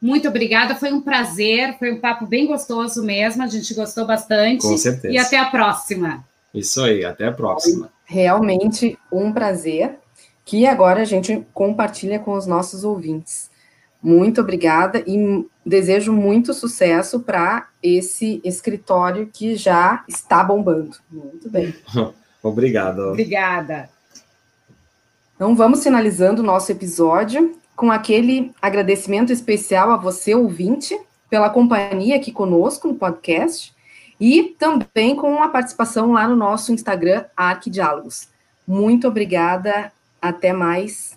Muito 0.01 0.29
obrigada, 0.29 0.77
foi 0.77 0.93
um 0.93 1.01
prazer, 1.01 1.77
foi 1.79 1.93
um 1.93 2.01
papo 2.01 2.25
bem 2.25 2.47
gostoso 2.47 3.03
mesmo, 3.03 3.43
a 3.43 3.49
gente 3.49 3.75
gostou 3.75 4.07
bastante. 4.07 4.63
Com 4.63 4.77
certeza. 4.77 5.13
E 5.13 5.19
até 5.19 5.37
a 5.37 5.47
próxima. 5.47 6.25
Isso 6.55 6.83
aí, 6.83 7.05
até 7.05 7.27
a 7.27 7.33
próxima. 7.33 7.91
Realmente 8.05 8.97
um 9.11 9.33
prazer, 9.33 9.99
que 10.45 10.65
agora 10.67 11.03
a 11.03 11.05
gente 11.05 11.45
compartilha 11.53 12.19
com 12.21 12.35
os 12.35 12.47
nossos 12.47 12.85
ouvintes. 12.85 13.51
Muito 14.03 14.41
obrigada 14.41 15.03
e 15.07 15.47
desejo 15.67 16.13
muito 16.13 16.55
sucesso 16.55 17.21
para 17.21 17.69
esse 17.83 18.41
escritório 18.45 19.29
que 19.33 19.57
já 19.57 20.05
está 20.09 20.43
bombando. 20.43 20.97
Muito 21.11 21.51
bem. 21.51 21.75
Obrigado. 22.43 23.01
Obrigada. 23.09 23.91
Então 25.35 25.55
vamos 25.55 25.83
finalizando 25.83 26.43
o 26.43 26.45
nosso 26.45 26.71
episódio 26.71 27.57
com 27.77 27.91
aquele 27.93 28.53
agradecimento 28.61 29.33
especial 29.33 29.91
a 29.91 29.97
você, 29.97 30.35
ouvinte, 30.35 30.99
pela 31.31 31.51
companhia 31.51 32.17
aqui 32.17 32.33
conosco 32.33 32.89
no 32.89 32.95
podcast 32.95 33.73
e 34.21 34.57
também 34.59 35.15
com 35.15 35.43
a 35.43 35.49
participação 35.49 36.13
lá 36.13 36.27
no 36.27 36.35
nosso 36.35 36.73
Instagram, 36.73 37.25
Arquidiálogos. 37.37 38.29
Muito 38.67 39.07
obrigada, 39.07 39.93
até 40.21 40.53
mais. 40.53 41.17